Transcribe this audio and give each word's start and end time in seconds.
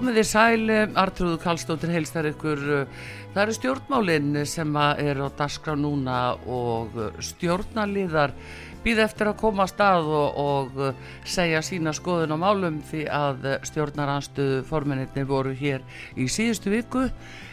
Komið 0.00 0.16
þið 0.16 0.28
sæl, 0.30 0.70
Artrúðu 0.96 1.38
Kallstóttir 1.42 1.90
heilstar 1.92 2.24
ykkur. 2.30 2.60
Það 3.34 3.40
eru 3.42 3.56
stjórnmálinn 3.58 4.38
sem 4.48 4.78
er 4.80 5.18
á 5.20 5.28
daskra 5.36 5.74
núna 5.76 6.38
og 6.48 6.96
stjórnaliðar 7.20 8.32
býð 8.80 9.02
eftir 9.04 9.28
að 9.28 9.36
koma 9.42 9.66
að 9.66 9.74
stað 9.74 10.08
og, 10.22 10.40
og 10.40 11.28
segja 11.28 11.60
sína 11.60 11.92
skoðun 11.92 12.32
á 12.32 12.38
málum 12.40 12.80
því 12.88 13.02
að 13.12 13.44
stjórnaranstuðu 13.68 14.64
forminni 14.70 15.26
voru 15.28 15.52
hér 15.52 15.84
í 16.16 16.30
síðustu 16.32 16.72
viku 16.72 17.04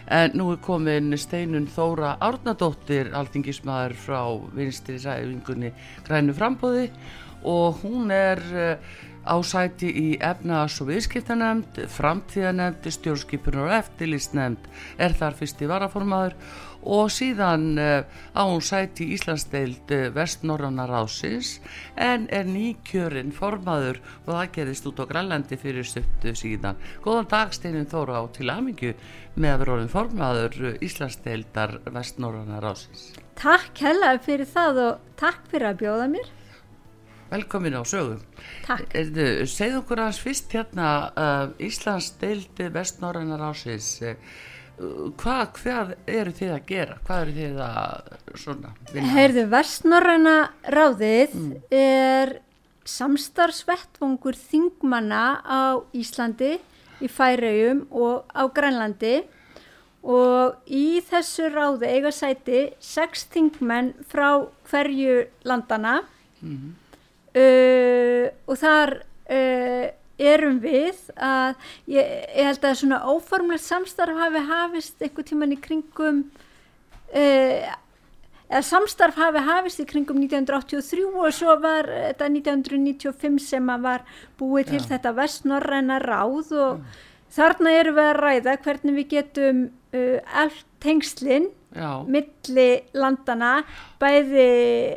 en 0.07 0.39
nú 0.39 0.53
er 0.53 0.63
komin 0.63 1.19
steinun 1.19 1.67
Þóra 1.67 2.15
Árnadóttir, 2.23 3.11
alþingismæður 3.11 3.99
frá 4.07 4.21
vinstri 4.55 4.95
sæfingunni 5.03 5.75
Grænu 6.07 6.39
Frambóði 6.39 6.93
og 7.43 7.83
hún 7.83 8.07
er 8.15 8.39
ásæti 9.27 9.89
í 9.91 10.07
efnaðs- 10.23 10.79
og 10.81 10.91
viðskiptanemnd, 10.91 11.81
framtíðanemnd, 11.91 12.87
stjórnskipunar 12.95 13.67
og 13.67 13.75
eftirlýstnemnd 13.81 14.71
er 14.97 15.15
þar 15.17 15.37
fyrsti 15.37 15.69
varaformaður 15.69 16.37
og 16.87 17.09
síðan 17.11 17.75
á 17.77 18.43
hún 18.47 18.63
sæti 18.63 19.07
í 19.07 19.17
Íslandsdeild 19.17 19.91
vestnorranna 20.15 20.85
rásins 20.87 21.57
en 21.95 22.27
er 22.31 22.47
nýkjörinn 22.47 23.33
formaður 23.35 23.99
og 24.25 24.31
það 24.33 24.53
gerist 24.55 24.87
út 24.87 25.01
á 25.03 25.09
Grænlandi 25.09 25.59
fyrir 25.59 25.87
stuttu 25.87 26.35
síðan. 26.37 26.79
Góðan 27.03 27.29
dag 27.33 27.53
Steinin 27.55 27.89
Þóra 27.91 28.21
á 28.21 28.23
til 28.31 28.47
aðmyggju 28.53 28.93
með 29.35 29.53
að 29.53 29.59
vera 29.63 29.75
orðin 29.77 29.93
formaður 29.93 30.57
Íslandsdeildar 30.79 31.79
vestnorranna 31.91 32.61
rásins. 32.63 33.11
Takk 33.37 33.83
hella 33.83 34.15
fyrir 34.23 34.49
það 34.49 34.83
og 34.85 35.13
takk 35.19 35.43
fyrir 35.51 35.73
að 35.73 35.79
bjóða 35.83 36.09
mér. 36.15 36.36
Velkomin 37.31 37.75
á 37.75 37.83
sögum. 37.87 38.21
Takk. 38.65 38.93
Segð 39.51 39.81
okkur 39.81 39.99
aðeins 40.03 40.19
fyrst 40.23 40.53
hérna 40.55 40.91
uh, 41.11 41.49
Íslands 41.63 42.11
deildi 42.21 42.69
vestnorrænar 42.71 43.41
ásins 43.49 43.89
uh, 44.05 44.13
hvað, 45.19 45.43
hvað 45.59 45.93
eru 46.07 46.33
þið 46.37 46.53
að 46.55 46.65
gera? 46.69 46.97
Hvað 47.07 47.21
eru 47.25 47.35
þið 47.41 47.61
að 47.67 48.11
svona 48.43 48.73
vinna? 48.93 49.13
Heyrðu, 49.17 49.45
vestnorræna 49.51 50.35
ráðið 50.77 51.35
er 51.75 52.35
samstarfsvettvangur 52.87 54.37
þingmanna 54.39 55.23
á 55.43 55.61
Íslandi, 55.97 56.53
í 57.03 57.09
Færeyjum 57.11 57.83
og 57.91 58.23
á 58.31 58.47
Grænlandi 58.49 59.17
og 60.07 60.55
í 60.71 61.01
þessu 61.03 61.49
ráði 61.51 61.89
eiga 61.97 62.13
sæti 62.15 62.61
sex 62.79 63.27
þingmenn 63.33 63.91
frá 64.07 64.45
hverju 64.71 65.25
landana 65.43 65.99
Mhm. 66.41 66.75
Uh, 67.37 68.29
og 68.47 68.55
þar 68.57 68.93
uh, 69.29 69.87
erum 70.17 70.61
við 70.63 71.01
að 71.21 71.57
ég, 71.91 72.07
ég 72.33 72.47
held 72.47 72.63
að 72.65 72.77
svona 72.79 73.01
óformlegt 73.11 73.65
samstarf 73.65 74.17
hafi 74.17 74.41
hafist 74.47 75.03
einhver 75.03 75.27
tíman 75.27 75.53
í 75.53 75.59
kringum 75.61 76.23
uh, 77.11 77.75
eða 78.47 78.63
samstarf 78.63 79.19
hafi 79.19 79.43
hafist 79.43 79.83
í 79.83 79.87
kringum 79.89 80.21
1983 80.23 81.05
og 81.11 81.35
svo 81.35 81.57
var 81.61 81.91
þetta 81.91 82.31
1995 82.31 83.43
sem 83.43 83.69
að 83.75 83.85
var 83.89 84.07
búið 84.39 84.71
til 84.71 84.81
Já. 84.81 84.87
þetta 84.95 85.13
vestnorræna 85.19 85.99
ráð 86.07 86.55
og 86.55 87.03
þarna 87.35 87.75
erum 87.81 87.99
við 87.99 88.07
að 88.07 88.19
ræða 88.23 88.57
hvernig 88.63 88.97
við 89.01 89.09
getum 89.17 89.63
allt 90.31 90.65
tengslinn 90.81 91.51
Já, 91.77 91.91
milli 92.09 92.67
landana 92.97 93.51
bæði 94.01 94.47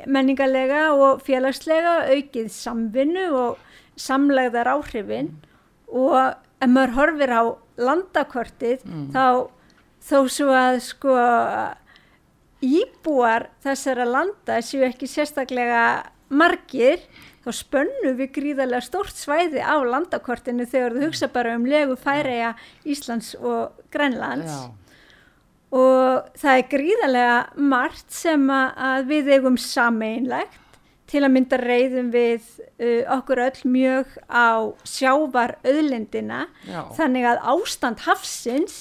menningarlega 0.08 0.86
og 0.96 1.20
félagslega 1.26 2.06
aukið 2.14 2.48
samvinnu 2.54 3.26
og 3.36 3.58
samlegðar 4.00 4.72
áhrifin. 4.78 5.34
Og 5.92 6.16
ef 6.60 6.68
maður 6.70 6.96
horfir 6.96 7.34
á 7.36 7.42
landakortið 7.80 8.84
þá 9.12 9.24
þó 10.00 10.18
svo 10.32 10.48
að 10.56 10.80
sko 10.84 11.16
íbúar 12.64 13.48
þessara 13.64 14.04
landa 14.08 14.60
séu 14.64 14.84
ekki 14.84 15.08
sérstaklega 15.08 15.84
margir 16.28 17.00
þá 17.44 17.50
spönnu 17.56 18.12
við 18.18 18.32
gríðarlega 18.36 18.84
stórt 18.84 19.16
svæði 19.16 19.62
á 19.64 19.76
landakortinu 19.80 20.66
þegar 20.68 20.96
þú 20.96 21.06
hugsa 21.08 21.28
bara 21.32 21.54
um 21.56 21.64
legu 21.68 21.96
Færeja, 21.96 22.54
Íslands 22.84 23.32
og 23.40 23.72
Grænlands. 23.92 24.52
Já, 24.52 24.89
og 25.70 26.30
það 26.40 26.56
er 26.56 26.66
gríðarlega 26.72 27.38
margt 27.70 28.10
sem 28.14 28.48
að 28.50 29.06
við 29.10 29.32
eigum 29.36 29.58
sameinlegt 29.60 30.58
til 31.10 31.24
að 31.26 31.32
mynda 31.34 31.58
reyðum 31.58 32.10
við 32.14 32.44
uh, 32.78 33.16
okkur 33.16 33.42
öll 33.46 33.62
mjög 33.70 34.12
á 34.30 34.70
sjávar 34.86 35.56
auðlindina 35.66 36.44
já, 36.66 36.84
þannig 36.98 37.26
að 37.32 37.42
ástand 37.54 38.04
hafsins 38.06 38.76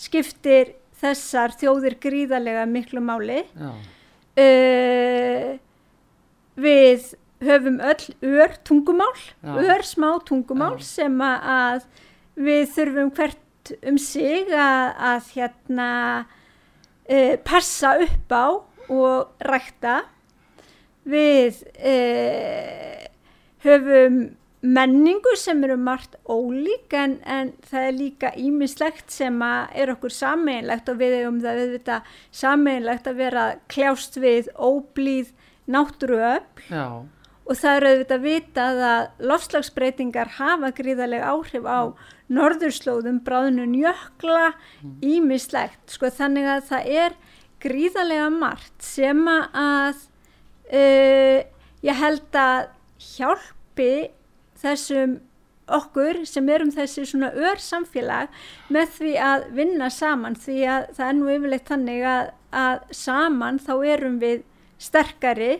skiptir 0.00 0.72
þessar 1.00 1.52
þjóðir 1.60 1.98
gríðarlega 2.00 2.64
miklu 2.70 3.02
máli. 3.04 3.42
Uh, 4.34 5.54
við 6.58 7.12
höfum 7.44 7.78
öll 7.82 8.34
ör 8.40 8.56
tungumál 8.64 9.14
Já. 9.42 9.54
ör 9.58 9.84
smá 9.86 10.08
tungumál 10.26 10.78
Já. 10.78 10.86
sem 10.86 11.20
að 11.20 11.84
við 12.34 12.68
þurfum 12.74 13.10
hvert 13.14 13.40
um 13.86 13.98
sig 14.00 14.50
að, 14.50 14.94
að 15.10 15.30
hérna 15.34 15.90
uh, 16.24 17.34
passa 17.46 17.96
upp 18.04 18.34
á 18.34 18.46
og 18.92 19.44
rækta. 19.44 20.02
Við 21.04 21.60
uh, 21.78 23.04
höfum 23.64 24.22
menningu 24.64 25.34
sem 25.36 25.60
eru 25.66 25.76
margt 25.76 26.16
ólík 26.24 26.94
en, 26.96 27.18
en 27.28 27.52
það 27.68 27.88
er 27.88 27.96
líka 27.98 28.30
ímislegt 28.40 29.12
sem 29.12 29.42
er 29.44 29.92
okkur 29.92 30.14
sameinlegt 30.14 30.88
og 30.88 31.00
við 31.02 31.18
eigum 31.18 31.42
það 31.44 31.60
við 31.74 31.90
sameinlegt 32.32 33.10
að 33.10 33.20
vera 33.20 33.44
kljást 33.68 34.16
við 34.16 34.48
óblíð 34.56 35.34
náttúruöfl. 35.68 36.64
Já, 36.70 37.04
og 37.44 37.58
það 37.60 37.76
er 37.76 37.86
auðvitað 37.90 38.24
vitað 38.24 38.82
að 38.88 39.24
lofslagsbreytingar 39.30 40.34
hafa 40.38 40.70
gríðarlega 40.76 41.32
áhrif 41.34 41.66
á 41.68 41.92
norðurslóðum, 42.32 43.20
bráðunum 43.24 43.74
jökla, 43.76 44.54
ímislegt. 45.04 45.82
Sko 45.92 46.08
þannig 46.08 46.48
að 46.48 46.62
það 46.70 46.88
er 47.04 47.18
gríðarlega 47.64 48.30
margt 48.32 48.84
sem 48.84 49.20
að 49.28 50.00
uh, 50.72 51.38
ég 51.84 52.00
held 52.00 52.40
að 52.40 52.72
hjálpi 53.12 53.92
þessum 54.60 55.18
okkur 55.74 56.24
sem 56.28 56.48
erum 56.52 56.72
þessi 56.72 57.06
svona 57.08 57.30
ör 57.32 57.60
samfélag 57.60 58.32
með 58.72 58.90
því 58.98 59.12
að 59.24 59.46
vinna 59.56 59.88
saman 59.92 60.36
því 60.36 60.58
að 60.68 60.88
það 60.96 61.06
er 61.06 61.16
nú 61.18 61.30
yfirleitt 61.32 61.70
þannig 61.70 62.08
að, 62.08 62.26
að 62.52 62.82
saman 62.98 63.60
þá 63.64 63.72
erum 63.94 64.18
við 64.20 64.42
sterkari 64.80 65.54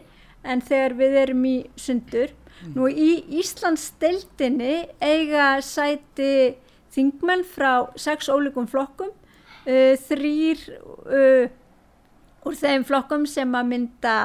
en 0.44 0.62
þegar 0.64 0.96
við 1.00 1.18
erum 1.24 1.44
í 1.48 1.56
sundur. 1.80 2.32
Nú 2.74 2.86
í 2.88 3.24
Íslands 3.40 3.90
deildinni 4.00 4.86
eiga 5.02 5.58
sæti 5.64 6.54
þingmenn 6.94 7.42
frá 7.44 7.90
sex 7.98 8.30
ólíkum 8.30 8.68
flokkum, 8.70 9.10
uh, 9.66 9.94
þrýr 10.06 10.62
uh, 10.70 11.46
úr 12.44 12.58
þeim 12.60 12.86
flokkum 12.86 13.26
sem 13.28 13.50
að 13.56 13.70
mynda 13.72 14.16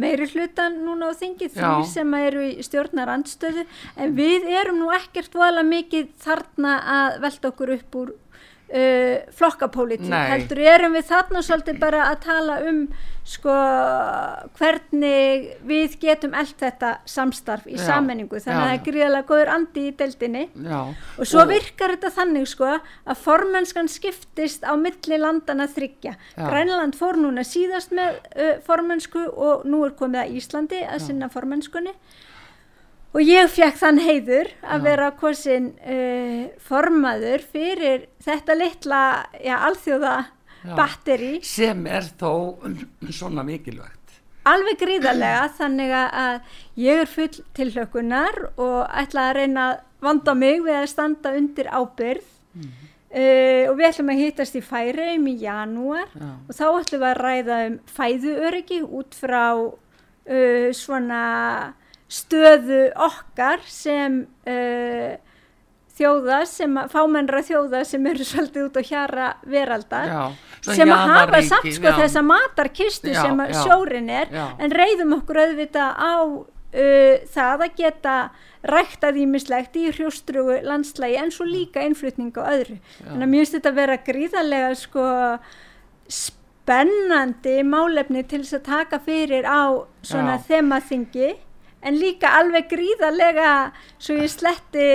meiri 0.00 0.26
hlutan 0.32 0.78
núna 0.86 1.10
á 1.10 1.18
þingi, 1.18 1.50
þrýr 1.52 1.84
sem 1.90 2.14
eru 2.16 2.46
í 2.46 2.64
stjórnar 2.64 3.10
andstöðu, 3.12 3.66
en 4.00 4.14
við 4.16 4.46
erum 4.48 4.80
nú 4.80 4.90
ekkert 4.96 5.34
voðalega 5.36 5.68
mikið 5.68 6.10
þarna 6.24 6.76
að 6.94 7.18
velta 7.26 7.50
okkur 7.50 7.74
upp 7.76 7.98
úr 8.00 8.14
uh, 8.70 9.30
flokkapólitík, 9.36 10.12
heldur 10.32 10.60
erum 10.72 10.98
við 10.98 11.08
þarna 11.10 11.42
svolítið 11.46 11.80
bara 11.82 12.04
að 12.10 12.20
tala 12.26 12.60
um 12.70 12.84
sko 13.30 13.52
hvernig 14.58 15.50
við 15.68 15.96
getum 16.02 16.32
allt 16.34 16.56
þetta 16.58 16.92
samstarf 17.08 17.66
í 17.68 17.76
Já, 17.76 17.82
sammenningu 17.90 18.40
þannig 18.40 18.56
já, 18.56 18.62
að 18.62 18.70
það 18.70 18.76
er 18.78 18.86
gríðarlega 18.86 19.28
góður 19.28 19.52
andi 19.54 19.84
í 19.86 19.92
deildinni. 20.00 20.44
Já. 20.64 20.80
og 21.20 21.28
svo 21.28 21.44
virkar 21.50 21.94
þetta 21.94 22.12
þannig 22.16 22.48
sko 22.50 22.70
að 22.72 23.20
formennskan 23.20 23.92
skiptist 23.92 24.64
á 24.66 24.72
milli 24.80 25.20
landana 25.20 25.68
þryggja. 25.70 26.16
Grænland 26.40 26.98
fór 26.98 27.20
núna 27.20 27.44
síðast 27.46 27.94
með 27.94 28.18
uh, 28.32 28.56
formennsku 28.66 29.28
og 29.30 29.68
nú 29.68 29.84
er 29.86 29.94
komið 29.98 30.24
að 30.24 30.40
Íslandi 30.40 30.82
að 30.86 31.06
sinna 31.06 31.30
formennskunni 31.30 31.94
og 33.10 33.22
ég 33.26 33.48
fekk 33.50 33.78
þann 33.80 34.02
heiður 34.04 34.50
að 34.62 34.84
vera 34.86 35.10
kosin 35.18 35.70
uh, 35.82 36.50
formaður 36.62 37.42
fyrir 37.52 38.06
þetta 38.22 38.58
litla 38.58 39.02
já, 39.42 39.56
alþjóða 39.66 40.16
Já. 40.60 40.74
batteri 40.76 41.38
sem 41.46 41.86
er 41.88 42.06
þó 42.20 42.60
svona 43.08 43.44
mikilvægt 43.46 44.20
alveg 44.48 44.78
gríðarlega 44.80 45.46
þannig 45.56 45.94
að 45.94 46.58
ég 46.80 47.02
er 47.04 47.10
full 47.10 47.32
til 47.56 47.70
hlökunar 47.74 48.38
og 48.56 48.78
ætla 48.88 49.30
að 49.30 49.38
reyna 49.40 49.64
að 49.70 49.80
vanda 50.00 50.34
mig 50.36 50.62
við 50.64 50.78
að 50.78 50.90
standa 50.94 51.34
undir 51.36 51.68
ábyrð 51.68 52.28
uh, 52.60 53.64
og 53.70 53.74
við 53.76 53.88
ætlum 53.90 54.14
að 54.14 54.22
hittast 54.22 54.56
í 54.56 54.64
færiðum 54.64 55.28
í 55.32 55.36
janúar 55.42 56.08
Já. 56.14 56.30
og 56.46 56.56
þá 56.56 56.64
ætlum 56.68 57.02
við 57.02 57.10
að 57.10 57.20
ræða 57.24 57.60
um 57.66 57.76
fæðuöryggi 57.98 58.80
út 58.86 59.18
frá 59.18 59.44
uh, 59.58 60.70
svona 60.76 61.22
stöðu 62.10 62.84
okkar 62.98 63.62
sem 63.70 64.22
uh, 64.50 65.16
þjóða 66.00 66.38
sem 66.48 66.78
að, 66.80 66.92
fámennra 66.94 67.42
þjóða 67.46 67.82
sem 67.86 68.06
eru 68.10 68.26
svolítið 68.26 68.68
út 68.68 68.78
á 68.80 68.82
hjara 68.88 69.26
veraldar 69.46 70.10
Já, 70.10 70.22
sem 70.72 70.92
að 70.94 71.12
hafa 71.12 71.42
samt 71.46 71.74
sko 71.76 71.90
já. 71.92 71.98
þessa 72.00 72.22
matarkistu 72.26 73.12
Já, 73.12 73.20
sem 73.26 73.42
að 73.44 73.58
sjórin 73.60 74.10
er 74.12 74.32
en 74.32 74.74
reyðum 74.74 75.18
okkur 75.20 75.42
auðvitað 75.44 76.00
á 76.00 76.14
uh, 76.24 77.16
það 77.34 77.66
að 77.66 77.76
geta 77.78 78.16
ræktað 78.70 79.20
ímislegt 79.22 79.76
í 79.80 79.86
hrjóstrugu 79.94 80.58
landslægi 80.66 81.18
en 81.20 81.30
svo 81.32 81.46
líka 81.48 81.80
innflutning 81.86 82.34
á 82.36 82.44
öðru. 82.52 82.76
Að 83.06 83.22
mér 83.24 83.38
finnst 83.40 83.56
þetta 83.56 83.70
að 83.70 83.78
vera 83.78 83.96
gríðarlega 84.04 84.74
sko 84.76 85.04
spennandi 86.12 87.54
málefni 87.64 88.24
til 88.28 88.42
þess 88.42 88.58
að 88.58 88.66
taka 88.68 89.00
fyrir 89.06 89.48
á 89.48 89.80
svona 90.04 90.36
þemaþingi 90.44 91.30
en 91.82 91.96
líka 92.00 92.34
alveg 92.38 92.68
gríðarlega 92.70 93.52
svo 93.98 94.18
ég 94.20 94.32
sletti 94.32 94.88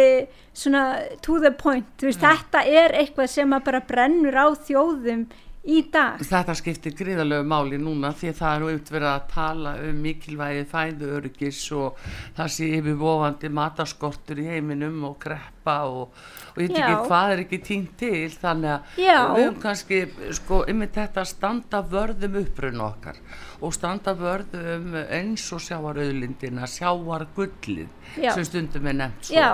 svona 0.56 0.84
to 1.26 1.40
the 1.44 1.52
point, 1.52 1.88
veist, 2.00 2.22
þetta 2.22 2.64
er 2.64 2.96
eitthvað 2.96 3.32
sem 3.34 3.56
að 3.56 3.66
bara 3.68 3.84
brennur 3.88 4.38
á 4.38 4.48
þjóðum 4.56 5.26
í 5.66 5.82
dag. 5.92 6.22
Þetta 6.22 6.54
skiptir 6.58 6.94
gríðalegu 6.98 7.46
máli 7.50 7.80
núna 7.82 8.12
því 8.16 8.30
að 8.32 8.40
það 8.40 8.56
er 8.56 8.66
auðvitað 8.66 8.96
verið 8.96 9.10
að 9.12 9.28
tala 9.32 9.74
um 9.82 10.02
mikilvægi 10.06 10.66
fæðu 10.70 11.10
öryggis 11.18 11.62
og 11.76 12.04
það 12.38 12.52
sé 12.56 12.70
yfirvofandi 12.78 13.52
mataskortur 13.58 14.42
í 14.44 14.48
heiminum 14.52 15.00
og 15.10 15.18
greppa 15.26 15.78
og, 15.90 16.14
og 16.54 16.62
ég 16.62 16.70
veit 16.70 16.78
ekki 16.84 17.10
hvað 17.10 17.34
er 17.34 17.44
ekki 17.46 17.62
tínt 17.66 17.98
til 17.98 18.30
þannig 18.36 18.76
að 18.76 19.02
Já. 19.02 19.18
við 19.18 19.48
höfum 19.48 19.60
kannski 19.66 20.02
sko 20.40 20.62
yfir 20.70 20.94
þetta 21.00 21.26
standa 21.32 21.82
vörðum 21.96 22.40
upprun 22.44 22.86
okkar 22.86 23.20
og 23.66 23.74
standa 23.74 24.14
vörðum 24.20 24.96
eins 25.02 25.50
og 25.56 25.66
sjáarauðlindina, 25.66 26.70
sjáargullið 26.70 28.22
Já. 28.22 28.36
sem 28.36 28.46
stundum 28.46 28.90
er 28.92 29.00
nefnt 29.02 29.32
svo 29.32 29.42
Já. 29.42 29.52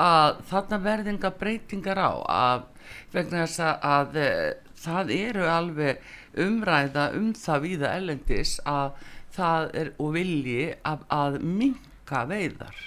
að 0.00 0.44
þarna 0.48 0.82
verðinga 0.88 1.36
breytingar 1.36 2.00
á 2.00 2.12
að 2.24 2.68
vegna 3.12 3.44
þess 3.44 3.60
að, 3.60 3.82
að 3.92 4.70
það 4.82 5.12
eru 5.16 5.48
alveg 5.48 6.02
umræða 6.46 7.08
um 7.18 7.32
það 7.36 7.64
víða 7.66 7.92
ellendis 7.98 8.56
að 8.68 9.04
það 9.32 9.68
er 9.82 9.92
og 9.98 10.10
vilji 10.16 10.64
að, 10.84 11.04
að 11.12 11.38
minka 11.42 12.24
veiðar 12.30 12.82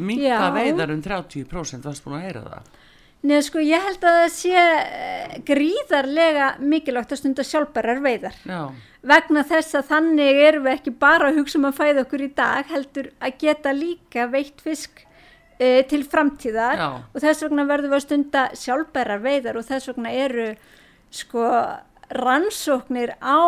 minka 0.00 0.24
Já. 0.30 0.48
veiðar 0.54 0.94
um 0.94 1.02
30% 1.04 1.84
varst 1.86 2.04
búin 2.06 2.18
að 2.20 2.26
heyra 2.28 2.46
það 2.48 2.72
Nei, 3.24 3.38
sko, 3.40 3.56
ég 3.64 3.80
held 3.80 4.02
að 4.04 4.18
það 4.18 4.32
sé 4.34 4.50
eh, 4.60 5.36
gríðarlega 5.48 6.48
mikilvægt 6.60 7.14
að 7.14 7.20
stunda 7.22 7.46
sjálfbærar 7.48 8.02
veiðar. 8.04 8.34
já, 8.44 8.58
Vegna 9.00 9.44
þess 9.48 9.78
að 9.78 9.86
þannig 9.88 10.40
erum 10.44 10.66
við 10.66 10.74
ekki 10.74 10.92
bara 11.00 11.30
að 11.30 11.38
hugsa 11.40 11.56
um 11.56 11.64
að 11.70 11.78
fæða 11.78 12.02
okkur 12.04 12.24
í 12.24 12.28
dag, 12.36 12.68
heldur 12.68 13.08
að 13.24 13.38
geta 13.40 13.72
líka 13.72 14.26
veitt 14.32 14.60
fisk 14.64 15.00
uh, 15.06 15.80
til 15.88 16.02
framtíðar 16.04 16.76
Já. 16.82 16.88
og 17.00 17.24
þess 17.24 17.46
vegna 17.46 17.64
verðum 17.72 17.94
við 17.94 17.98
að 17.98 18.04
stunda 18.04 18.44
sjálfbærar 18.60 19.24
veiðar 19.24 19.60
og 19.60 19.66
þess 19.70 19.88
vegna 19.94 20.12
eru 20.26 20.46
sko 21.14 21.48
rannsóknir 22.14 23.14
á 23.22 23.42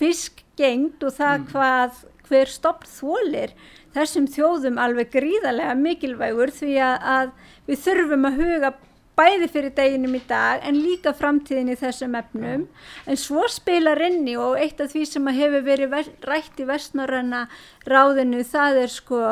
fiskgengd 0.00 1.04
og 1.06 1.14
það 1.18 1.46
hvað 1.52 2.00
hver 2.28 2.50
stopn 2.50 2.88
þólir 2.88 3.52
þessum 3.92 4.26
þjóðum 4.30 4.80
alveg 4.80 5.12
gríðarlega 5.12 5.74
mikilvægur 5.78 6.52
því 6.54 6.78
að, 6.80 6.96
að 7.16 7.34
við 7.68 7.84
þurfum 7.84 8.28
að 8.28 8.40
huga 8.40 8.72
bæði 9.18 9.48
fyrir 9.52 9.74
deginum 9.76 10.16
í 10.16 10.22
dag 10.28 10.62
en 10.64 10.78
líka 10.80 11.12
framtíðin 11.16 11.74
í 11.74 11.76
þessum 11.76 12.14
efnum. 12.16 12.64
En 13.04 13.18
svo 13.20 13.44
spilar 13.52 14.00
inni 14.06 14.38
og 14.40 14.56
eitt 14.56 14.80
af 14.80 14.92
því 14.94 15.04
sem 15.10 15.28
að 15.28 15.40
hefur 15.42 15.66
verið 15.66 15.92
ver- 15.92 16.12
rætt 16.24 16.62
í 16.62 16.68
vestnorræna 16.68 17.42
ráðinu 17.88 18.40
það 18.48 18.80
er 18.86 18.94
sko 18.94 19.22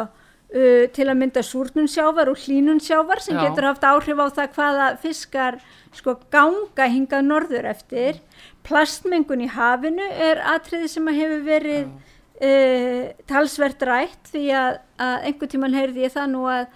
uh, 0.55 0.85
til 0.95 1.07
að 1.09 1.19
mynda 1.23 1.45
súrnun 1.47 1.91
sjávar 1.91 2.31
og 2.33 2.39
hlínun 2.45 2.83
sjávar 2.83 3.23
sem 3.23 3.39
Já. 3.39 3.47
getur 3.47 3.69
haft 3.71 3.87
áhrif 3.87 4.21
á 4.21 4.27
það 4.39 4.55
hvaða 4.59 4.91
fiskar 5.03 5.59
sko 5.97 6.17
ganga 6.31 6.87
hingað 6.91 7.27
norður 7.27 7.71
eftir. 7.73 8.21
Plastmengun 8.67 9.47
í 9.47 9.51
hafinu 9.51 10.07
er 10.11 10.43
atriði 10.55 10.91
sem 10.93 11.11
að 11.11 11.21
hefur 11.23 11.43
verið 11.49 11.83
uh, 11.89 13.11
talsvert 13.31 13.83
rætt 13.89 14.33
því 14.33 14.47
að, 14.55 14.79
að 15.01 15.29
einhvern 15.31 15.55
tíman 15.57 15.77
heyrði 15.77 16.07
ég 16.07 16.17
það 16.17 16.33
nú 16.35 16.47
að 16.51 16.71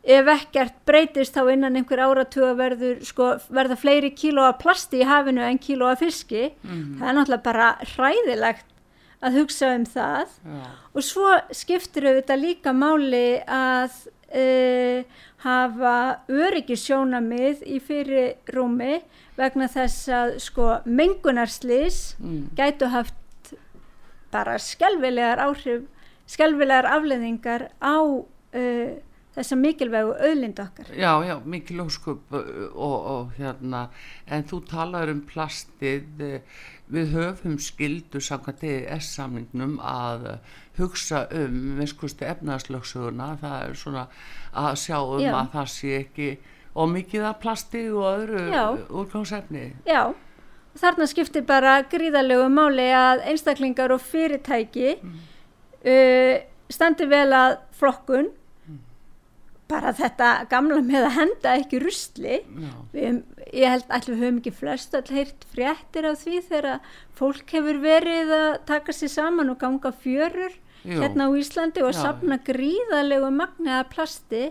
ef 0.00 0.28
ekkert 0.32 0.76
breytist 0.88 1.34
þá 1.36 1.50
innan 1.52 1.76
einhver 1.76 2.00
áratuga 2.00 2.54
verður 2.56 3.00
sko, 3.04 3.34
verða 3.52 3.76
fleiri 3.76 4.12
kíló 4.16 4.46
af 4.48 4.60
plasti 4.62 5.02
í 5.02 5.08
hafinu 5.08 5.42
en 5.44 5.60
kíló 5.60 5.90
af 5.90 6.00
fiski 6.00 6.46
það 6.62 7.04
er 7.10 7.18
náttúrulega 7.18 7.44
bara 7.44 7.66
hræðilegt 7.92 8.69
að 9.20 9.36
hugsa 9.40 9.74
um 9.76 9.84
það. 9.84 10.36
Já, 10.44 10.62
og 10.94 11.04
svo 11.04 11.32
skiptir 11.52 12.06
auðvitað 12.08 12.40
líka 12.44 12.72
máli 12.72 13.40
að 13.44 13.98
uh, 14.32 15.04
hafa 15.44 15.96
öryggisjónamið 16.30 17.62
í 17.66 17.78
fyrir 17.84 18.34
rúmi 18.54 19.00
vegna 19.38 19.68
þess 19.72 20.08
að 20.12 20.34
sko 20.44 20.72
mengunarslis 20.84 22.16
Mm. 22.20 22.50
gætu 22.56 22.88
haft 22.92 23.14
bara 24.32 24.58
skelvilegar 24.58 25.40
áhrif 25.42 25.86
skelvilegar 26.30 26.86
afleðingar 26.86 27.68
á 27.82 27.96
uh, 28.04 28.90
þessa 29.34 29.56
mikilvægu 29.56 30.12
auðlind 30.18 30.58
okkar. 30.58 30.88
Já, 30.94 31.12
já 31.24 31.36
mikil 31.46 31.80
óskup 31.84 32.32
og, 32.34 32.74
og 32.74 33.32
hérna 33.38 33.88
en 34.26 34.44
þú 34.44 34.60
talar 34.70 35.10
um 35.12 35.20
plastið 35.26 36.22
uh, 36.26 36.40
við 36.90 37.12
höfum 37.14 37.58
skildu 37.62 38.20
samkvæmt 38.22 38.64
ES-samningnum 38.66 39.76
að 39.82 40.26
hugsa 40.78 41.26
um 41.36 41.76
vinskusti 41.78 42.26
efnaðslöksuguna 42.28 43.34
það 43.40 43.58
er 43.66 43.76
svona 43.78 44.06
að 44.56 44.80
sjá 44.84 44.98
um 44.98 45.22
Já. 45.22 45.34
að 45.38 45.52
það 45.54 45.70
sé 45.74 45.92
ekki 46.00 46.30
og 46.74 46.90
mikið 46.94 47.28
af 47.30 47.38
plasti 47.42 47.84
og 47.90 48.04
öðru 48.08 48.44
Já. 48.50 48.64
úrgangsefni 48.88 49.64
Já, 49.88 50.02
þarna 50.78 51.08
skiptir 51.10 51.46
bara 51.46 51.80
gríðarlegu 51.90 52.50
máli 52.52 52.90
að 52.94 53.24
einstaklingar 53.32 53.94
og 53.94 54.02
fyrirtæki 54.04 54.96
uh, 55.00 56.36
standi 56.70 57.08
vel 57.10 57.28
að 57.34 57.58
flokkun 57.80 58.30
bara 59.70 59.92
þetta 59.96 60.30
gamla 60.50 60.80
með 60.84 61.06
að 61.06 61.16
henda 61.16 61.52
ekki 61.60 61.80
rusli 61.82 62.40
við, 62.92 63.20
ég 63.54 63.74
held 63.74 63.86
allir 63.88 64.16
við 64.16 64.24
höfum 64.24 64.40
ekki 64.40 64.54
flest 64.58 64.96
all 64.98 65.06
heyrt 65.14 65.46
fréttir 65.54 66.08
af 66.10 66.20
því 66.24 66.40
þegar 66.48 66.80
fólk 67.20 67.54
hefur 67.54 67.80
verið 67.82 68.34
að 68.36 68.50
taka 68.70 68.94
sér 68.96 69.12
saman 69.14 69.52
og 69.54 69.60
ganga 69.62 69.92
fjörur 70.02 70.56
Jú. 70.80 70.96
hérna 70.96 71.28
á 71.28 71.30
Íslandi 71.36 71.82
og 71.84 71.92
Já. 71.92 72.00
safna 72.06 72.40
gríðarlegu 72.44 73.30
magni 73.36 73.72
að 73.74 73.90
plasti 73.92 74.42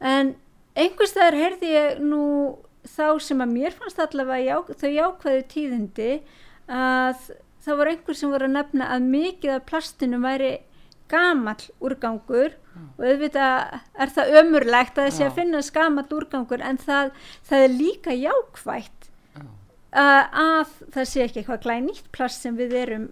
en 0.00 0.34
einhvers 0.76 1.14
staðar 1.14 1.38
heyrði 1.40 1.72
ég 1.72 2.02
nú 2.04 2.22
þá 2.86 3.18
sem 3.24 3.40
að 3.42 3.54
mér 3.54 3.74
fannst 3.74 3.98
allavega 4.02 4.44
já, 4.44 4.56
þau 4.76 4.90
jákvæðu 4.92 5.44
tíðindi 5.50 6.10
að 6.68 7.22
það 7.66 7.80
var 7.80 7.90
einhver 7.90 8.18
sem 8.18 8.30
voru 8.30 8.46
að 8.46 8.56
nefna 8.58 8.90
að 8.94 9.08
mikið 9.16 9.54
af 9.56 9.64
plastinu 9.70 10.20
væri 10.22 10.52
gamall 11.10 11.66
úrgangur 11.80 12.56
og 12.98 13.04
auðvitað 13.04 13.76
er 14.04 14.12
það 14.16 14.32
ömurlegt 14.42 14.98
að 14.98 15.08
þessi 15.08 15.26
að 15.26 15.36
finna 15.38 15.62
gamall 15.72 16.08
úrgangur 16.18 16.64
en 16.64 16.80
það, 16.82 17.12
það 17.48 17.66
er 17.66 17.76
líka 17.76 18.16
jákvætt 18.16 19.08
Já. 19.36 19.44
uh, 19.44 20.24
að 20.42 20.74
það 20.96 21.08
sé 21.12 21.24
ekki 21.24 21.42
eitthvað 21.42 21.64
glænýtt 21.64 22.10
plast 22.16 22.44
sem 22.44 22.58
við 22.58 22.76
erum 22.82 23.08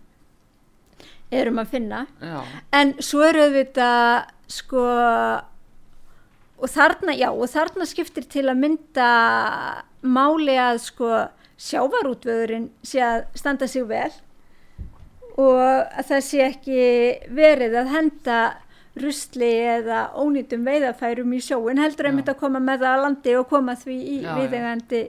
erum 1.34 1.58
að 1.58 1.72
finna. 1.72 2.04
Já, 2.22 2.38
en 2.78 2.94
svo 3.02 3.24
er 3.26 3.40
auðvitað 3.42 4.28
sko 4.54 4.82
og 6.54 6.70
þarna, 6.70 7.14
já, 7.18 7.30
og 7.32 7.48
þarna 7.50 7.86
skiptir 7.88 8.26
til 8.30 8.46
að 8.48 8.60
mynda 8.60 9.08
máli 10.04 10.54
að 10.60 10.78
sko 10.84 11.10
sjávarútvöðurinn 11.64 12.68
sé 12.86 13.02
að 13.04 13.24
standa 13.38 13.68
sig 13.70 13.86
vel 13.88 14.10
og 15.41 15.59
að 15.59 16.07
það 16.11 16.23
sé 16.29 16.45
ekki 16.47 16.85
verið 17.35 17.79
að 17.81 17.93
henda 17.95 18.38
rusli 19.00 19.50
eða 19.67 20.05
ónýtum 20.23 20.67
veiðafærum 20.67 21.35
í 21.35 21.41
sjóin 21.43 21.81
heldur 21.83 22.07
Já. 22.07 22.11
einmitt 22.12 22.31
að 22.31 22.41
koma 22.45 22.62
með 22.62 22.85
það 22.85 22.93
að 22.93 23.05
landi 23.05 23.37
og 23.41 23.49
koma 23.50 23.75
því 23.79 23.97
í 24.12 24.19
viðegandi 24.23 25.00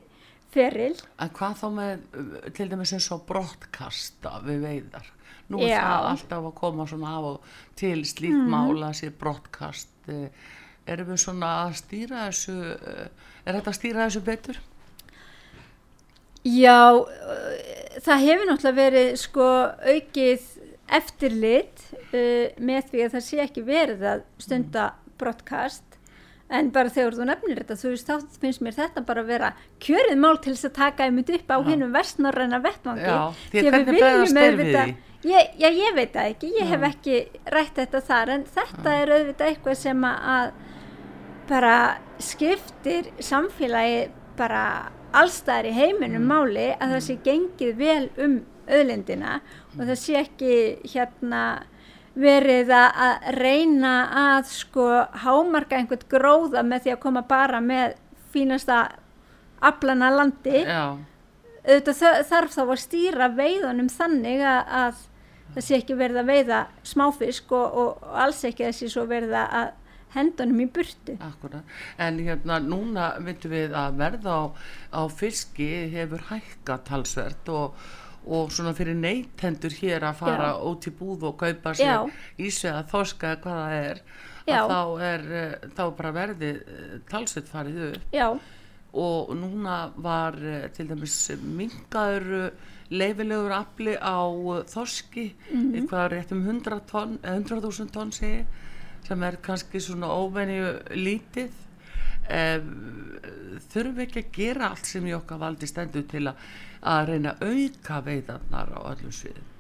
feril 0.55 0.94
en 1.22 1.34
hvað 1.36 1.60
þá 1.60 1.67
með 1.75 2.08
til 2.58 2.70
dæmis 2.72 2.96
eins 2.98 3.12
og 3.13 3.25
brottkasta 3.29 4.39
við 4.46 4.65
veiðar 4.65 5.12
nú 5.53 5.62
er 5.62 5.75
Já. 5.75 5.82
það 5.84 6.10
alltaf 6.12 6.50
að 6.50 6.55
koma 6.58 6.88
svona 6.89 7.15
af 7.20 7.29
og 7.29 7.58
til 7.77 8.00
slík 8.10 8.38
mála 8.50 8.89
sér 8.98 9.13
brottkast 9.20 10.10
uh, 10.10 10.27
erum 10.89 11.12
við 11.12 11.22
svona 11.22 11.51
að 11.65 11.77
stýra 11.84 12.25
þessu 12.29 12.55
uh, 12.55 13.05
er 13.46 13.60
þetta 13.60 13.70
að 13.70 13.77
stýra 13.77 14.08
þessu 14.08 14.24
betur? 14.25 14.62
Já, 16.45 16.77
það 18.05 18.27
hefur 18.27 18.49
náttúrulega 18.51 18.77
verið 18.77 19.09
sko 19.17 19.47
aukið 19.81 20.51
eftirlit 20.95 21.81
uh, 22.11 22.53
með 22.61 22.91
því 22.91 23.03
að 23.05 23.15
það 23.15 23.25
sé 23.25 23.41
ekki 23.41 23.65
verið 23.65 24.05
að 24.11 24.23
stunda 24.43 24.91
broadcast. 25.19 25.83
En 26.53 26.69
bara 26.69 26.91
þegar 26.93 27.15
þú 27.17 27.25
nefnir 27.25 27.57
þetta 27.63 27.77
þú 27.81 27.91
veist 27.95 28.09
þá 28.11 28.35
finnst 28.43 28.61
mér 28.61 28.75
þetta 28.75 29.01
bara 29.07 29.23
að 29.23 29.31
vera 29.31 29.47
kjörið 29.81 30.19
mál 30.21 30.35
til 30.37 30.53
þess 30.53 30.67
að 30.69 30.75
taka 30.75 31.07
einmitt 31.07 31.31
upp 31.33 31.49
á 31.49 31.57
hinnum 31.65 31.95
vestnorræna 31.95 32.59
vettvangi. 32.61 33.07
Já, 33.09 33.23
því 33.49 33.63
að 33.65 33.77
við 34.59 34.69
því? 34.69 34.83
Ég, 35.25 35.55
já, 35.57 35.69
ég 35.73 35.95
veit 35.97 36.11
það 36.13 36.27
ekki, 36.35 36.51
ég 36.53 36.69
hef 36.69 36.83
ekki 36.85 37.15
rætt 37.49 37.79
þetta 37.79 38.01
þar 38.05 38.31
en 38.35 38.43
þetta 38.45 38.93
er 38.93 39.13
auðvitað 39.15 39.47
eitthvað 39.49 39.79
sem 39.79 40.05
að 40.11 40.51
bara 41.49 41.77
skiptir 42.21 43.09
samfélagi 43.25 44.05
bara 44.37 44.65
allstæðar 45.15 45.69
í 45.69 45.75
heiminum 45.75 46.25
mm. 46.25 46.27
máli 46.31 46.67
að 46.73 46.95
það 46.95 47.05
sé 47.05 47.15
gengið 47.25 47.79
vel 47.79 48.03
um 48.21 48.35
öðlindina 48.65 49.39
og 49.75 49.81
það 49.83 49.97
sé 50.01 50.19
ekki 50.19 50.53
hérna 50.91 51.41
verið 52.15 52.71
að 52.71 53.31
reyna 53.35 53.95
að 54.21 54.51
sko 54.53 54.85
hámarka 55.23 55.79
einhvern 55.79 56.07
gróða 56.11 56.63
með 56.63 56.85
því 56.85 56.93
að 56.93 57.01
koma 57.03 57.25
bara 57.27 57.59
með 57.63 57.97
fínasta 58.31 58.79
aflana 59.63 60.11
landi. 60.13 60.63
Auðvitað 61.65 62.21
þarf 62.29 62.53
þá 62.53 62.61
að 62.63 62.79
stýra 62.83 63.29
veiðunum 63.33 63.89
þannig 63.91 64.43
að, 64.45 64.61
að 64.79 65.03
það 65.55 65.65
sé 65.67 65.79
ekki 65.79 65.97
verið 65.97 66.21
að 66.21 66.29
veiða 66.29 66.59
smáfisk 66.85 67.55
og, 67.57 67.79
og 67.81 68.13
alls 68.23 68.43
ekki 68.47 68.67
þessi 68.67 68.91
svo 68.93 69.05
verið 69.09 69.35
að 69.41 69.73
hendunum 70.15 70.63
í 70.63 70.69
burtu. 70.72 71.17
Akkurat, 71.19 71.75
en 71.98 72.19
hérna 72.24 72.60
núna 72.63 73.12
veitum 73.19 73.51
við 73.51 73.75
að 73.75 74.01
verða 74.01 74.39
á, 74.39 74.43
á 74.95 75.01
fiski 75.12 75.69
hefur 75.93 76.25
hækkat 76.31 76.91
halsvert 76.95 77.53
og 77.53 77.86
og 78.25 78.51
svona 78.51 78.74
fyrir 78.74 78.98
neytendur 78.98 79.74
hér 79.77 80.05
að 80.10 80.22
fara 80.24 80.51
Já. 80.53 80.62
út 80.65 80.88
í 80.89 80.93
búð 80.98 81.27
og 81.29 81.36
kaupa 81.41 81.74
sér 81.77 82.10
ísveið 82.41 82.79
að 82.79 82.88
þorska 82.93 83.34
hvað 83.43 83.60
það 83.60 83.75
er 83.79 84.01
að 84.55 84.72
þá 84.72 85.05
er 85.10 85.25
uh, 85.29 85.67
þá 85.77 85.84
bara 86.00 86.13
verði 86.15 86.51
uh, 86.57 86.95
talsveit 87.10 87.51
farið 87.51 87.81
upp 87.89 88.15
Já. 88.15 88.27
og 89.05 89.36
núna 89.38 89.77
var 90.01 90.38
uh, 90.41 90.65
til 90.74 90.88
dæmis 90.89 91.19
mingaður 91.43 92.50
leifilegur 92.89 93.53
afli 93.53 93.95
á 93.98 94.22
þorski 94.74 95.31
mm 95.34 95.62
-hmm. 95.62 95.75
eitthvað 95.77 96.12
rétt 96.13 96.31
um 96.34 96.43
100.000 96.45 96.86
tonn, 96.89 97.17
100 97.24 97.89
tonn 97.93 98.12
segi 98.12 98.45
sem 99.07 99.24
er 99.24 99.38
kannski 99.41 99.79
svona 99.79 100.09
óvenju 100.09 100.71
lítið 100.95 101.51
þurfum 103.69 104.00
ekki 104.01 104.24
að 104.24 104.31
gera 104.33 104.69
allt 104.71 104.88
sem 104.89 105.05
í 105.05 105.13
okkar 105.13 105.38
valdi 105.43 105.67
stendur 105.69 106.07
til 106.09 106.24
að 106.31 106.39
að 106.85 107.09
reyna 107.09 107.33
að 107.33 107.51
auka 107.51 108.00
veiðarnar 108.05 108.71
á 108.77 108.79
öllum 108.91 109.13
sviðum 109.13 109.51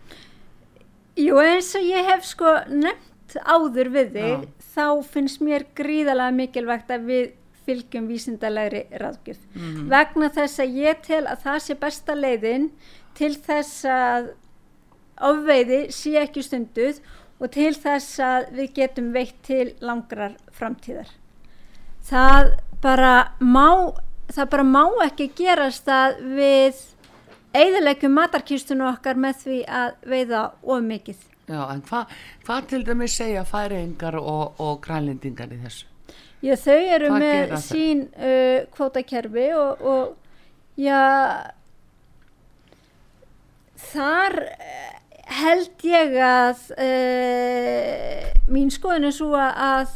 Jú 1.15 1.39
eins 1.39 1.71
og 1.77 1.87
ég 1.87 2.09
hef 2.09 2.25
sko 2.27 2.51
nefnt 2.69 3.37
áður 3.47 3.89
við 3.93 4.13
þig 4.17 4.29
Já. 4.29 4.37
þá 4.75 4.87
finnst 5.13 5.41
mér 5.43 5.65
gríðalega 5.77 6.35
mikilvægt 6.35 6.91
að 6.91 7.09
við 7.09 7.27
fylgjum 7.65 8.09
vísindalegri 8.11 8.83
ráðgjöf 9.01 9.39
mm 9.55 9.61
-hmm. 9.61 9.85
vegna 9.89 10.29
þess 10.29 10.59
að 10.61 10.75
ég 10.85 11.01
tel 11.01 11.23
að 11.25 11.45
það 11.45 11.59
sé 11.65 11.77
besta 11.81 12.15
leiðin 12.15 12.69
til 13.17 13.33
þess 13.47 13.85
að 13.85 14.33
ofveiði 15.21 15.79
sé 15.91 16.17
ekki 16.21 16.43
stunduð 16.43 16.99
og 17.39 17.51
til 17.51 17.73
þess 17.75 18.19
að 18.23 18.49
við 18.55 18.73
getum 18.79 19.11
veitt 19.15 19.37
til 19.43 19.73
langrar 19.83 20.37
framtíðar 20.55 21.09
það 22.05 22.55
bara 22.83 23.15
má 23.39 23.95
það 24.33 24.51
bara 24.53 24.65
má 24.67 24.83
ekki 25.05 25.29
gerast 25.37 25.89
að 25.91 26.19
við 26.37 26.83
eigðilegjum 27.55 28.15
matarkýrstunum 28.17 28.91
okkar 28.91 29.19
með 29.19 29.41
því 29.43 29.57
að 29.69 29.97
veiða 30.11 30.43
of 30.63 30.85
mikið. 30.85 31.19
Já, 31.45 31.59
en 31.69 31.83
hvað 31.85 32.15
hva 32.47 32.61
til 32.69 32.81
dæmi 32.87 33.09
segja 33.11 33.43
færingar 33.47 34.17
og, 34.19 34.57
og 34.61 34.79
grænlendingar 34.83 35.53
í 35.53 35.59
þessu? 35.61 35.91
Já, 36.43 36.55
þau 36.61 36.79
eru 36.97 37.11
hvað 37.11 37.21
með 37.23 37.53
sín 37.63 38.01
uh, 38.17 38.65
kvótakerfi 38.73 39.45
og, 39.57 39.85
og 39.85 40.81
já, 40.81 41.01
þar 43.93 44.39
held 45.25 45.85
ég 45.85 46.17
að 46.21 46.65
uh, 46.77 48.25
mín 48.51 48.71
skoðin 48.73 49.09
er 49.09 49.15
svo 49.15 49.33
að 49.37 49.93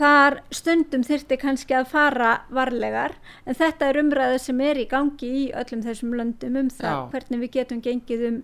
þar 0.00 0.38
stundum 0.54 1.02
þyrti 1.04 1.36
kannski 1.40 1.76
að 1.76 1.90
fara 1.92 2.30
varlegar 2.52 3.16
en 3.44 3.56
þetta 3.56 3.90
er 3.90 4.00
umræða 4.00 4.38
sem 4.40 4.62
er 4.64 4.80
í 4.80 4.86
gangi 4.88 5.28
í 5.42 5.42
öllum 5.56 5.84
þessum 5.84 6.14
löndum 6.16 6.56
um 6.60 6.70
það 6.72 6.96
Já. 6.96 7.02
hvernig 7.14 7.42
við 7.44 7.52
getum 7.58 7.82
gengið 7.84 8.26
um 8.30 8.40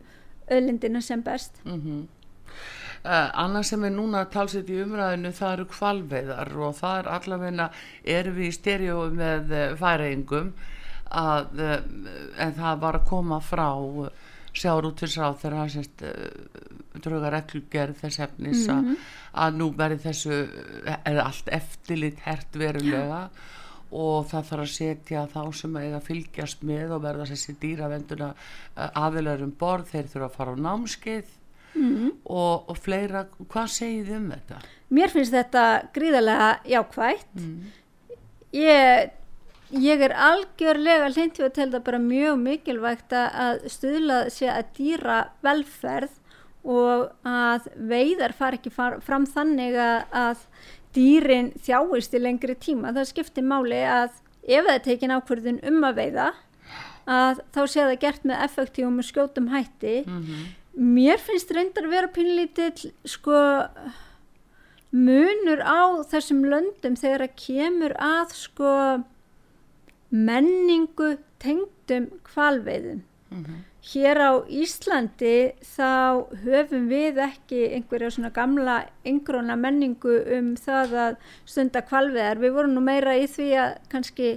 öllindina 0.53 1.03
sem 1.03 1.23
best 1.25 1.61
mm 1.65 1.81
-hmm. 1.81 2.03
uh, 3.05 3.31
Annars 3.45 3.73
sem 3.73 3.85
er 3.85 3.91
núna 3.91 4.25
talsett 4.31 4.71
í 4.71 4.83
umræðinu 4.85 5.33
það 5.33 5.53
eru 5.53 5.67
kvalveiðar 5.67 6.57
og 6.57 6.75
það 6.81 6.99
er 6.99 7.09
allavegna 7.19 7.71
er 8.05 8.31
við 8.31 8.49
í 8.49 8.53
styrju 8.53 9.11
með 9.11 9.53
uh, 9.53 9.77
færeingum 9.77 10.53
að 11.11 11.61
uh, 11.61 11.81
en 12.39 12.53
það 12.53 12.81
var 12.81 12.95
að 13.01 13.09
koma 13.09 13.41
frá 13.41 13.71
sjáurútisráð 14.57 15.39
þegar 15.43 15.59
hann 15.59 15.75
sérst 15.75 16.05
drauga 17.05 17.31
reglugerð 17.35 18.01
þess 18.01 18.23
efnis 18.27 18.67
mm 18.67 18.81
-hmm. 18.85 18.97
að 19.45 19.61
nú 19.61 19.71
verði 19.77 19.99
þessu 20.07 20.41
eða 21.05 21.27
allt 21.27 21.49
eftirlit 21.53 22.19
hert 22.25 22.57
verulega 22.57 23.29
og 23.95 24.27
það 24.27 24.47
þarf 24.51 24.63
að 24.65 24.73
setja 24.73 25.25
þá 25.31 25.43
sem 25.55 25.77
eiga 25.77 25.97
að 25.97 26.07
fylgjast 26.09 26.63
með 26.67 26.95
og 26.97 27.03
verða 27.05 27.27
þessi 27.31 27.57
dýravenduna 27.61 28.31
eh, 28.35 28.91
aðilaður 28.99 29.47
um 29.47 29.53
borð, 29.59 29.91
þeir 29.93 30.09
þurfa 30.13 30.27
að 30.27 30.39
fara 30.39 30.55
á 30.57 30.65
námskeið 30.67 31.29
mm 31.75 31.93
-hmm. 31.93 32.11
og, 32.25 32.71
og 32.71 32.79
fleira, 32.79 33.27
hvað 33.47 33.69
segið 33.77 34.11
um 34.17 34.31
þetta? 34.35 34.61
Mér 34.89 35.11
finnst 35.11 35.35
þetta 35.35 35.65
gríðarlega 35.95 36.51
jákvægt 36.65 37.35
mm. 37.35 37.63
ég 38.53 39.11
Ég 39.75 40.03
er 40.07 40.13
algjörlega 40.15 41.09
hlindið 41.11 41.49
að 41.49 41.57
telda 41.57 41.81
bara 41.83 41.99
mjög 41.99 42.39
mikilvægt 42.39 43.15
að 43.19 43.65
stuðla 43.73 44.19
sér 44.31 44.53
að 44.61 44.69
dýra 44.77 45.17
velferð 45.43 46.13
og 46.67 47.09
að 47.27 47.67
veiðar 47.75 48.35
far 48.35 48.57
ekki 48.59 48.71
far, 48.75 49.01
fram 49.03 49.27
þannig 49.27 49.75
að, 49.79 50.05
að 50.11 50.45
dýrin 50.95 51.53
þjáist 51.63 52.15
í 52.15 52.23
lengri 52.23 52.57
tíma. 52.59 52.95
Það 52.95 53.11
skiptir 53.11 53.47
máli 53.47 53.83
að 53.83 54.15
ef 54.47 54.67
það 54.67 54.75
er 54.75 54.85
tekin 54.85 55.15
ákverðin 55.17 55.63
um 55.67 55.87
að 55.87 56.01
veiða 56.01 56.29
að 57.07 57.43
þá 57.55 57.61
sé 57.67 57.81
það 57.83 57.99
gert 58.03 58.27
með 58.27 58.43
effektífum 58.47 59.03
og 59.03 59.07
skjótum 59.07 59.51
hætti. 59.51 59.97
Mm 60.07 60.23
-hmm. 60.23 60.47
Mér 60.77 61.19
finnst 61.23 61.51
reyndar 61.51 61.87
að 61.87 61.95
vera 61.95 62.13
pinlítill 62.13 62.93
sko 63.05 63.39
munur 64.91 65.63
á 65.63 66.03
þessum 66.11 66.45
löndum 66.45 66.97
þegar 66.97 67.27
að 67.27 67.37
kemur 67.37 67.95
að 67.99 68.35
sko 68.35 68.73
menningu 70.11 71.17
tengdum 71.43 72.11
kvalveiðum. 72.25 73.03
Mm 73.31 73.45
-hmm 73.45 73.65
hér 73.87 74.19
á 74.19 74.31
Íslandi 74.51 75.55
þá 75.63 76.27
höfum 76.43 76.89
við 76.91 77.21
ekki 77.23 77.61
einhverja 77.77 78.11
svona 78.17 78.33
gamla 78.35 78.81
yngróna 79.07 79.57
menningu 79.59 80.17
um 80.39 80.55
það 80.59 80.97
að 81.05 81.17
stunda 81.47 81.83
kvalveðar. 81.87 82.41
Við 82.43 82.57
vorum 82.57 82.75
nú 82.75 82.83
meira 82.83 83.15
í 83.19 83.29
því 83.31 83.49
að 83.63 83.77
kannski 83.93 84.33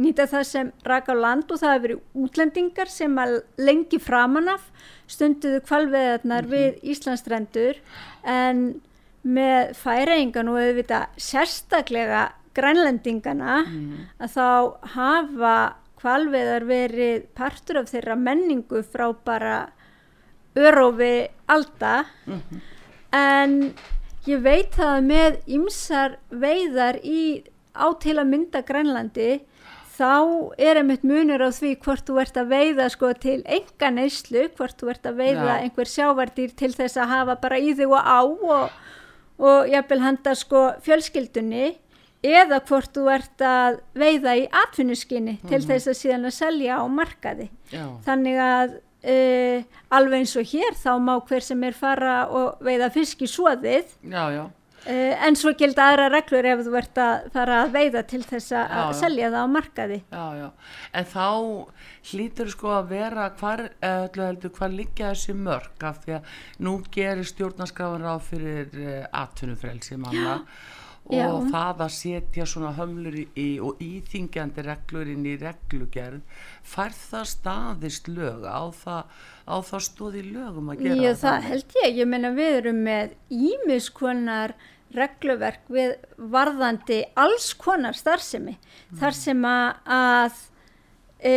nýta 0.00 0.26
það 0.30 0.44
sem 0.48 0.72
rak 0.86 1.10
á 1.12 1.14
land 1.14 1.50
og 1.50 1.60
það 1.60 1.74
hefur 1.74 1.86
verið 1.86 2.24
útlendingar 2.24 2.90
sem 2.90 3.18
að 3.20 3.36
lengi 3.60 4.00
framanaf 4.02 4.70
stunduðu 5.10 5.62
kvalveðarnar 5.68 6.46
mm 6.46 6.50
-hmm. 6.50 6.54
við 6.56 6.90
Íslandstrendur 6.94 7.80
en 8.24 8.80
með 9.22 9.74
færingan 9.76 10.48
og 10.48 10.56
auðvitað 10.56 11.06
sérstaklega 11.16 12.32
grænlendingana 12.54 13.60
mm 13.66 13.96
að 14.20 14.34
þá 14.36 14.48
hafa 14.94 15.56
kvalveðar 16.00 16.64
verið 16.64 17.28
partur 17.36 17.82
af 17.82 17.90
þeirra 17.92 18.16
menningu 18.16 18.82
frá 18.82 19.10
bara 19.24 19.72
örofi 20.56 21.28
alda 21.46 22.04
mm 22.26 22.40
-hmm. 22.40 22.60
en 23.12 23.74
ég 24.26 24.42
veit 24.42 24.72
það 24.76 25.04
með 25.04 25.38
ymsar 25.46 26.18
veiðar 26.30 27.00
í 27.04 27.44
á 27.74 27.86
til 28.00 28.18
að 28.18 28.30
mynda 28.32 28.62
Grænlandi 28.66 29.40
þá 30.00 30.54
er 30.58 30.80
einmitt 30.80 31.04
munur 31.04 31.42
á 31.44 31.50
því 31.52 31.74
hvort 31.84 32.06
þú 32.08 32.20
ert 32.22 32.36
að 32.40 32.52
veiða 32.54 32.88
sko 32.88 33.12
til 33.20 33.42
enga 33.44 33.90
neyslu, 33.90 34.48
hvort 34.56 34.78
þú 34.80 34.90
ert 34.94 35.06
að 35.06 35.20
veiða 35.20 35.50
Já. 35.50 35.60
einhver 35.60 35.90
sjávardýr 35.92 36.54
til 36.56 36.72
þess 36.72 36.96
að 36.96 37.12
hafa 37.14 37.36
bara 37.42 37.58
í 37.60 37.74
þig 37.76 37.92
og 37.92 38.00
á 38.00 38.20
og, 38.24 38.70
og 39.38 39.68
jafnvel 39.68 40.00
handa 40.00 40.34
sko 40.34 40.62
fjölskyldunni 40.86 41.76
eða 42.22 42.60
hvort 42.68 42.92
þú 42.96 43.08
ert 43.14 43.40
að 43.40 43.80
veiða 43.96 44.36
í 44.36 44.46
atvinnuskinni 44.64 45.32
mm 45.32 45.38
-hmm. 45.42 45.48
til 45.48 45.58
mhm. 45.58 45.68
þess 45.70 45.88
að 45.88 46.00
síðan 46.02 46.28
að 46.28 46.38
selja 46.38 46.78
á 46.80 46.84
markaði 46.88 47.50
já. 47.72 47.86
þannig 48.04 48.38
að 48.44 48.78
uh, 49.04 49.64
alveg 49.96 50.22
eins 50.22 50.36
og 50.36 50.48
hér 50.52 50.78
þá 50.78 50.94
má 51.02 51.18
hver 51.26 51.44
sem 51.44 51.68
er 51.68 51.76
fara 51.76 52.22
og 52.28 52.64
veiða 52.64 52.90
fisk 52.94 53.22
í 53.22 53.28
svoðið. 53.30 53.94
Uh, 54.80 55.12
en 55.26 55.36
svo 55.36 55.52
gilda 55.60 55.90
aðra 55.90 56.06
reglur 56.08 56.46
ef 56.48 56.62
þú 56.64 56.76
ert 56.80 56.98
að 57.02 57.26
fara 57.34 57.58
að 57.66 57.74
veiða 57.74 58.02
til 58.08 58.22
þess 58.24 58.54
að 58.56 58.70
Já, 58.70 58.80
já. 58.80 58.92
selja 58.96 59.30
það 59.34 59.44
á 59.44 59.48
markaði. 59.56 59.98
Já, 60.08 60.24
já, 60.38 60.46
en 60.96 61.04
þá 61.04 61.26
hlýtur 62.10 62.48
sko 62.54 62.72
að 62.78 62.88
vera 62.94 63.26
hvar, 63.36 63.62
eh, 63.84 64.06
heldur, 64.16 64.54
hvar 64.56 64.72
liggja 64.72 65.10
þessi 65.12 65.36
mörg 65.36 65.84
af 65.84 66.00
því 66.06 66.16
að 66.16 66.30
nú 66.64 66.74
gerir 66.96 67.28
stjórnarskafan 67.28 68.06
ráð 68.08 68.22
fyrir 68.30 68.78
uh, 68.80 69.04
atvinnufrelsi 69.20 70.00
manna 70.00 70.38
Já. 71.14 71.26
og 71.28 71.48
það 71.52 71.84
að 71.86 71.92
setja 71.96 72.46
svona 72.48 72.72
hömlur 72.76 73.18
í, 73.20 73.26
í 73.34 73.48
og 73.62 73.80
íþingjandi 73.84 74.64
reglur 74.66 75.10
inn 75.12 75.26
í 75.28 75.36
reglugerð 75.40 76.42
fær 76.66 76.94
það 76.96 77.30
staðist 77.34 78.10
lög 78.10 78.46
á 78.46 78.62
það, 78.74 79.14
á 79.50 79.56
það 79.70 79.86
stóði 79.86 80.26
lögum 80.30 80.72
að 80.72 80.84
gera 80.84 81.00
Já, 81.00 81.14
það 81.24 81.48
held 81.50 81.78
ég. 81.82 81.96
Ég 82.00 82.10
meina 82.10 82.34
við 82.36 82.60
erum 82.60 82.84
með 82.86 83.16
ímis 83.30 83.90
konar 83.94 84.54
regluverk 84.94 85.68
við 85.70 85.96
varðandi 86.30 87.02
alls 87.18 87.52
konar 87.58 87.98
starfsemi. 87.98 88.56
Þar 88.98 89.16
sem 89.16 89.44
að, 89.46 89.68
að 89.86 90.40
e, 91.22 91.34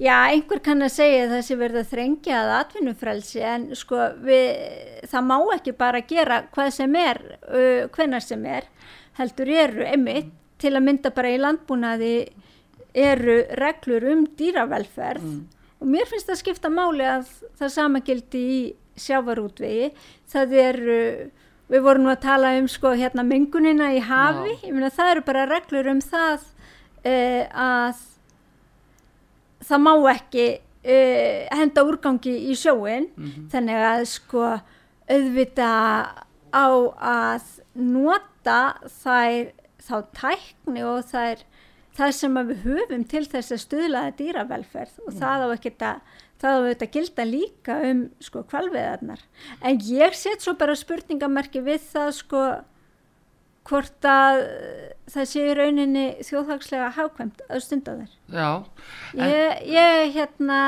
já, 0.00 0.16
einhver 0.32 0.62
kann 0.64 0.84
að 0.84 0.94
segja 0.96 1.22
að 1.26 1.34
það 1.34 1.46
sé 1.46 1.56
verið 1.60 1.80
að 1.82 1.90
þrengja 1.92 2.40
að 2.40 2.52
atvinnufrelsi 2.56 3.44
en 3.44 3.66
sko 3.78 4.10
við, 4.24 4.50
það 5.12 5.26
má 5.28 5.36
ekki 5.56 5.76
bara 5.78 6.02
gera 6.08 6.42
hvað 6.54 6.70
sem 6.78 7.00
er, 7.00 7.22
uh, 7.46 7.88
hvenar 7.94 8.24
sem 8.24 8.44
er, 8.48 8.68
heldur 9.20 9.52
eru 9.52 9.86
einmitt 9.86 10.32
til 10.60 10.74
að 10.76 10.86
mynda 10.86 11.12
bara 11.16 11.32
í 11.32 11.40
landbúnaði 11.40 12.14
eru 12.96 13.42
reglur 13.60 14.04
um 14.12 14.24
dýravelferð. 14.36 15.26
Og 15.80 15.88
mér 15.88 16.08
finnst 16.10 16.28
það 16.28 16.40
skipta 16.42 16.70
máli 16.72 17.06
að 17.08 17.28
það 17.56 17.70
sama 17.72 18.02
gildi 18.04 18.40
í 18.40 18.58
sjávarútvegi. 19.00 19.92
Það 20.28 20.56
eru 20.60 20.98
við 21.70 21.84
vorum 21.86 22.04
nú 22.04 22.12
að 22.12 22.24
tala 22.24 22.52
um 22.58 22.68
sko 22.68 22.92
hérna 22.98 23.24
mengunina 23.26 23.92
í 23.94 24.00
hafi, 24.02 24.56
Já. 24.56 24.66
ég 24.66 24.74
meina 24.74 24.90
það 24.92 25.12
eru 25.14 25.26
bara 25.28 25.46
reglur 25.48 25.90
um 25.92 26.00
það 26.02 26.46
uh, 27.06 27.44
að 27.54 28.02
það 29.66 29.84
má 29.86 29.92
ekki 30.12 30.46
uh, 30.56 31.58
henda 31.60 31.84
úrgangi 31.86 32.34
í 32.50 32.56
sjóin 32.58 33.10
þannig 33.52 33.84
að 33.90 34.04
sko 34.14 34.46
auðvita 35.10 35.70
á 36.50 36.68
að 36.96 37.46
nota 37.74 38.60
þær 39.02 39.52
þá 39.80 39.96
tækni 40.16 40.82
og 40.86 41.04
þær 41.10 41.44
það 41.98 42.16
sem 42.16 42.40
við 42.48 42.64
höfum 42.64 43.04
til 43.10 43.24
þess 43.26 43.52
að 43.52 43.62
stuðlaða 43.64 44.16
dýravelferð. 44.18 44.98
Og 45.06 45.14
það 45.18 45.44
á 45.44 45.48
ekki 45.50 45.72
að 45.80 46.02
það 46.40 46.50
á 46.50 46.58
auðvitað 46.60 46.86
að 46.86 46.94
gilda 46.96 47.26
líka 47.28 47.76
um 47.90 48.02
sko 48.24 48.42
kvalveðarnar 48.48 49.24
en 49.66 49.80
ég 49.84 50.16
set 50.16 50.44
svo 50.44 50.54
bara 50.58 50.76
spurningamerki 50.78 51.62
við 51.64 51.82
það 51.90 52.12
sko 52.16 52.44
hvort 53.68 54.06
að 54.08 54.42
það 55.10 55.26
sé 55.30 55.46
í 55.46 55.56
rauninni 55.58 56.04
þjóðhagslega 56.26 56.92
hákvæmt 56.96 57.42
að 57.48 57.64
stunda 57.64 57.96
þær. 57.98 58.14
Já, 58.30 58.50
ég, 59.18 59.66
ég 59.74 60.14
hérna 60.16 60.60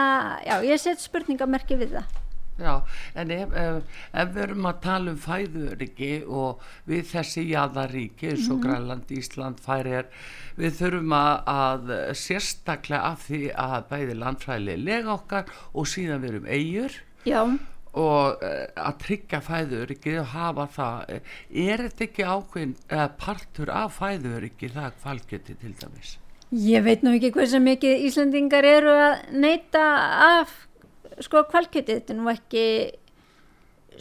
já, 0.46 0.56
ég 0.66 0.82
set 0.82 1.02
spurningamerki 1.02 1.78
við 1.80 1.96
það. 1.98 2.18
Já, 2.60 2.82
en 3.16 3.30
ef, 3.32 3.54
ef, 3.56 4.00
ef 4.12 4.32
við 4.34 4.42
erum 4.44 4.66
að 4.68 4.80
tala 4.84 5.12
um 5.14 5.18
fæðuriki 5.18 6.10
og 6.28 6.60
við 6.88 7.06
þessi 7.08 7.46
jaðaríki 7.48 8.28
eins 8.28 8.50
og 8.52 8.60
Grænland, 8.62 9.10
Ísland, 9.16 9.62
Færir 9.64 10.10
við 10.58 10.76
þurfum 10.82 11.16
að, 11.16 11.48
að 11.48 11.94
sérstaklega 12.20 13.00
af 13.08 13.24
því 13.30 13.42
að 13.56 13.88
bæði 13.88 14.18
landfræðilega 14.20 14.84
lega 14.90 15.14
okkar 15.16 15.54
og 15.72 15.88
síðan 15.88 16.22
við 16.22 16.34
erum 16.34 16.50
eigur 16.52 16.98
já, 17.24 17.40
og 17.92 18.40
uh, 18.40 18.64
að 18.80 18.98
tryggja 19.04 19.42
fæðuriki 19.44 20.16
og 20.22 20.30
hafa 20.32 20.66
það 20.72 21.12
eh, 21.12 21.36
er 21.66 21.84
þetta 21.86 22.04
ekki 22.06 22.24
ákveðin 22.24 22.74
partur 23.20 23.72
af 23.74 23.98
fæðuriki 24.00 24.72
það 24.72 24.98
kvalgeti 25.02 25.56
til 25.60 25.74
dæmis? 25.76 26.16
Ég 26.52 26.84
veit 26.84 27.04
nú 27.04 27.14
ekki 27.16 27.32
hversu 27.32 27.60
mikið 27.64 28.02
Íslandingar 28.08 28.66
eru 28.68 28.92
að 28.92 29.14
neyta 29.40 29.84
af 30.40 30.50
sko 31.20 31.44
kvalkjötið, 31.48 32.00
þetta 32.00 32.12
er 32.12 32.18
nú 32.18 32.28
ekki 32.32 32.66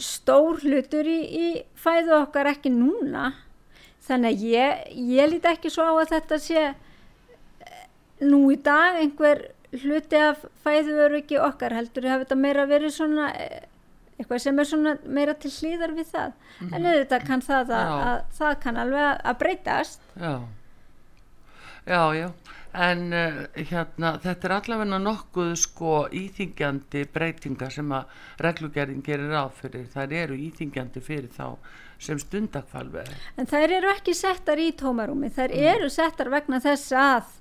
stór 0.00 0.60
hlutur 0.62 1.08
í, 1.08 1.18
í 1.22 1.46
fæðu 1.78 2.16
okkar 2.22 2.50
ekki 2.52 2.72
núna. 2.72 3.32
Þannig 4.02 4.34
að 4.34 4.46
ég, 4.50 4.84
ég 5.16 5.30
líti 5.30 5.50
ekki 5.52 5.72
svo 5.72 5.86
á 5.86 5.94
að 5.94 6.14
þetta 6.16 6.38
sé 6.42 6.62
eh, 6.68 7.82
nú 8.26 8.44
í 8.52 8.58
dag 8.60 8.98
einhver 9.00 9.44
hluti 9.72 10.18
af 10.20 10.42
fæðuöryggi 10.64 11.38
okkar. 11.40 11.76
Heldur 11.78 12.08
hafi 12.10 12.26
þetta 12.26 12.40
meira 12.40 12.66
verið 12.70 12.96
svona 12.96 13.30
eh, 13.38 13.62
eitthvað 14.22 14.42
sem 14.44 14.58
er 14.62 14.68
svona 14.70 14.94
meira 15.04 15.34
til 15.38 15.50
hlýðar 15.52 15.94
við 15.98 16.10
það. 16.14 16.32
En 16.70 16.88
auðvitað 16.88 17.28
kann 17.28 17.44
það 17.44 17.76
að, 17.76 17.92
að 18.06 18.24
það 18.38 18.56
kann 18.64 18.80
alveg 18.82 19.06
að, 19.10 19.38
breytast. 19.42 20.08
Já, 20.16 20.34
já, 21.90 22.02
já, 22.16 22.26
en 22.86 23.04
uh, 23.12 23.42
hérna, 23.58 24.14
þetta 24.22 24.48
er 24.48 24.56
allavega 24.56 25.00
nokkuð 25.02 25.52
sko 25.60 25.94
íþingjandi 26.22 27.04
breytingar 27.12 27.74
sem 27.74 27.92
að 27.92 28.24
reglugerðin 28.46 29.04
gerir 29.04 29.34
ráð 29.34 29.56
fyrir, 29.60 29.86
þær 29.92 30.16
eru 30.22 30.38
íþingjandi 30.48 31.04
fyrir 31.04 31.30
þá 31.34 31.58
sem 32.02 32.18
stundakvalveð. 32.18 33.12
En 33.38 33.46
þær 33.50 33.76
eru 33.78 33.92
ekki 33.92 34.14
settar 34.18 34.58
í 34.58 34.72
tómarúmi, 34.78 35.30
þær 35.34 35.54
eru 35.54 35.90
settar 35.92 36.32
vegna 36.32 36.58
þess 36.62 36.94
að 36.98 37.36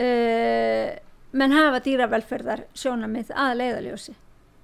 uh, 0.00 0.90
menn 1.34 1.54
hafa 1.54 1.80
dýravelferðar 1.84 2.66
sjónamið 2.78 3.32
að 3.34 3.56
leiðaljósi. 3.62 4.14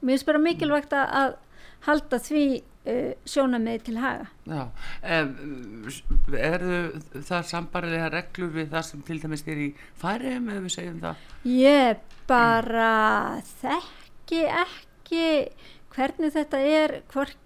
Mér 0.01 0.17
finnst 0.17 0.29
bara 0.29 0.41
mikilvægt 0.43 0.95
að 0.97 1.39
halda 1.87 2.21
því 2.23 2.45
uh, 2.61 3.11
sjónamið 3.29 3.83
til 3.89 3.97
haga. 4.03 4.29
Já, 4.51 4.63
um, 5.17 5.35
eru 6.37 6.79
það 7.17 7.51
sambarilega 7.51 8.13
reglur 8.15 8.55
við 8.55 8.71
það 8.75 8.87
sem 8.91 9.03
til 9.09 9.19
dæmis 9.25 9.45
er 9.47 9.65
í 9.67 9.69
færiðum 10.01 10.49
ef 10.55 10.63
við 10.67 10.75
segjum 10.77 11.03
það? 11.05 11.29
Ég 11.57 12.09
bara 12.31 12.95
þekki 13.61 14.47
ekki 14.63 15.29
hvernig 15.91 16.35
þetta 16.35 16.61
er, 16.63 16.97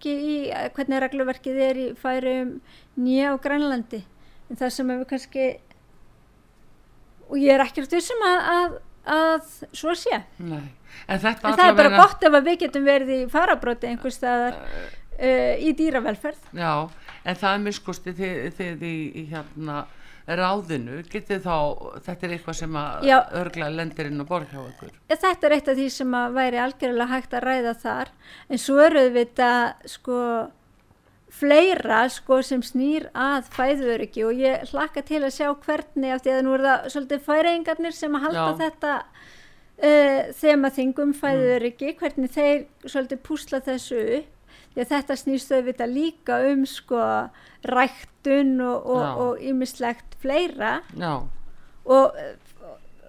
í, 0.04 0.38
hvernig 0.76 1.04
regluverkið 1.04 1.60
er 1.64 1.80
í 1.80 1.86
færum 1.98 2.58
nýja 3.00 3.32
á 3.32 3.34
Grænlandi. 3.40 4.04
En 4.50 4.60
það 4.60 4.74
sem 4.76 4.90
hefur 4.92 5.08
kannski, 5.14 5.46
og 7.30 7.38
ég 7.40 7.54
er 7.54 7.64
ekkert 7.64 7.94
vissum 7.96 8.20
að, 8.28 8.50
að, 8.54 8.74
að 9.14 9.54
svo 9.72 9.94
sé. 9.96 10.20
Nei, 10.44 10.66
en 11.08 11.14
En 11.14 11.20
það 11.20 11.32
er 11.34 11.40
bara 11.42 11.88
allavega- 11.88 12.02
gott 12.04 12.22
ef 12.28 12.38
við 12.48 12.58
getum 12.64 12.84
verið 12.84 13.10
í 13.16 13.30
farabróti 13.30 13.90
einhvers 13.90 14.16
staðar 14.20 14.54
uh, 14.60 15.54
í 15.58 15.72
dýravelferð. 15.78 16.40
Já, 16.52 16.72
en 17.24 17.36
það 17.36 17.52
er 17.54 17.62
miskusti 17.68 18.12
þið, 18.18 18.40
þið 18.58 18.82
í, 18.88 18.96
í 19.20 19.26
hérna 19.32 19.84
ráðinu, 20.24 21.02
getið 21.12 21.42
þá, 21.44 21.56
þetta 22.06 22.24
er 22.26 22.30
eitthvað 22.38 22.56
sem 22.56 22.76
að 22.80 23.02
Já. 23.04 23.18
örgla 23.42 23.66
lendir 23.68 24.06
inn 24.08 24.22
á 24.24 24.24
borð 24.24 24.54
hjá 24.54 24.60
ykkur. 24.70 24.92
Þetta 25.12 25.46
er 25.50 25.52
eitt 25.58 25.68
af 25.68 25.76
því 25.76 25.88
sem 25.92 26.14
að 26.16 26.32
væri 26.38 26.60
algjörlega 26.64 27.10
hægt 27.12 27.34
að 27.36 27.44
ræða 27.44 27.74
þar. 27.82 28.12
En 28.48 28.58
svo 28.62 28.78
eru 28.86 29.02
þetta 29.18 29.50
sko 29.84 30.20
fleira 31.34 32.04
sko 32.12 32.38
sem 32.46 32.62
snýr 32.62 33.08
að 33.18 33.48
fæðuöryggi 33.56 34.22
og 34.28 34.38
ég 34.38 34.68
hlakka 34.70 35.02
til 35.06 35.20
að 35.26 35.32
sjá 35.34 35.48
hvernig 35.64 36.12
af 36.14 36.22
því 36.22 36.34
að 36.36 36.42
nú 36.46 36.52
er 36.54 36.62
það 36.68 36.84
svolítið 36.94 37.24
færingarnir 37.26 37.96
sem 37.96 38.14
að 38.18 38.26
halda 38.28 38.44
Já. 38.44 38.58
þetta 38.60 38.92
uh, 39.82 40.30
þema 40.38 40.70
þingum 40.74 41.14
fæðuöryggi, 41.18 41.94
hvernig 42.00 42.32
þeir 42.34 42.64
svolítið 42.84 43.22
púsla 43.26 43.62
þessu 43.64 44.00
upp. 44.20 44.30
Að 44.74 44.88
þetta 44.90 45.14
snýst 45.14 45.52
auðvitað 45.54 45.92
líka 45.94 46.36
um 46.50 46.64
sko 46.66 46.98
ræktun 47.62 48.56
og, 48.58 48.88
Já. 48.90 49.50
ýmislegt 49.50 50.16
fleira. 50.18 50.80
Já, 50.98 51.22
og 51.84 52.16
eh, 52.18 52.32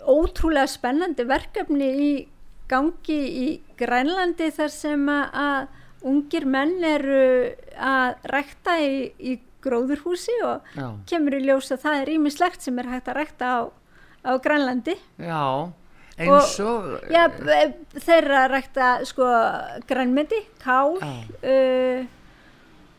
ótrúlega 0.06 0.68
spennandi 0.70 1.26
verkefni 1.26 1.88
í 1.90 2.12
gangi 2.70 3.18
í 3.18 3.48
Grænlandi 3.80 4.52
þar 4.54 4.72
sem 4.74 5.10
að, 5.10 5.26
að 5.42 6.06
ungir 6.12 6.46
menn 6.50 6.78
eru 6.86 7.26
að 7.82 8.30
rækta 8.30 8.78
í, 8.82 8.96
í 9.18 9.38
gróðurhúsi 9.66 10.36
og 10.46 10.68
já, 10.78 10.88
kemur 11.10 11.40
í 11.40 11.42
ljós 11.48 11.72
að 11.74 11.82
það 11.86 12.02
er 12.04 12.14
ímislegt 12.14 12.66
sem 12.66 12.78
er 12.82 12.92
hægt 12.92 13.10
að 13.10 13.20
rækta 13.22 13.50
á, 13.50 13.60
á 14.22 14.32
Grænlandi. 14.42 14.98
Já, 15.18 15.72
eins 16.18 16.60
og, 16.64 16.86
Já, 17.12 17.26
b- 17.28 18.00
þeirra 18.00 18.46
rækta 18.54 18.90
sko 19.06 19.28
grænmeti, 19.90 20.40
kál 20.64 20.96
uh, 21.02 22.06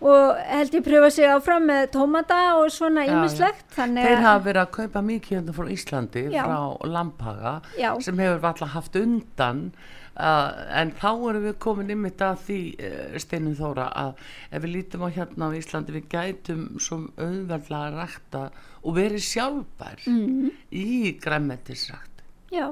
og 0.07 0.37
held 0.53 0.75
ég 0.77 0.85
pröfa 0.85 1.09
sig 1.11 1.25
áfram 1.33 1.65
með 1.71 1.87
tómata 1.95 2.41
og 2.61 2.69
svona 2.71 3.07
ímislegt 3.09 3.71
þeir 3.73 4.21
hafa 4.21 4.43
verið 4.45 4.61
að 4.67 4.73
kaupa 4.77 5.01
mikið 5.03 5.39
hérna 5.39 5.55
frá 5.57 5.71
Íslandi, 5.73 6.27
Já. 6.35 6.43
frá 6.45 6.89
Lampaga, 6.93 7.55
Já. 7.81 7.95
sem 8.05 8.19
hefur 8.21 8.45
alltaf 8.45 8.75
haft 8.77 8.97
undan, 9.01 9.63
uh, 10.21 10.53
en 10.83 10.93
þá 11.01 11.09
erum 11.31 11.47
við 11.49 11.57
komin 11.65 11.91
ymmit 11.97 12.21
að 12.29 12.37
því, 12.45 12.61
uh, 12.77 13.19
Steinum 13.25 13.57
Þóra, 13.57 13.89
að 13.97 14.13
ef 14.53 14.63
við 14.67 14.75
lítum 14.77 15.07
á 15.09 15.09
hérna 15.17 15.49
á 15.49 15.57
Íslandi, 15.57 15.97
við 15.97 16.09
gætum 16.13 16.67
svo 16.79 17.01
auðveldlega 17.17 17.89
að 17.89 17.97
rækta 18.03 18.45
og 18.85 18.95
verið 19.01 19.25
sjálfbær 19.33 20.05
Mhm. 20.13 20.51
í 20.77 21.17
græmmetisrækt. 21.25 22.21
Já, 22.53 22.69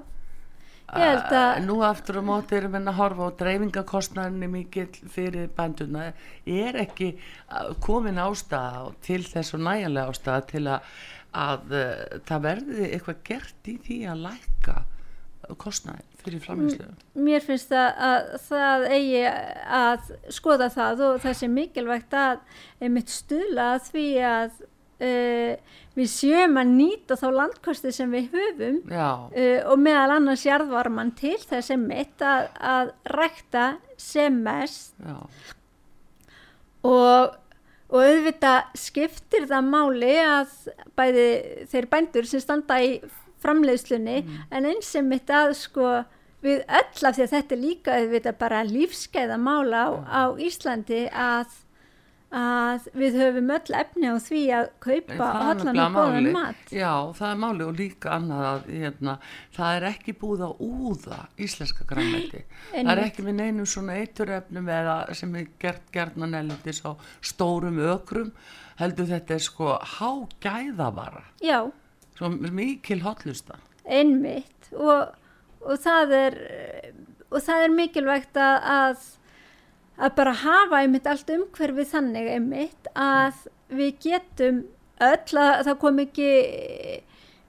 Nú 1.64 1.80
aftur 1.82 2.20
á 2.20 2.22
móti 2.24 2.58
erum 2.58 2.76
við 2.76 2.88
að 2.90 2.98
horfa 2.98 3.28
á 3.32 3.36
dreifingakostnarni 3.40 4.48
mikill 4.52 4.92
fyrir 5.10 5.48
bænduna 5.56 6.10
er 6.44 6.80
ekki 6.84 7.14
uh, 7.16 7.72
komin 7.82 8.20
ástæða 8.20 8.92
til 9.04 9.22
þess 9.24 9.56
og 9.56 9.64
næjanlega 9.64 10.12
ástæða 10.12 10.46
til 10.52 10.64
að, 10.68 10.90
að 11.32 11.72
uh, 11.72 12.18
það 12.28 12.44
verði 12.48 12.90
eitthvað 12.90 13.22
gert 13.30 13.72
í 13.72 13.78
því 13.86 14.00
að 14.12 14.26
lækka 14.28 14.76
kostnæðin 15.60 16.20
fyrir 16.24 16.40
framhengslu 16.44 17.24
mér 17.26 17.42
finnst 17.44 17.72
það 17.72 18.04
að 18.08 18.28
það 18.46 18.86
eigi 18.94 19.24
að 19.80 20.12
skoða 20.32 20.68
það 20.72 21.02
og 21.08 21.18
það 21.24 21.36
sé 21.40 21.50
mikilvægt 21.52 22.16
að 22.16 22.38
einmitt 22.80 23.12
stuðla 23.12 23.66
að 23.74 23.90
því 23.90 24.06
að 24.30 24.62
uh, 25.02 25.80
við 25.94 26.10
séum 26.10 26.58
að 26.60 26.72
nýta 26.74 27.18
þá 27.18 27.26
landkosti 27.38 27.92
sem 27.94 28.12
við 28.14 28.34
höfum 28.34 28.80
uh, 28.90 29.60
og 29.70 29.80
meðal 29.82 30.18
annars 30.18 30.44
jarðvarman 30.46 31.14
til 31.18 31.36
þess 31.42 31.74
einmitt 31.74 32.24
að, 32.24 32.48
að 32.58 32.94
rækta 33.14 33.66
sem 34.00 34.40
mest. 34.44 34.94
Já, 35.02 35.18
og, 36.84 37.36
og 37.88 38.00
auðvitað 38.00 38.74
skiptir 38.78 39.46
það 39.50 39.70
máli 39.70 40.16
að 40.20 40.56
bæði 40.98 41.28
þeir 41.72 41.90
bændur 41.92 42.28
sem 42.28 42.42
standa 42.42 42.80
í 42.84 42.98
framleiðslunni 43.44 44.22
en 44.50 44.68
eins 44.68 44.90
sem 44.94 45.06
mitt 45.08 45.30
að 45.32 45.54
sko 45.58 45.88
við 46.44 46.64
öll 46.68 47.08
af 47.08 47.16
því 47.16 47.24
að 47.24 47.34
þetta 47.34 47.56
er 47.56 47.60
líka 47.60 47.98
auðvitað 47.98 48.40
bara 48.40 48.64
lífskeiða 48.68 49.38
mála 49.40 49.84
á, 49.88 49.90
á 50.04 50.22
Íslandi 50.36 51.06
að, 51.08 51.54
að 52.34 52.86
við 52.98 53.16
höfum 53.20 53.50
öll 53.54 53.74
efni 53.78 54.08
á 54.10 54.16
því 54.18 54.40
að 54.58 54.64
kaupa 54.82 55.28
allan 55.50 55.78
og 55.84 55.94
góðan 55.94 56.28
mat. 56.34 56.72
Já, 56.74 56.90
það 57.14 57.28
er 57.30 57.38
máli 57.44 57.66
og 57.68 57.76
líka 57.78 58.12
annað 58.16 58.44
að 58.50 58.66
hérna, 58.72 59.14
það 59.54 59.76
er 59.78 59.86
ekki 59.92 60.16
búið 60.24 60.44
að 60.48 60.64
úða 60.66 61.20
íslenska 61.46 61.86
grænmeti. 61.90 62.42
það 62.72 62.92
er 62.96 63.02
ekki 63.04 63.26
með 63.28 63.38
neinum 63.40 63.70
svona 63.70 63.98
eiturefnum 64.02 64.68
eða 64.80 64.98
sem 65.14 65.34
er 65.38 65.48
gert 65.62 65.88
gerðnan 65.94 66.34
elendis 66.40 66.82
á 66.82 66.90
stórum 67.22 67.78
ökrum 67.78 68.32
heldur 68.80 69.06
þetta 69.12 69.36
er 69.38 69.44
sko 69.46 69.76
hágæðavara 69.98 71.22
Já, 71.44 71.60
svo 72.18 72.30
mikil 72.34 73.00
hotlusta. 73.06 73.60
einmitt. 73.86 74.70
Og, 74.74 75.12
og 75.62 75.78
það 75.84 76.12
er 76.18 76.38
og 77.34 77.42
það 77.42 77.64
er 77.66 77.72
mikilvægt 77.74 78.36
að, 78.38 78.98
að 79.94 80.14
bara 80.18 80.34
hafa 80.42 80.82
einmitt 80.82 81.06
allt 81.06 81.30
umhverfið 81.30 81.90
þannig 81.92 82.30
einmitt 82.34 82.90
að 82.98 83.44
við 83.74 83.96
getum 84.02 84.62
öll 85.04 85.40
að 85.40 85.64
það 85.68 85.80
kom 85.82 86.02
ekki 86.04 86.30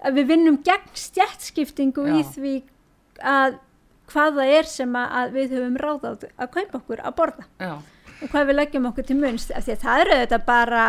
að 0.06 0.20
við 0.20 0.32
vinnum 0.34 0.62
gegn 0.66 0.96
stjættskiptingu 1.00 2.06
í 2.20 2.24
því 2.36 2.56
að 3.26 3.60
hvað 4.12 4.40
það 4.40 4.56
er 4.60 4.70
sem 4.70 4.98
að, 5.00 5.34
við 5.34 5.54
höfum 5.58 5.78
ráð 5.82 6.06
á 6.06 6.12
að 6.14 6.50
kaupa 6.54 6.80
okkur 6.80 7.02
að 7.02 7.16
borða. 7.18 7.46
Já, 7.58 7.74
og 8.22 8.32
hvað 8.32 8.50
við 8.50 8.60
leggjum 8.60 8.90
okkur 8.92 9.08
til 9.10 9.20
munst 9.20 9.54
af 9.56 9.66
því 9.66 9.76
að 9.76 9.86
það 9.86 10.04
eru 10.04 10.18
þetta 10.22 10.42
bara 10.46 10.88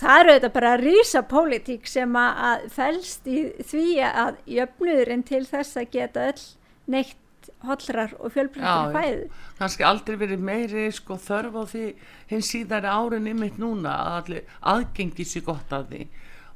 það 0.00 0.20
eru 0.22 0.36
þetta 0.36 0.52
bara 0.54 0.76
rísa 0.80 1.22
pólitík 1.28 1.90
sem 1.90 2.16
að, 2.16 2.68
felst 2.72 3.28
í 3.28 3.42
því 3.66 3.86
að 4.06 4.38
jöfnuðurinn 4.56 5.26
til 5.28 5.42
þess 5.48 5.80
að 5.80 5.90
geta 5.96 6.28
öll 6.30 6.46
neitt 6.90 7.18
hollrar 7.66 8.14
og 8.18 8.32
já. 8.34 8.90
fæðu 8.94 9.28
kannski 9.58 9.84
aldrei 9.84 10.16
verið 10.20 10.44
meiri 10.48 10.88
sko 10.96 11.18
þörf 11.20 11.60
á 11.60 11.62
því 11.74 11.84
hins 12.32 12.50
síðari 12.54 12.88
árin 12.88 13.30
ymitt 13.30 13.60
núna 13.60 13.94
að 14.06 14.18
allir 14.20 14.58
aðgengi 14.72 15.26
sér 15.28 15.46
gott 15.48 15.72
að 15.76 15.88
því 15.92 16.02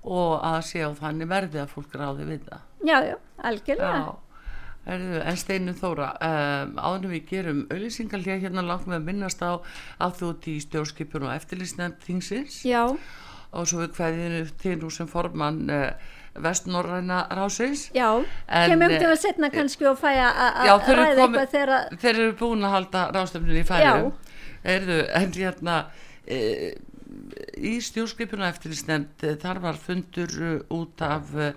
og 0.05 0.35
að 0.45 0.61
sé 0.69 0.85
á 0.85 0.91
þannig 0.97 1.31
verði 1.31 1.63
að 1.63 1.73
fólk 1.73 1.97
ráði 1.97 2.29
við 2.29 2.45
það. 2.51 2.69
já, 2.85 2.99
já, 3.09 3.17
algjörlega. 3.51 4.01
Já, 4.05 4.25
Erðu, 4.85 5.21
en 5.25 5.39
Steinu 5.41 5.73
Þóra, 5.73 6.11
um, 6.21 6.75
áður 6.77 7.07
en 7.07 7.13
við 7.15 7.23
gerum 7.31 7.61
auðlýsingalja 7.73 8.35
hérna 8.43 8.65
langt 8.67 8.85
með 8.85 8.99
að 8.99 9.07
minnast 9.07 9.41
á 9.41 9.57
að 9.57 10.19
þú 10.19 10.29
ert 10.35 10.49
í 10.53 10.57
stjórnskipun 10.61 11.25
og 11.25 11.33
eftirlýsnefnd 11.33 12.05
þingsins. 12.05 12.59
Já, 12.69 12.83
og 13.55 13.71
svo 13.71 13.81
við 13.81 13.95
kveðinu 13.97 14.43
til 14.61 14.75
nú 14.83 14.91
sem 14.93 15.09
formann 15.09 15.63
uh, 15.73 16.13
vestnorræna 16.35 17.29
rásins. 17.31 17.91
já, 17.95 18.25
kemum 18.49 18.91
eh, 18.91 18.99
til 18.99 19.11
að 19.11 19.21
setna 19.23 19.51
kannski 19.51 19.87
og 19.87 19.99
fæ 19.99 20.11
að 20.19 20.89
ræða 20.89 21.07
eitthvað 21.07 21.53
þegar 21.53 22.01
Þeir 22.03 22.15
eru 22.15 22.35
búin 22.41 22.67
að 22.67 22.75
halda 22.75 23.05
ráðstöfninu 23.15 23.61
í 23.61 23.69
færum. 23.69 24.11
Erðu, 24.65 24.99
en 25.15 25.33
hérna 25.37 25.77
e, 26.27 26.39
í 27.61 27.77
stjórnskipun 27.85 28.43
og 28.43 28.51
eftirlýsnefnd 28.51 29.27
eh, 29.29 29.39
þar 29.41 29.63
var 29.63 29.79
fundur 29.79 30.35
út 30.73 31.05
af 31.05 31.31
uh, 31.37 31.53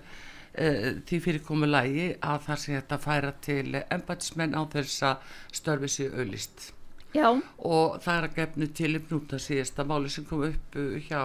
því 1.08 1.20
fyrirkomulægi 1.24 2.08
að 2.20 2.46
það 2.46 2.62
sé 2.62 2.74
þetta 2.76 2.98
færa 3.02 3.32
til 3.42 3.80
embætismenn 3.80 4.56
á 4.58 4.62
þess 4.70 5.02
að 5.08 5.34
störfi 5.60 5.90
sér 5.94 6.16
auðlist 6.18 6.70
já, 7.14 7.28
og 7.32 7.98
það 8.04 8.14
er 8.14 8.28
að 8.28 8.38
gefnu 8.40 8.70
til 8.80 8.94
í 8.94 9.02
núta 9.08 9.40
síðasta 9.42 9.86
máli 9.88 10.10
sem 10.12 10.26
kom 10.28 10.44
upp 10.50 10.80
hjá 11.08 11.22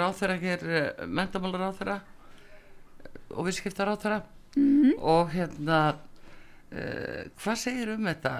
ráþæra 0.00 0.36
hér, 0.42 0.66
uh, 0.66 1.06
mentamála 1.06 1.60
ráþæra 1.64 1.98
og 3.36 3.46
viðskipta 3.48 3.86
ráþæra 3.88 4.20
Mhm. 4.56 4.96
og 4.98 5.30
hérna 5.30 5.94
uh, 6.72 7.22
hvað 7.38 7.56
segir 7.56 7.92
um 7.94 8.08
þetta? 8.08 8.32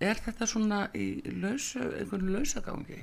Er 0.00 0.14
þetta 0.14 0.46
svona 0.46 0.84
í 0.94 1.22
lausu, 1.42 1.80
einhvern 1.98 2.30
lausagangi? 2.36 3.00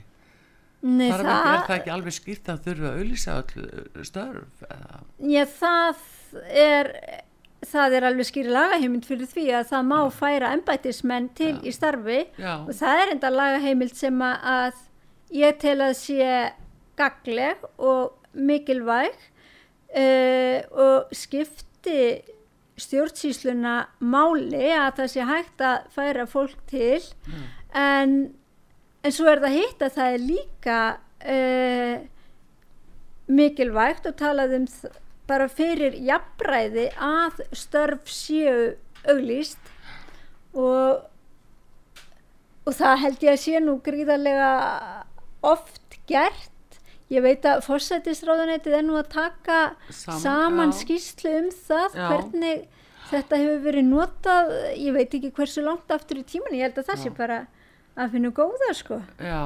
Nei, 0.83 1.09
það... 1.11 1.19
er 1.19 1.65
það, 1.67 1.75
ekki 1.77 1.91
alveg 1.91 2.15
skýrt 2.15 2.49
að 2.51 2.63
þurfa 2.65 2.89
að 2.89 2.97
auðlýsa 3.01 3.35
öll 3.39 4.07
störf 4.07 4.63
eða, 4.67 5.03
já, 5.19 5.43
það 5.47 6.01
er 6.63 6.89
það 7.63 7.95
er 7.97 8.07
alveg 8.09 8.27
skýri 8.27 8.51
lagaheimild 8.51 9.05
fyrir 9.07 9.29
því 9.31 9.45
að 9.59 9.69
það 9.69 9.85
má 9.91 9.99
færa 10.11 10.49
embætismenn 10.57 11.29
til 11.37 11.53
í 11.63 11.71
starfi. 11.71 12.17
Já, 12.35 12.57
og 12.67 12.73
það 12.75 13.03
er 13.03 13.13
enda 13.13 13.31
lagaheimild 13.31 13.95
sem 13.95 14.19
að 14.27 14.81
ég 15.31 15.55
tel 15.61 15.77
að 15.85 15.93
sé 16.01 16.27
gagleg 16.99 17.63
og 17.77 18.13
mikilvæg 18.33 19.17
uh, 19.93 20.59
og 20.71 21.13
skipti 21.15 22.23
stjórnsýsluna 22.81 23.75
máli 24.01 24.71
að 24.73 25.01
það 25.01 25.11
sé 25.13 25.27
hægt 25.29 25.61
að 25.61 25.91
færa 25.93 26.25
fólk 26.29 26.57
til. 26.71 27.03
En, 27.77 28.33
en 29.05 29.13
svo 29.13 29.29
er 29.29 29.43
það 29.43 29.57
hitt 29.59 29.85
að 29.85 29.95
það 29.99 30.15
er 30.15 30.25
líka 30.31 30.79
uh, 31.35 31.95
mikilvægt 33.29 34.09
og 34.09 34.17
talað 34.19 34.57
um 34.57 34.67
bara 35.29 35.47
fyrir 35.47 35.95
jafnræði 36.03 36.89
að 36.99 37.45
störf 37.55 38.09
séu 38.11 38.73
auglýst. 39.07 39.61
Og 40.53 41.09
og 42.63 42.75
það 42.77 43.01
held 43.01 43.25
ég 43.25 43.35
að 43.35 43.41
sé 43.43 43.61
nú 43.63 43.75
gríðarlega 43.83 44.51
oft 45.43 45.97
gert 46.07 46.52
ég 47.13 47.23
veit 47.25 47.45
að 47.49 47.61
fórsættisráðunetið 47.67 48.77
er 48.79 48.85
nú 48.87 48.95
að 48.99 49.09
taka 49.13 49.57
Saman, 49.89 50.21
saman, 50.23 50.73
skýrslu 50.77 51.33
um 51.41 51.49
það 51.67 51.97
Já. 51.99 52.07
hvernig 52.11 52.63
þetta 53.11 53.39
hefur 53.43 53.59
verið 53.67 53.89
notað 53.91 54.53
ég 54.79 54.95
veit 54.95 55.13
ekki 55.19 55.33
hversu 55.37 55.63
langt 55.65 55.91
aftur 55.93 56.21
í 56.21 56.25
tíman 56.33 56.55
ég 56.57 56.67
held 56.69 56.79
að 56.81 56.89
það 56.91 57.03
sé 57.03 57.11
Já. 57.11 57.17
bara 57.19 57.39
að 57.93 58.15
finna 58.15 58.31
góða 58.33 58.71
sko 58.73 59.01
já 59.21 59.41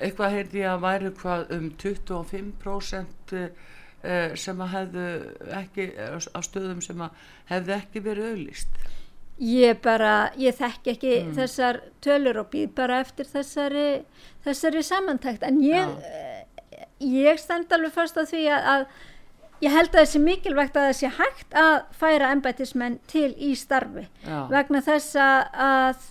eitthvað 0.00 0.32
heyrði 0.38 0.62
ég 0.62 0.70
að 0.72 0.84
væri 0.86 1.10
hvað 1.20 1.50
um 1.58 1.66
25% 1.82 3.34
uh, 3.36 4.32
sem 4.40 4.62
að 4.64 4.72
hefðu 4.76 5.04
ekki 5.60 5.86
á 6.00 6.40
stöðum 6.46 6.80
sem 6.84 7.02
að 7.04 7.28
hefðu 7.52 7.76
ekki 7.76 8.02
verið 8.06 8.30
auðlýst 8.32 8.80
ég 9.40 9.78
bara, 9.84 10.14
ég 10.36 10.52
þekki 10.58 10.90
ekki 10.94 11.12
Mm. 11.20 11.30
þessar 11.38 11.78
tölur 12.04 12.42
og 12.42 12.50
býð 12.52 12.74
bara 12.76 12.98
eftir 13.00 13.24
þessari, 13.24 14.02
þessari 14.44 14.82
samantækt 14.84 15.46
en 15.48 15.60
ég, 15.64 15.80
Já. 15.80 16.26
Eh, 17.00 17.16
ég 17.24 17.40
stend 17.40 17.72
alveg 17.72 17.94
fast 17.94 18.20
á 18.20 18.24
því 18.28 18.44
að, 18.52 18.68
að 18.74 18.84
ég 19.64 19.74
held 19.74 19.90
að 19.90 19.98
það 19.98 20.08
sé 20.12 20.22
mikilvægt 20.24 20.78
að 20.78 20.86
það 20.88 20.96
sé 21.00 21.10
hægt 21.18 21.58
að 21.60 21.74
færa 22.00 22.30
embættismenn 22.34 22.98
til 23.10 23.30
í 23.36 23.52
starfi. 23.58 24.06
Já, 24.24 24.38
vegna 24.52 24.82
þess 24.84 25.18
að, 25.20 26.06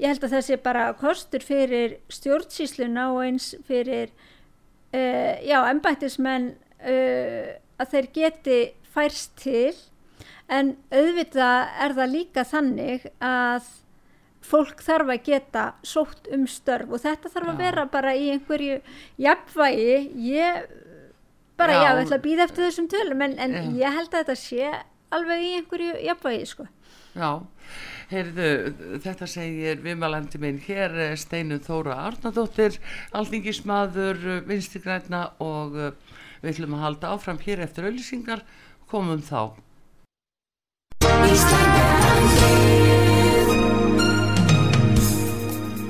ég 0.00 0.12
held 0.12 0.24
að 0.24 0.34
það 0.36 0.46
sé 0.46 0.58
bara 0.64 0.86
kostur 1.00 1.44
fyrir 1.44 1.98
stjórnsýsluna 2.12 3.10
og 3.12 3.20
eins 3.26 3.50
fyrir 3.68 4.12
uh, 4.94 5.34
já, 5.44 5.58
embættismenn 5.68 6.54
uh, 6.80 7.52
að 7.78 7.94
þeir 7.94 8.10
geti 8.16 8.60
færst 8.94 9.36
til. 9.42 9.76
En 10.48 10.78
auðvitað 10.88 11.74
er 11.84 11.94
það 11.98 12.14
líka 12.14 12.44
þannig 12.48 13.10
að 13.20 13.68
fólk 14.48 14.82
þarf 14.84 15.12
að 15.14 15.24
geta 15.28 15.64
sótt 15.86 16.28
um 16.34 16.46
störf 16.50 16.92
og 16.92 17.02
þetta 17.04 17.32
þarf 17.34 17.52
að 17.52 17.62
vera 17.64 17.86
bara 17.92 18.14
í 18.16 18.30
einhverju 18.34 18.80
jafnvægi. 19.20 19.98
Ég 20.28 20.68
bara 21.58 21.74
Já. 21.74 21.82
ég 21.82 22.02
ætla 22.04 22.18
að 22.18 22.26
býða 22.26 22.46
eftir 22.46 22.68
þessum 22.68 22.88
tölum 22.92 23.26
en, 23.26 23.36
en 23.38 23.56
Já. 23.58 23.62
ég 23.82 23.98
held 23.98 24.12
að 24.12 24.20
þetta 24.22 24.38
sé 24.40 24.72
alveg 25.14 25.44
í 25.44 25.54
einhverju 25.58 25.94
jafnvægi 26.06 26.50
sko. 26.52 26.68
Já. 27.18 27.30
Heyrðu, 28.08 28.48
þetta 29.04 29.26
segir 29.28 29.82
viðmælandi 29.84 30.40
minn 30.40 30.60
hér 30.64 30.94
eh, 30.96 31.16
Steinu 31.20 31.58
Þóra 31.60 31.98
Arnardóttir 32.06 32.78
alþingismadur 33.18 34.22
eh, 34.22 34.40
vinstri 34.48 34.80
græna 34.84 35.26
og 35.44 35.76
eh, 35.76 35.92
við 36.40 36.54
ætlum 36.54 36.78
að 36.78 36.84
halda 36.86 37.12
áfram 37.18 37.42
hér 37.44 37.66
eftir 37.66 37.90
auðlýsingar 37.90 38.46
komum 38.88 39.20
þá 39.20 39.58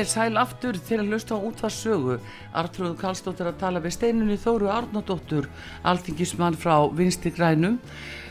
Þér 0.00 0.08
sæl 0.08 0.38
aftur 0.40 0.76
til 0.80 0.96
að 1.02 1.10
hlusta 1.12 1.36
á 1.36 1.44
útvarsögu. 1.44 2.14
Artrúðu 2.56 2.94
Kallstóttir 2.96 3.50
að 3.50 3.58
tala 3.60 3.82
við 3.84 3.92
steinunni 3.98 4.38
Þóru 4.40 4.70
Arnóttur, 4.72 5.48
alþingismann 5.84 6.56
frá 6.56 6.88
Vinsti 6.96 7.32
Grænum. 7.36 7.76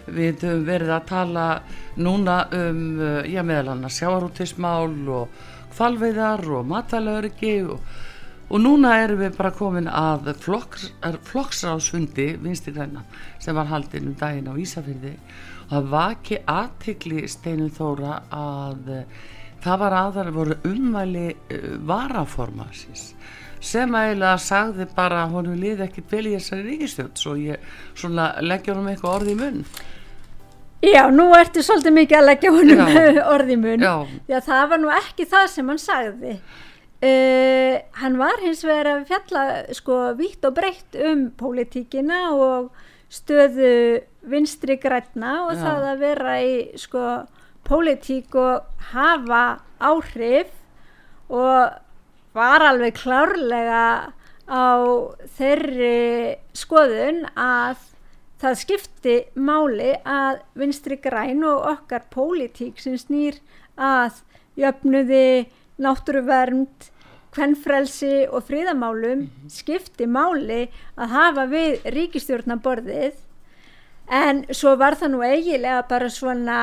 Við 0.10 0.48
höfum 0.48 0.66
verið 0.66 0.96
að 0.96 1.06
tala 1.12 1.46
núna 2.02 2.40
um, 2.58 2.82
eh, 2.98 3.30
já 3.30 3.44
meðal 3.46 3.76
annars 3.76 4.00
sjáarútismál 4.02 4.98
og 5.14 5.46
kvalveiðar 5.76 6.42
og 6.58 6.66
matalauriki 6.72 7.56
og, 7.70 7.78
og 8.50 8.66
núna 8.66 8.98
erum 9.04 9.22
við 9.22 9.38
bara 9.38 9.54
komin 9.54 9.94
að 9.94 10.34
flokks, 10.42 10.90
flokksráðsfundi 11.30 12.32
Vinsti 12.42 12.74
Græna 12.74 13.06
sem 13.38 13.54
var 13.54 13.70
haldinn 13.70 14.10
um 14.10 14.18
daginn 14.18 14.50
á 14.50 14.58
Ísafyrði. 14.58 15.20
Það 15.70 15.92
vaki 15.94 16.46
aðtikli 16.50 17.28
steinun 17.30 17.70
Þóra 17.70 18.24
að 18.34 18.96
það 19.64 19.80
var 19.84 19.98
aðar 20.00 20.32
voru 20.36 20.58
umvæli 20.68 21.28
uh, 21.36 21.70
varaformansins 21.90 23.14
sem 23.60 23.92
eiginlega 23.96 24.38
sagði 24.40 24.86
bara 24.96 25.26
honum 25.28 25.58
liði 25.60 25.84
ekkit 25.84 26.12
vel 26.14 26.26
í 26.30 26.36
þessari 26.38 26.64
ríkistjótt 26.70 27.20
svo 27.20 27.36
ég 27.36 27.60
svona 28.00 28.32
leggja 28.40 28.74
honum 28.74 28.88
eitthvað 28.92 29.18
orði 29.20 29.36
í 29.36 29.40
munn 29.40 29.64
Já, 30.80 31.10
nú 31.12 31.26
ertu 31.36 31.60
svolítið 31.60 31.92
mikið 31.98 32.18
að 32.22 32.28
leggja 32.30 32.52
honum 32.56 32.82
Já. 32.88 33.24
orði 33.36 33.56
í 33.58 33.60
mun 33.60 33.84
Já. 33.84 33.96
Já, 34.32 34.38
það 34.46 34.62
var 34.72 34.80
nú 34.86 34.92
ekki 34.96 35.26
það 35.28 35.48
sem 35.52 35.72
hann 35.74 35.82
sagði 35.84 36.36
uh, 36.40 37.74
Hann 38.00 38.16
var 38.22 38.40
hins 38.46 38.64
vegar 38.64 38.94
að 38.94 39.04
fjalla 39.12 39.44
sko 39.76 39.98
vítt 40.20 40.48
og 40.48 40.56
breytt 40.56 40.96
um 41.04 41.26
pólitíkina 41.36 42.22
og 42.38 42.72
stöðu 43.12 43.74
vinstri 44.30 44.80
grætna 44.80 45.42
og 45.50 45.58
Já. 45.58 45.66
það 45.66 45.86
að 45.92 46.02
vera 46.06 46.40
í 46.46 46.56
sko 46.80 47.04
pólitík 47.68 48.36
og 48.40 48.66
hafa 48.94 49.60
áhrif 49.80 50.52
og 51.30 51.76
var 52.34 52.66
alveg 52.66 52.98
klárlega 52.98 54.14
á 54.50 54.66
þeirri 55.38 56.40
skoðun 56.58 57.24
að 57.38 57.86
það 58.40 58.60
skipti 58.64 59.16
máli 59.36 59.94
að 60.08 60.42
vinstri 60.58 60.98
græn 61.02 61.44
og 61.48 61.68
okkar 61.74 62.08
pólitík 62.14 62.80
sem 62.82 62.98
snýr 62.98 63.40
að 63.76 64.22
jöfnuði, 64.60 65.50
náttúruvernd, 65.80 66.90
kvennfrelsi 67.36 68.26
og 68.26 68.44
fríðamálum 68.48 69.28
skipti 69.54 70.08
máli 70.10 70.66
að 70.98 71.14
hafa 71.14 71.46
við 71.52 71.84
ríkistjórnaborðið 71.94 73.20
en 74.10 74.42
svo 74.50 74.74
var 74.80 74.98
það 74.98 75.14
nú 75.14 75.22
eiginlega 75.22 75.84
bara 75.92 76.10
svona 76.10 76.62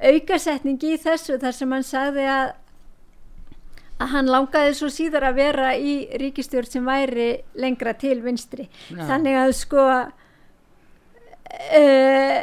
aukasetning 0.00 0.80
í 0.86 0.96
þessu 1.00 1.38
þar 1.40 1.56
sem 1.56 1.72
hann 1.76 1.86
sagði 1.86 2.26
að 2.30 2.56
að 4.00 4.08
hann 4.14 4.30
langaði 4.32 4.72
svo 4.78 4.88
síðar 4.92 5.26
að 5.28 5.38
vera 5.42 5.74
í 5.76 6.08
ríkistjórn 6.20 6.70
sem 6.70 6.86
væri 6.88 7.28
lengra 7.60 7.92
til 8.00 8.22
vinstri 8.24 8.64
Já. 8.88 9.04
þannig 9.10 9.36
að 9.42 9.52
sko 9.58 9.84
uh, 11.76 12.38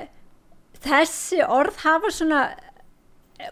þessi 0.85 1.41
orð 1.47 1.75
hafa 1.81 2.13
svona 2.13 2.41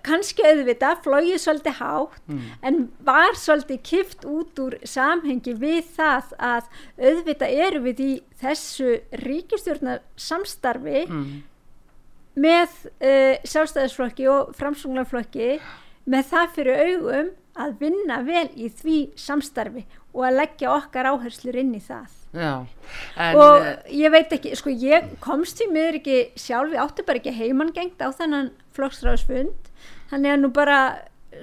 kannski 0.05 0.41
auðvitað 0.45 1.01
flóið 1.05 1.35
svolítið 1.41 1.75
hátt 1.79 2.21
mm. 2.25 2.45
en 2.65 2.77
var 3.05 3.37
svolítið 3.37 3.81
kift 3.85 4.25
út 4.25 4.61
úr 4.63 4.77
samhengi 4.85 5.53
við 5.61 5.83
það 5.97 6.31
að 6.41 6.63
auðvitað 6.97 7.59
eru 7.67 7.83
við 7.85 8.01
í 8.05 8.13
þessu 8.41 8.95
ríkistjórnar 9.25 10.01
samstarfi 10.17 11.05
Mm. 11.05 11.43
Með 12.35 12.73
uh, 12.99 13.35
sjálfstæðisflokki 13.47 14.27
og 14.31 14.53
framsunglaflokki 14.57 15.49
með 16.11 16.27
það 16.31 16.53
fyrir 16.57 16.81
augum 16.89 17.29
að 17.55 17.77
vinna 17.79 18.17
vel 18.27 18.49
í 18.59 18.67
því 18.81 18.97
samstarfi 19.19 19.85
og 20.15 20.25
að 20.27 20.37
leggja 20.41 20.73
okkar 20.75 21.07
áherslur 21.13 21.55
inn 21.61 21.71
í 21.77 21.81
það. 21.83 22.11
Já, 22.35 22.51
en 23.23 23.37
og 23.39 23.63
eh, 23.63 23.93
ég 23.95 24.11
veit 24.11 24.33
ekki, 24.35 24.51
sko 24.59 24.73
ég 24.75 25.07
komst 25.23 25.61
því 25.61 25.69
miður 25.71 25.97
ekki 26.01 26.17
sjálf, 26.35 26.73
ég 26.75 26.81
átti 26.83 27.05
bara 27.07 27.21
ekki 27.21 27.31
heimangengt 27.37 28.03
á 28.03 28.11
þennan 28.11 28.49
flokksráðsfund. 28.75 29.69
Þannig 30.11 30.33
að 30.33 30.41
nú 30.43 30.49
bara 30.55 30.79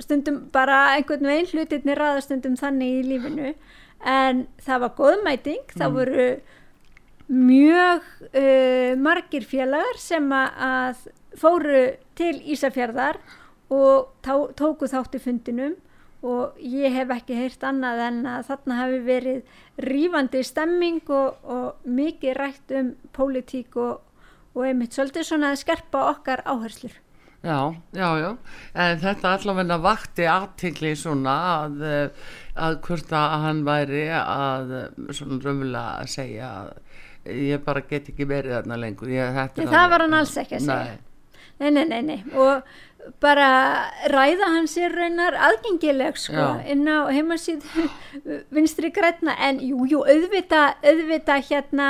stundum 0.05 0.43
bara 0.53 0.83
einhvern 0.99 1.29
veginn 1.33 1.49
hlutirni 1.53 1.97
ræða 1.97 2.21
stundum 2.27 2.59
þannig 2.61 2.99
í 3.01 3.07
lífinu. 3.09 3.55
En 4.05 4.45
það 4.61 4.85
var 4.85 4.95
góðmæting, 5.01 5.65
það 5.73 5.89
Mm. 5.89 5.97
voru 5.97 6.29
mjög 7.29 8.03
uh, 8.33 8.97
margir 9.01 9.45
félagar 9.49 9.99
sem 10.01 10.27
að- 10.33 11.09
fóru 11.39 11.95
til 12.19 12.35
Ísafjörðar 12.53 13.17
og 13.73 14.11
tá, 14.21 14.35
tóku 14.59 14.85
þátt 14.91 15.17
í 15.17 15.21
fundinum 15.23 15.77
og 16.23 16.59
ég 16.61 16.93
hef 16.93 17.11
ekki 17.17 17.35
heyrt 17.39 17.65
annað 17.67 18.03
en 18.07 18.19
að 18.31 18.45
þarna 18.51 18.77
hafi 18.83 18.99
verið 19.07 19.41
rífandi 19.81 20.43
stemming 20.45 21.01
og, 21.09 21.39
og 21.43 21.89
mikið 21.89 22.37
rætt 22.37 22.75
um 22.79 22.93
pólitík 23.17 23.79
og, 23.81 24.03
og 24.55 24.67
einmitt 24.69 24.93
svolítið 24.95 25.25
svona 25.31 25.55
að 25.55 25.63
skerpa 25.65 26.05
okkar 26.13 26.45
áherslur. 26.45 26.93
Já, 27.43 27.75
já, 27.91 28.07
já, 28.23 28.29
en 28.79 29.01
þetta 29.03 29.33
allavega 29.35 29.81
vakti 29.83 30.29
aðtingli 30.31 30.93
svona 30.95 31.33
að, 31.65 31.81
eh, 31.83 32.29
að 32.55 32.77
hvort 32.85 33.11
að 33.19 33.33
hann 33.43 33.65
væri 33.67 34.05
að 34.15 34.75
eh, 34.79 34.85
svona 35.11 35.41
raunverulega 35.43 35.97
að 36.05 36.13
segja 36.13 36.53
að 36.61 36.71
ég 37.27 37.65
bara 37.65 37.83
get 37.89 38.11
ekki 38.13 38.27
verið 38.29 38.59
þarna 38.59 38.79
lengur. 38.83 39.11
Ég, 39.13 39.35
Nei, 39.35 39.67
það 39.67 39.91
var 39.95 40.07
hann 40.07 40.21
alls 40.21 40.37
ekki 40.43 40.59
að 40.59 40.67
segja. 40.69 40.97
Nei, 40.97 41.11
Nei, 41.63 41.71
nei, 41.71 41.85
nei, 41.87 42.01
nei. 42.03 42.23
Og 42.35 42.63
bara 43.23 43.49
ræða 44.11 44.49
hans 44.55 44.77
er 44.79 44.95
raunar 44.95 45.35
aðgengileg 45.49 46.19
sko 46.21 46.35
Já. 46.39 46.49
inn 46.71 46.87
á 46.87 47.11
heimasíð 47.11 47.65
vinstri 48.55 48.93
grætna 48.95 49.35
en 49.43 49.59
jú, 49.63 49.87
jú, 49.91 50.03
auðvita, 50.07 50.77
auðvita 50.83 51.39
hérna 51.49 51.89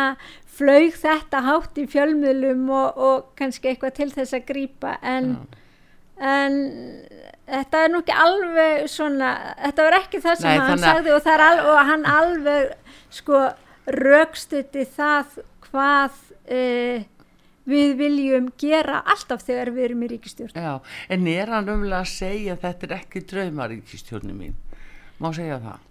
flaug 0.52 0.96
þetta 0.96 1.42
hátt 1.46 1.80
í 1.80 1.86
fjölmiðlum 1.90 2.64
og, 2.72 2.96
og 2.96 3.26
kannski 3.36 3.72
eitthvað 3.72 3.96
til 3.98 4.08
þess 4.12 4.36
að 4.36 4.46
grípa 4.48 4.94
en, 5.04 5.34
en 6.16 6.58
þetta 7.48 7.84
er 7.84 7.92
nú 7.92 8.02
ekki 8.02 8.16
alveg 8.24 8.88
svona, 8.92 9.32
þetta 9.66 9.88
var 9.88 9.98
ekki 10.00 10.22
það 10.24 10.40
sem 10.40 10.50
Nei, 10.52 10.64
hann 10.70 10.84
sagði 10.84 11.16
og, 11.16 11.30
al, 11.36 11.64
og 11.72 11.82
hann 11.92 12.08
alveg 12.08 12.72
sko 13.12 13.46
raukstutti 13.86 14.84
það 14.96 15.38
hvað 15.66 16.18
uh, 16.52 17.04
við 17.68 17.94
viljum 17.98 18.50
gera 18.58 19.02
alltaf 19.06 19.44
þegar 19.46 19.70
við 19.74 19.84
erum 19.88 20.02
í 20.02 20.10
ríkistjórn. 20.12 20.56
já, 20.58 20.74
en 21.08 21.30
er 21.30 21.52
hann 21.52 21.68
raunverulega 21.68 22.02
að 22.02 22.10
segja 22.10 22.56
að 22.56 22.66
þetta 22.66 22.88
er 22.88 22.96
ekki 22.98 23.24
draumaríkistjórni 23.32 24.34
mín? 24.34 24.58
Má 25.22 25.30
segja 25.34 25.60
það? 25.62 25.88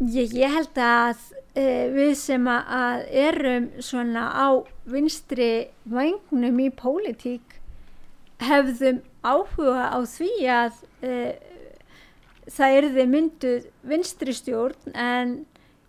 Ég, 0.00 0.32
ég 0.32 0.54
held 0.56 0.80
að 0.80 1.18
uh, 1.36 1.86
við 1.92 2.14
sem 2.16 2.48
að, 2.48 3.04
erum 3.26 3.68
svona 3.84 4.24
á 4.32 4.48
vinstri 4.88 5.52
vangnum 5.84 6.60
í 6.64 6.70
pólitík 6.72 7.58
hefðum 8.40 9.02
áhuga 9.20 9.90
á 9.92 9.98
því 10.08 10.32
að 10.48 10.78
uh, 11.04 11.32
það 12.50 12.76
erði 12.78 13.06
mynduð 13.10 13.66
vinstri 13.86 14.34
stjórn 14.34 14.96
en 14.96 15.34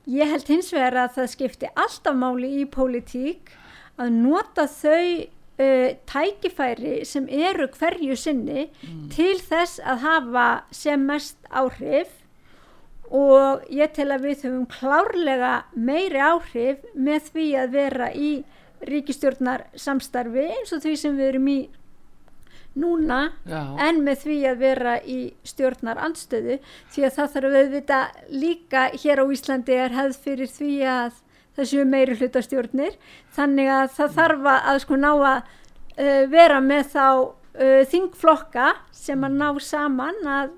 ég 0.06 0.32
held 0.32 0.48
hins 0.50 0.72
vegar 0.74 0.98
að 1.04 1.18
það 1.18 1.32
skipti 1.36 1.70
alltaf 1.76 2.18
máli 2.18 2.50
í 2.62 2.66
pólitík 2.70 3.52
að 4.02 4.16
nota 4.16 4.66
þau 4.72 5.28
uh, 5.62 5.90
tækifæri 6.10 7.02
sem 7.06 7.28
eru 7.30 7.68
hverju 7.76 8.18
sinni 8.18 8.70
til 9.14 9.38
þess 9.40 9.82
að 9.84 10.04
hafa 10.06 10.48
sem 10.72 11.06
mest 11.06 11.38
áhrif. 11.50 12.18
Og 13.12 13.66
ég 13.68 13.92
tel 13.92 14.08
að 14.16 14.30
við 14.30 14.46
höfum 14.46 14.68
klárlega 14.72 15.66
meiri 15.76 16.22
áhrif 16.24 16.86
með 16.96 17.26
því 17.34 17.48
að 17.60 17.74
vera 17.76 18.08
í 18.16 18.32
ríkistjórnar 18.88 19.66
samstarfi 19.76 20.48
eins 20.48 20.72
og 20.74 20.82
því 20.86 20.94
sem 20.98 21.18
við 21.20 21.34
erum 21.34 21.50
í 21.52 21.60
núna 22.80 23.32
Já. 23.44 23.76
en 23.84 24.00
með 24.06 24.22
því 24.26 24.38
að 24.52 24.62
vera 24.62 24.94
í 25.04 25.20
stjórnar 25.48 26.00
andstöðu 26.00 26.60
því 26.94 27.04
að 27.08 27.18
það 27.18 27.34
þarf 27.34 27.58
auðvitað 27.60 28.22
líka 28.32 28.86
hér 28.96 29.22
á 29.24 29.26
Íslandi 29.36 29.76
er 29.76 29.96
hefð 29.98 30.22
fyrir 30.24 30.52
því 30.52 30.72
að 30.88 31.20
það 31.58 31.70
séu 31.72 31.86
meiri 31.88 32.18
hlutastjórnir 32.20 32.98
þannig 33.36 33.72
að 33.76 33.94
það 33.98 34.18
þarf 34.18 34.50
að 34.56 34.82
sko 34.86 35.00
ná 35.00 35.12
að 35.12 35.38
uh, 35.42 36.24
vera 36.32 36.60
með 36.64 36.92
þá 36.96 37.08
uh, 37.12 37.82
þingflokka 37.92 38.74
sem 38.96 39.28
að 39.28 39.40
ná 39.42 39.48
saman 39.64 40.22
að 40.24 40.54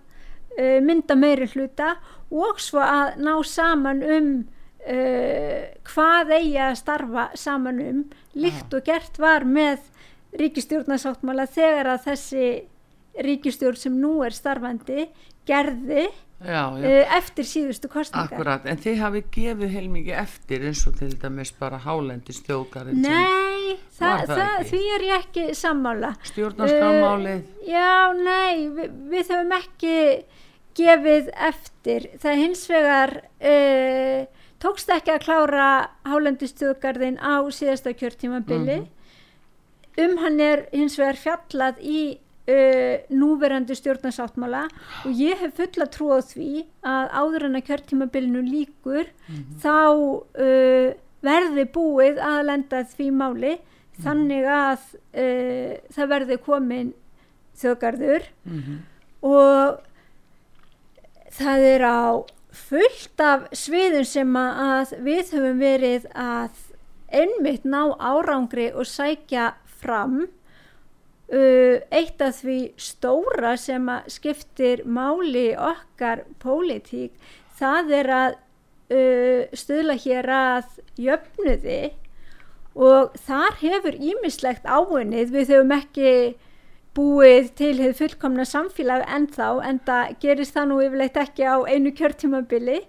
uh, 0.59 0.79
mynda 0.85 1.17
meiri 1.17 1.49
hluta 1.55 1.95
og 2.33 2.61
svo 2.61 2.83
að 2.83 3.17
ná 3.21 3.35
saman 3.45 4.03
um 4.03 4.35
hvað 4.83 6.31
eigi 6.35 6.57
að 6.59 6.73
starfa 6.75 7.21
saman 7.39 7.77
um 7.79 7.99
líkt 8.35 8.73
og 8.75 8.83
gert 8.83 9.15
var 9.15 9.45
með 9.47 9.77
ríkistjórnarsáttmála 10.39 11.47
þegar 11.51 11.93
að 11.93 12.05
þessi 12.09 12.47
ríkistjórn 13.23 13.77
sem 13.77 13.95
nú 14.01 14.19
er 14.25 14.33
starfandi 14.33 15.07
gerði 15.45 16.07
já, 16.07 16.63
já. 16.79 16.85
uh, 16.87 17.15
eftir 17.19 17.45
síðustu 17.47 17.89
kostningar 17.91 18.33
Akkurat, 18.33 18.65
en 18.65 18.79
þið 18.81 19.01
hafið 19.03 19.27
gefið 19.35 19.75
heilmikið 19.75 20.21
eftir 20.23 20.65
eins 20.69 20.83
og 20.89 20.95
til 20.97 21.11
dæmis 21.21 21.53
bara 21.59 21.81
hálendi 21.83 22.33
stjókarinn 22.33 23.03
Nei, 23.03 23.77
það, 23.97 24.07
Var 24.07 24.25
það 24.25 24.39
það, 24.39 24.53
ekki? 24.55 24.69
því 24.71 24.81
er 24.95 25.05
ég 25.09 25.19
ekki 25.19 25.45
sammála 25.59 26.13
stjórnarskramálið 26.31 27.43
Uh, 27.43 27.67
Já, 27.69 27.91
nei, 28.17 28.65
vi, 28.73 28.87
við 29.13 29.29
höfum 29.35 29.53
ekki 29.59 29.97
gefið 30.77 31.29
eftir. 31.49 32.07
Það 32.21 32.39
hins 32.41 32.63
vegar, 32.71 33.13
uh, 33.45 34.47
tókst 34.63 34.89
ekki 34.93 35.13
að 35.13 35.25
klára 35.27 35.67
hálendistjóðgarðin 36.09 37.19
á 37.21 37.45
síðasta 37.53 37.93
kjörtímabili. 37.97 38.79
Um 40.01 40.17
hann 40.23 40.39
er 40.41 40.65
hins 40.73 40.95
vegar 40.97 41.19
fjallað 41.21 41.81
í 41.85 41.99
uh, 42.49 42.95
núverandi 43.13 43.75
stjórnarsáttmála 43.77 44.63
og 45.05 45.11
ég 45.19 45.37
hef 45.43 45.53
fulla 45.59 45.85
trú 45.93 46.09
á 46.15 46.19
því 46.25 46.63
að 46.81 47.13
áður 47.21 47.45
en 47.49 47.59
að 47.59 47.67
kjörtímabilinu 47.69 48.41
líkur 48.47 49.11
þá 49.61 49.75
uh, 49.93 50.89
verði 51.23 51.65
búið 51.75 52.17
að 52.25 52.39
lenda 52.49 52.81
því 52.89 53.11
máli 53.21 53.53
þannig 54.03 54.49
að 54.49 54.81
uh, 55.13 55.71
það 55.93 56.09
verði 56.15 56.39
komin 56.49 56.93
þjóðgarður 57.61 58.25
Mhm. 58.49 58.79
og 59.23 59.77
það 61.37 61.63
er 61.69 61.83
á 61.85 62.01
fullt 62.53 63.21
af 63.25 63.45
sviðum 63.57 64.05
sem 64.05 64.35
að 64.37 64.91
við 65.05 65.31
höfum 65.33 65.61
verið 65.61 66.03
að 66.13 66.59
einmitt 67.13 67.63
ná 67.65 67.93
árangri 68.01 68.67
og 68.73 68.85
sækja 68.89 69.51
fram 69.83 70.21
uh, 70.23 71.75
eitt 71.91 72.23
af 72.23 72.39
því 72.41 72.59
stóra 72.79 73.55
sem 73.59 73.91
skiptir 74.11 74.85
máli 74.87 75.51
okkar 75.53 76.25
pólitík 76.43 77.13
það 77.59 77.93
er 77.99 78.13
að 78.19 78.39
uh, 78.93 79.41
stuðla 79.53 79.97
hér 80.05 80.31
að 80.37 80.79
jöfnuði 80.99 81.81
og 82.73 83.13
þar 83.21 83.59
hefur 83.61 83.97
ímislegt 84.01 84.65
áunnið. 84.65 85.33
Við 85.33 85.53
höfum 85.53 85.73
ekki 85.75 86.13
búið 86.97 87.51
til 87.57 87.73
hefur 87.79 87.99
fullkomna 88.03 88.45
samfélag 88.45 89.05
ennþá 89.09 89.49
en 89.65 89.81
það 89.85 90.15
gerist 90.21 90.57
það 90.57 90.69
nú 90.69 90.79
yfirleitt 90.85 91.19
ekki 91.21 91.45
á 91.49 91.57
einu 91.69 91.93
kjörtímabili 91.97 92.79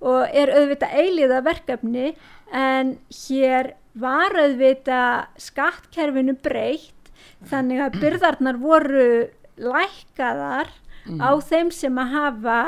og 0.00 0.22
er 0.32 0.52
auðvitað 0.56 0.96
eiliða 1.02 1.42
verkefni 1.44 2.14
en 2.56 2.94
hér 3.26 3.74
var 3.98 4.36
auðvitað 4.38 5.40
skattkerfinu 5.40 6.36
breytt 6.42 7.10
þannig 7.50 7.82
að 7.84 7.98
byrðarnar 8.02 8.60
voru 8.60 9.08
lækkaðar 9.60 10.70
á 11.20 11.30
þeim 11.42 11.70
sem 11.74 11.98
að 11.98 12.12
hafa 12.14 12.60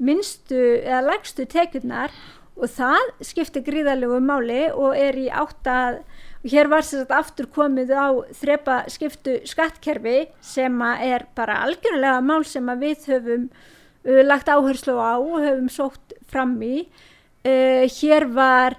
minnstu 0.00 0.60
eða 0.80 1.00
lægstu 1.10 1.46
tekjurnar 1.50 2.12
og 2.60 2.68
það 2.68 3.12
skiptir 3.24 3.64
gríðarlegu 3.64 4.20
máli 4.24 4.66
og 4.70 4.96
er 4.96 5.16
í 5.16 5.28
átt 5.32 5.68
að 5.68 6.02
og 6.40 6.48
hér 6.48 6.70
var 6.72 6.84
sér 6.86 7.10
aftur 7.12 7.48
komið 7.52 7.90
á 7.92 8.08
þrepa 8.32 8.76
skiptu 8.88 9.40
skattkerfi 9.48 10.30
sem 10.40 10.78
er 10.80 11.26
bara 11.36 11.58
algjörlega 11.66 12.22
mál 12.24 12.46
sem 12.48 12.70
við 12.80 13.04
höfum 13.12 13.44
uh, 13.50 14.22
lagt 14.24 14.48
áherslu 14.48 14.96
á 14.96 15.20
og 15.20 15.36
höfum 15.44 15.68
sótt 15.68 16.14
fram 16.32 16.56
í. 16.64 16.86
Uh, 17.44 17.84
hér 17.84 18.24
var 18.32 18.78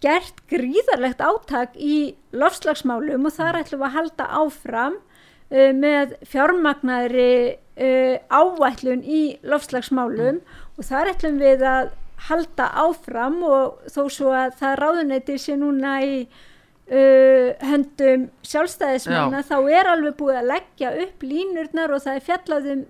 gert 0.00 0.42
gríðarlegt 0.50 1.20
átak 1.20 1.76
í 1.76 2.16
lofslagsmálum 2.32 3.26
og 3.28 3.36
þar 3.36 3.60
ætlum 3.62 3.82
við 3.82 3.88
að 3.88 3.96
halda 3.98 4.28
áfram 4.40 4.98
uh, 4.98 5.72
með 5.76 6.14
fjármagnaðri 6.30 7.32
uh, 7.56 8.16
áætlun 8.28 9.02
í 9.04 9.22
lofslagsmálum 9.46 10.40
og 10.76 10.86
þar 10.88 11.12
ætlum 11.14 11.40
við 11.42 11.66
að 11.68 11.92
halda 12.28 12.68
áfram 12.82 13.40
og 13.48 13.90
þó 13.92 14.02
svo 14.12 14.32
að 14.36 14.56
það 14.60 14.78
ráðuneyti 14.82 15.36
sé 15.40 15.56
núna 15.56 15.98
í 16.04 16.16
uh, 16.24 17.48
höndum 17.64 18.28
sjálfstæðismanna 18.46 19.44
þá 19.46 19.56
er 19.72 19.92
alveg 19.94 20.16
búið 20.20 20.40
að 20.42 20.50
leggja 20.54 20.94
upp 21.04 21.24
línurnar 21.24 21.94
og 21.94 22.04
það 22.04 22.18
er 22.18 22.26
fjallaðum 22.28 22.82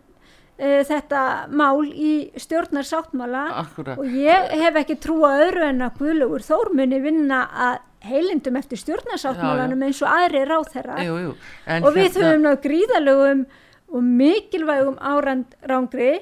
uh, 0.60 0.80
þetta 0.86 1.22
mál 1.56 1.82
í 1.88 2.30
stjórnarsáttmála. 2.38 3.44
Akkurat. 3.64 3.98
og 3.98 4.04
ég 4.06 4.50
hef 4.60 4.76
ekki 4.84 4.98
trú 5.00 5.22
að 5.26 5.46
öðru 5.48 5.68
en 5.70 5.86
að 5.88 5.96
Guðlugur 6.02 6.44
Þór 6.44 6.74
muni 6.76 7.00
vinna 7.00 7.40
að 7.68 7.78
heilindum 8.10 8.56
eftir 8.56 8.80
stjórnarsáttmálanum 8.80 9.82
eins 9.84 9.98
og 10.00 10.08
aðri 10.08 10.44
ráþherra 10.48 11.02
Jú, 11.04 11.16
jú. 11.20 11.32
En 11.66 11.84
og 11.84 11.92
við 11.92 12.06
hérna- 12.08 12.30
höfum 12.30 12.44
náðu 12.46 12.60
gríðalögum 12.64 13.42
og 13.90 14.02
mikilvægum 14.02 14.96
árangri 15.02 16.12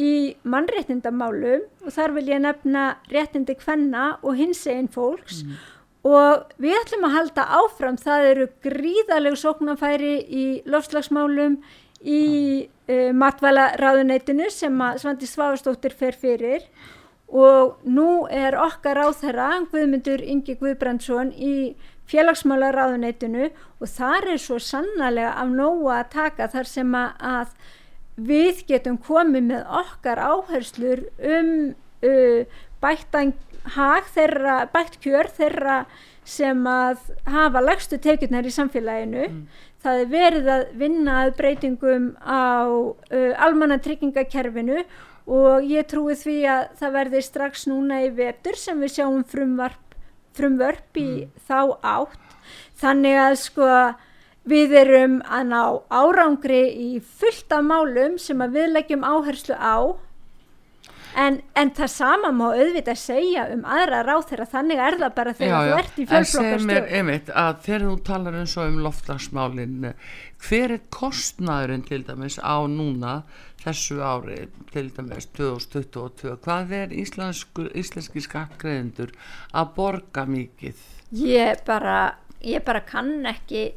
í 0.00 0.36
mannréttindamálum. 0.44 1.62
Og 1.86 1.92
þar 1.92 2.14
vil 2.16 2.26
ég 2.32 2.40
nefna 2.42 2.96
réttindi 3.12 3.56
kvenna 3.60 4.16
og 4.22 4.36
hins 4.36 4.66
einn 4.66 4.88
fólks 4.88 5.44
og 6.02 6.48
við 6.58 6.74
ætlum 6.80 7.04
að 7.06 7.14
halda 7.16 7.44
áfram. 7.60 7.96
Það 8.00 8.24
eru 8.32 8.46
gríðalegu 8.64 9.38
sóknarfæri 9.38 10.14
í 10.26 10.44
lofslagsmálum 10.66 11.60
í 12.04 12.22
uh, 12.66 13.10
matvæla 13.14 13.72
ráðuneytinu 13.80 14.50
sem 14.52 14.82
Svandi 15.00 15.28
Svavastóttir 15.28 15.94
fer 15.96 16.18
fyrir. 16.18 16.66
Og 17.32 17.78
nú 17.88 18.26
er 18.28 18.58
okkar 18.60 18.98
ráðherra 19.00 19.54
Guðmundur 19.72 20.20
Ingi 20.20 20.58
Guðbrandsson 20.60 21.30
í 21.32 21.72
félagsmála 22.10 22.72
ráðuneytinu 22.74 23.48
og 23.80 23.88
þar 23.88 24.34
er 24.34 24.42
svo 24.42 24.58
sannarlega 24.60 25.32
af 25.40 25.54
nóga 25.54 26.02
að 26.02 26.10
taka 26.12 26.50
þar 26.52 26.68
sem 26.68 26.98
að 26.98 27.54
við 28.20 28.66
getum 28.68 28.98
komið 29.00 29.48
með 29.48 29.70
okkar 29.80 30.20
áherslur 30.20 31.06
um 31.24 31.50
uh, 32.04 32.44
bættan 32.82 33.32
hag 33.76 34.08
þeirra, 34.12 34.64
bætt 34.72 34.98
kjör 35.02 35.30
þeirra 35.32 35.76
sem 36.24 36.66
að 36.68 37.00
hafa 37.26 37.62
legstu 37.64 37.98
tekjurnar 38.02 38.46
í 38.46 38.52
samfélaginu. 38.54 39.28
Það 39.82 40.02
er 40.02 40.10
verið 40.12 40.50
að 40.54 40.66
vinna 40.78 41.16
að 41.24 41.32
breytingum 41.40 42.12
á 42.22 42.66
uh, 42.70 43.32
almannatryggingakerfinu 43.46 44.84
og 45.32 45.66
ég 45.66 45.86
trúi 45.90 46.14
því 46.18 46.36
að 46.50 46.62
það 46.78 46.94
verði 46.98 47.24
strax 47.26 47.66
núna 47.70 48.02
í 48.06 48.12
vetur 48.14 48.58
sem 48.58 48.78
við 48.82 48.96
sjáum 48.96 49.24
frumvarp, 49.26 49.98
frumvörp 50.38 51.02
í 51.02 51.10
þá 51.48 51.78
átt. 51.82 52.38
Þannig 52.78 53.18
að 53.22 53.36
sko 53.42 53.68
við 54.48 54.74
erum 54.80 55.20
að 55.26 55.44
ná 55.50 55.62
árangri 55.90 56.62
í 56.70 56.88
fullt 57.00 57.52
af 57.54 57.66
málum 57.66 58.16
sem 58.18 58.40
að 58.42 58.58
við 58.58 58.72
leggjum 58.76 59.06
áherslu 59.06 59.58
á 59.58 59.94
en, 61.18 61.38
en 61.58 61.70
það 61.76 61.90
sama 61.92 62.30
má 62.34 62.44
auðvitað 62.50 62.98
segja 63.00 63.46
um 63.52 63.64
aðra 63.68 64.02
ráþeira 64.06 64.46
þannig 64.48 64.82
er 64.86 64.98
það 65.00 65.14
bara 65.18 65.34
þegar 65.38 65.68
þú 65.68 65.78
ert 65.78 65.98
í 65.98 66.06
en 66.08 66.28
sem 66.32 66.72
er 66.72 66.88
einmitt 66.98 67.30
að 67.30 67.62
þegar 67.66 67.86
þú 67.86 67.94
talar 68.08 68.38
eins 68.40 68.56
og 68.56 68.70
um 68.70 68.78
loftlagsmálin 68.86 69.88
hver 70.42 70.76
er 70.76 70.84
kostnaðurinn 70.94 71.84
til 71.86 72.02
dæmis 72.06 72.38
á 72.40 72.56
núna 72.70 73.22
þessu 73.62 74.00
ári 74.02 74.38
til 74.72 74.88
dæmis 74.96 75.28
2022 75.36 76.38
hvað 76.42 76.74
er 76.80 76.96
íslensku, 77.02 77.68
íslenski 77.78 78.24
skattgreðendur 78.24 79.14
að 79.52 79.72
borga 79.76 80.26
mikið? 80.26 80.80
Ég 81.12 81.62
bara, 81.68 82.16
ég 82.40 82.64
bara 82.64 82.82
kann 82.88 83.20
ekki 83.28 83.70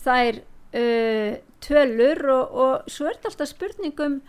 þær 0.00 0.40
uh, 0.40 1.38
tölur 1.60 2.26
og, 2.32 2.60
og 2.64 2.90
svo 2.90 3.10
er 3.10 3.18
þetta 3.18 3.34
alltaf 3.34 3.52
spurningum 3.52 4.20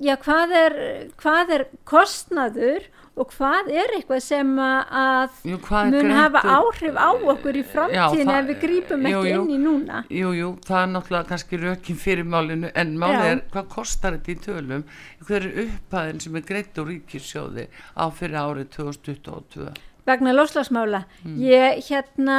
já 0.00 0.16
hvað 0.16 0.52
er, 0.64 0.74
hvað 1.20 1.50
er 1.58 1.64
kostnaður 1.84 2.86
og 3.20 3.32
hvað 3.34 3.68
er 3.74 3.90
eitthvað 3.98 4.20
sem 4.24 4.52
að 4.64 5.34
Jú, 5.50 5.56
er 5.76 5.90
mun 5.92 6.12
hafa 6.14 6.40
áhrif 6.54 6.96
á 6.96 7.10
okkur 7.32 7.58
í 7.58 7.64
framtíðin 7.68 8.30
ef 8.32 8.46
við 8.48 8.60
grípum 8.62 9.04
jú, 9.10 9.18
ekki 9.20 9.32
jú. 9.34 9.42
inn 9.42 9.50
í 9.50 9.58
núna 9.60 9.98
Jú, 10.08 10.30
jú, 10.38 10.48
það 10.64 10.80
er 10.84 10.90
náttúrulega 10.94 11.28
kannski 11.34 11.60
rökin 11.60 11.98
fyrir 12.00 12.24
málinu 12.24 12.70
en 12.74 12.94
málið 13.02 13.26
er 13.34 13.42
hvað 13.52 13.68
kostar 13.74 14.16
þetta 14.16 14.32
í 14.32 14.38
tölum 14.46 14.84
hver 15.28 15.46
er 15.50 15.60
upphæðin 15.66 16.22
sem 16.24 16.40
er 16.40 16.46
greitt 16.48 16.80
úr 16.80 16.90
ríkissjóði 16.94 17.66
á 17.98 18.04
fyrir 18.14 18.40
árið 18.40 18.70
2022 18.78 19.68
vegna 20.08 20.32
lofslagsmála 20.32 21.02
Hmm. 21.22 21.36
ég 21.44 21.82
hérna 21.90 22.38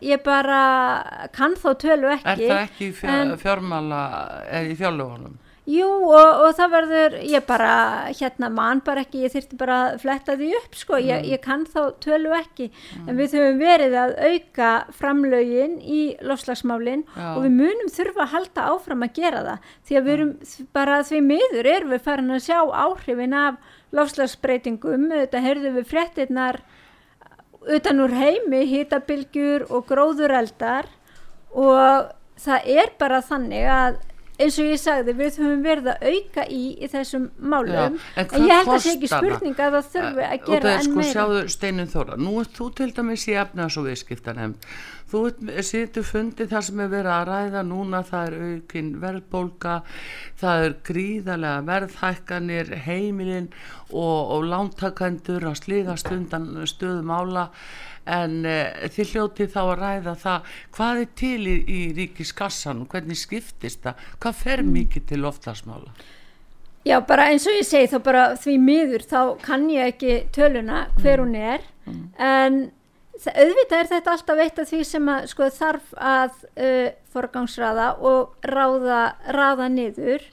ég 0.00 0.22
bara 0.22 1.28
kann 1.34 1.56
þá 1.58 1.72
tölu 1.82 2.12
Er 2.12 2.20
ekki 2.22 2.46
það 2.46 2.60
ekki 2.68 2.92
fjár, 3.00 3.16
en- 3.24 3.38
fjármála 3.42 4.02
eða 4.46 4.70
í 4.70 4.76
fjárlögunum? 4.78 5.34
Jú 5.70 5.86
og, 5.86 6.40
og 6.42 6.56
það 6.58 6.70
verður, 6.72 7.12
ég 7.30 7.44
bara, 7.46 7.74
hérna 8.18 8.48
mann 8.50 8.80
bara 8.82 9.04
ekki, 9.04 9.20
ég 9.22 9.30
þurfti 9.30 9.58
bara 9.60 9.76
að 9.92 10.00
fletta 10.02 10.34
því 10.40 10.48
upp 10.58 10.74
sko, 10.74 10.96
ég, 10.98 11.20
Mm. 11.22 11.28
ég 11.30 11.40
kann 11.44 11.62
þá 11.70 11.80
tölu 12.02 12.32
ekki, 12.34 12.66
en 13.06 13.16
við 13.16 13.36
höfum 13.38 13.60
verið 13.62 13.94
að 13.94 14.14
auka 14.26 14.70
framlögin 14.98 15.76
í 15.86 16.00
lofslagsmálin 16.26 17.04
Já. 17.14 17.28
og 17.36 17.44
við 17.46 17.54
munum 17.60 17.92
þurfa 17.94 18.24
að 18.26 18.32
halda 18.34 18.66
áfram 18.72 19.06
að 19.06 19.14
gera 19.20 19.44
það, 19.46 19.70
því 19.86 19.98
að 20.00 20.04
við 20.08 20.12
erum 20.16 20.32
bara 20.74 20.98
því 21.06 21.20
miður 21.30 21.70
erum 21.76 21.94
við 21.94 22.04
farin 22.10 22.34
að 22.34 22.44
sjá 22.48 22.58
áhrifin 22.82 23.38
af 23.44 23.56
lofslagsbreytingum, 23.92 25.08
þetta 25.14 25.44
heyrðum 25.46 25.78
við 25.78 25.90
fréttinnar 25.94 26.60
utan 27.70 28.00
úr 28.02 28.10
heimi, 28.18 28.64
hitabilgjur 28.66 29.68
og 29.70 29.86
gróðureldar. 29.86 30.88
Og 31.54 32.08
það 32.42 32.66
er 32.66 32.90
bara 32.98 33.20
þannig 33.22 33.68
að 33.70 34.00
eins 34.40 34.58
og 34.58 34.70
ég 34.70 34.80
sagði, 34.80 35.14
við 35.18 35.38
höfum 35.42 35.64
verið 35.66 35.90
að 35.92 36.06
auka 36.12 36.46
í 36.48 36.62
í 36.80 36.88
þessum 36.92 37.28
málum. 37.36 37.74
Já, 37.74 37.84
en 38.16 38.32
en, 38.32 38.46
ég 38.46 38.56
held 38.56 38.68
að 38.68 38.72
það 38.72 38.82
sé 38.86 38.94
ekki 38.94 39.08
kostar 39.08 39.26
það? 39.26 39.36
spurning 39.36 39.60
að 39.60 39.76
það 39.76 39.90
þurfi 39.92 40.24
að 40.28 40.32
og 40.32 40.48
gera 40.48 40.62
það 40.62 40.72
er 40.72 40.78
enn 40.78 40.88
sko 40.88 40.98
meira. 40.98 41.12
sjáðu 41.12 41.44
Steinun 41.56 41.92
Þóra 41.92 42.18
nú 42.18 42.34
ert 42.40 42.56
þú 42.56 42.68
til 42.80 42.90
dæmis 42.96 43.28
í 43.28 43.36
efnaðs 43.42 43.78
og 43.78 43.88
viðskiptanemnd 43.90 44.66
þú 45.12 45.22
situr 45.66 46.06
fundið 46.08 46.52
þar 46.54 46.66
sem 46.66 46.80
er 46.80 46.90
verið 46.92 47.12
að 47.12 47.28
ræða 47.28 47.62
núna 47.68 48.00
það 48.08 48.28
er 48.30 48.36
aukin 48.48 48.90
verðbólga 49.02 49.76
það 50.40 50.66
er 50.66 50.76
gríðarlega 50.88 51.64
verðhækkanir 51.68 52.74
heimilin 52.86 53.50
og, 53.90 54.32
og 54.36 54.46
lántakendur 54.48 55.50
að 55.50 55.58
slígast 55.60 56.12
undan 56.14 56.48
stöðum 56.70 57.12
ála 57.12 57.48
en 58.06 58.40
uh, 58.46 58.88
þið 58.94 59.12
hljótið 59.12 59.52
þá 59.52 59.60
að 59.62 59.76
ræða 59.82 60.16
það 60.24 60.56
hvað 60.78 61.04
er 61.04 61.12
til 61.22 61.38
í, 61.46 61.54
í 61.62 61.80
ríkiskassan 62.00 62.82
hvernig 62.90 63.20
skiptist 63.20 63.84
það? 63.84 64.10
Hvað 64.22 64.42
fer 64.42 64.66
mikið 64.66 65.08
til 65.12 65.22
loftasmála 65.22 65.94
Já, 66.82 66.98
bara 67.06 67.28
eins 67.30 67.44
og 67.46 67.54
ég 67.54 67.66
segi 67.66 67.90
þá 67.92 67.98
bara 68.02 68.22
því 68.42 68.56
miður 68.58 69.04
þá 69.06 69.18
kann 69.42 69.68
ég 69.70 69.92
ekki 69.92 70.14
töluna 70.34 70.88
hver 70.98 71.20
hún 71.22 71.36
er. 71.38 71.62
En 72.18 72.56
það, 73.14 73.36
auðvitað 73.44 73.78
er 73.78 73.90
þetta 73.92 74.14
alltaf 74.16 74.42
eitt 74.42 74.58
af 74.58 74.70
því 74.72 74.80
sem 74.88 75.10
að 75.14 75.28
sko 75.30 75.48
þarf 75.54 75.92
að 75.94 76.40
uh, 76.56 76.88
forgangsraða 77.14 77.88
og 78.02 78.48
ráða, 78.50 79.02
ráða 79.30 79.70
niður. 79.70 80.26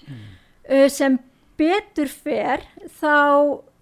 Uh, 0.65 0.87
sem 0.89 1.19
betur 1.59 2.09
fer 2.09 2.65
þá 2.97 3.13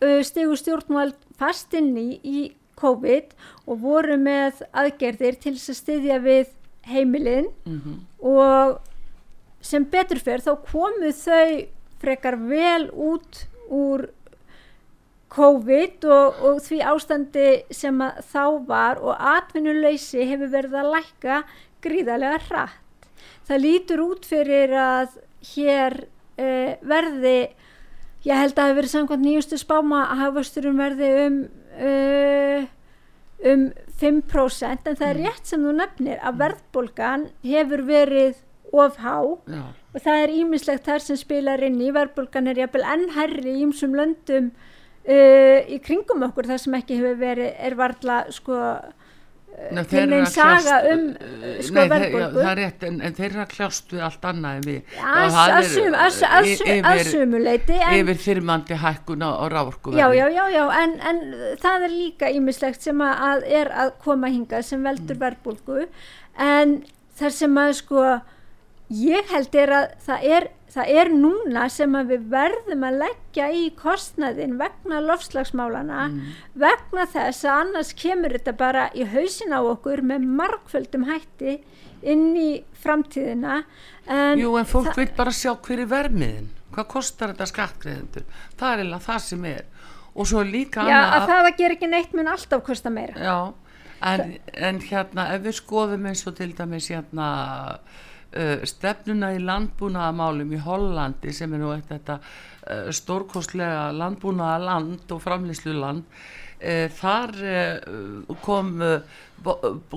uh, 0.03 0.21
stigur 0.27 0.59
stjórnvald 0.59 1.15
fast 1.39 1.71
inn 1.77 1.93
í, 1.95 2.09
í 2.19 2.49
COVID 2.77 3.33
og 3.67 3.81
voru 3.81 4.17
með 4.21 4.63
aðgerðir 4.71 5.39
til 5.41 5.55
þess 5.57 5.73
að 5.73 5.81
styðja 5.81 6.19
við 6.25 6.53
heimilin 6.87 7.49
og 8.23 8.77
sem 9.61 9.83
betur 9.83 10.19
fer 10.23 10.43
þá 10.45 10.53
komu 10.69 11.11
þau 11.11 11.67
frekar 12.01 12.37
vel 12.37 12.89
út 12.93 13.47
úr 13.73 14.07
COVID 15.33 16.05
og, 16.07 16.37
og 16.47 16.59
því 16.63 16.81
ástandi 16.87 17.47
sem 17.73 17.97
þá 18.31 18.43
var 18.67 19.01
og 19.03 19.17
atvinnuleysi 19.17 20.23
hefur 20.29 20.53
verið 20.53 20.77
að 20.79 20.91
lækka 20.93 21.39
gríðarlega 21.83 22.39
hratt. 22.47 23.09
Það 23.47 23.63
lítur 23.63 24.03
út 24.03 24.27
fyrir 24.27 24.73
að 24.79 25.17
hér 25.51 25.97
uh, 26.39 26.71
verði, 26.87 27.37
ég 28.27 28.39
held 28.39 28.53
að 28.53 28.57
það 28.57 28.69
hefur 28.69 28.79
verið 28.79 28.93
samkvæmt 28.93 29.25
nýjustu 29.25 29.59
spáma 29.59 30.05
að 30.07 30.23
hafasturinn 30.23 30.79
verði 30.79 31.11
um, 31.25 31.37
uh, 31.77 32.65
um 33.51 33.69
5% 34.01 34.89
en 34.89 34.97
það 34.97 35.07
er 35.09 35.21
rétt 35.25 35.49
sem 35.49 35.63
þú 35.63 35.73
nefnir 35.77 36.21
að 36.25 36.41
verðbólgan 36.43 37.27
hefur 37.45 37.83
verið 37.87 38.43
of 38.75 38.97
há 39.01 39.17
Já, 39.47 39.63
og 39.93 40.01
það 40.03 40.23
er 40.23 40.33
ímislegt 40.41 40.87
þar 40.87 41.03
sem 41.05 41.19
spilar 41.19 41.63
inn 41.63 41.79
í. 41.81 41.91
Verðbólgan 41.95 42.51
er 42.51 42.63
jafnvel 42.63 42.85
enn 42.93 43.07
herri 43.15 43.53
í 43.53 43.61
ýmsum 43.65 43.95
löndum 43.97 44.51
uh, 44.51 45.59
í 45.65 45.79
kringum 45.83 46.25
okkur 46.27 46.49
þar 46.51 46.63
sem 46.63 46.77
ekki 46.77 46.99
hefur 46.99 47.19
verið 47.21 47.53
er 47.69 47.77
varla 47.79 48.23
sko 48.33 48.59
Nei, 49.71 49.83
til 49.89 50.03
að 50.13 50.25
saga 50.29 50.57
kljást- 50.61 50.91
um 50.93 51.61
sko 51.65 51.73
verðbólgu. 51.91 52.37
það 52.37 52.49
er 52.51 52.59
rétt, 52.61 52.83
en, 52.87 52.99
en 53.01 53.13
þeir 53.17 53.25
eru 53.31 53.41
að 53.41 53.47
kljást 53.55 53.93
við 53.95 54.03
allt 54.07 54.27
annað 54.29 54.57
en 54.59 54.65
við. 54.67 54.81
Að, 55.01 55.23
Og 55.23 55.31
það 55.33 55.53
að, 55.53 55.57
er, 55.57 55.69
sum, 55.71 55.97
að, 55.97 56.19
uh, 56.21 56.35
að, 56.37 56.45
y- 56.45 56.57
að, 56.77 56.89
að 56.91 56.99
yfir, 57.01 57.81
yfir 57.97 58.19
þyrmandi 58.27 58.77
hækkun 58.83 59.25
á, 59.25 59.29
á 59.33 59.45
rávorku 59.55 59.95
já, 59.97 60.05
já, 60.13 60.25
já, 60.37 60.43
já 60.53 60.63
en, 60.83 60.93
en 61.11 61.21
það 61.63 61.87
er 61.87 61.95
líka 61.95 62.29
ímislegt 62.37 62.81
sem 62.85 63.01
að, 63.01 63.23
að 63.31 63.47
er 63.61 63.71
að 63.85 63.91
koma 64.05 64.29
hingað 64.29 64.63
sem 64.69 64.83
veldur 64.85 65.19
verðbólgu. 65.25 65.87
En 66.37 66.77
þar 67.17 67.33
sem 67.41 67.57
að 67.57 67.73
sko 67.81 68.05
ég 68.93 69.33
held 69.33 69.55
er 69.55 69.73
að 69.81 69.87
það 70.05 70.29
er, 70.37 70.47
það 70.73 70.91
er 71.01 71.11
núna 71.13 71.67
sem 71.71 71.95
að 71.95 72.11
við 72.13 72.25
verðum 72.33 72.83
að 72.87 72.99
leggja 73.03 73.47
í 73.55 73.63
kostnaðin 73.79 74.57
vegna 74.59 74.99
lofslagsmálana 75.05 76.07
vegna 76.53 77.05
þess 77.13 77.45
að 77.47 77.61
annars 77.61 77.93
kemur 77.97 78.35
þetta 78.35 78.53
bara 78.59 78.89
í 78.93 79.07
hausin 79.07 79.55
á 79.55 79.63
okkur 79.63 80.03
með 80.05 80.27
margföldum 80.41 81.07
hætti 81.07 81.61
inn 82.03 82.35
í 82.37 82.49
framtíðina. 82.77 83.63
En 84.05 84.39
Jú, 84.39 84.53
en 84.59 84.67
fólk 84.69 84.93
vil 84.97 85.09
bara 85.17 85.33
sjá 85.33 85.55
hver 85.55 85.81
er 85.81 85.89
vermiðin 85.89 86.51
hvað 86.75 86.89
kostar 86.91 87.33
þetta 87.33 87.47
skattgreðendur 87.49 88.25
það 88.59 88.67
er 88.67 88.81
eiginlega 88.81 89.05
það 89.07 89.23
sem 89.25 89.47
er. 89.49 89.63
Og 90.17 90.27
svo 90.29 90.43
líka 90.45 90.83
já, 90.85 90.97
annað 90.97 91.15
að 91.15 91.29
það 91.29 91.47
að 91.47 91.57
gera 91.61 91.77
ekki 91.77 91.89
neitt 91.91 92.13
mun 92.17 92.29
alltaf 92.31 92.63
kosta 92.65 92.91
meira. 92.93 93.17
Já, 93.21 93.37
en, 94.11 94.37
en 94.53 94.79
hérna 94.81 95.27
ef 95.35 95.43
við 95.45 95.57
skoðum 95.59 96.07
eins 96.09 96.23
og 96.29 96.37
til 96.39 96.49
dæmis 96.57 96.89
hérna 96.93 97.27
uh, 98.33 98.65
stefnuna 98.67 99.33
í 99.35 99.43
landbúnaðamálum 99.43 100.55
í 100.55 100.63
Hollandi 100.65 101.35
sem 101.35 101.53
er 101.53 101.63
nú 101.63 101.71
þetta 101.89 102.17
uh, 102.19 102.89
stórkostlega 102.95 103.91
landbúnaðaland 103.97 105.13
og 105.15 105.23
framlýslu 105.23 105.77
land 105.77 106.03
uh, 106.07 106.87
þar 106.99 107.39
uh, 107.43 108.35
kom 108.43 108.75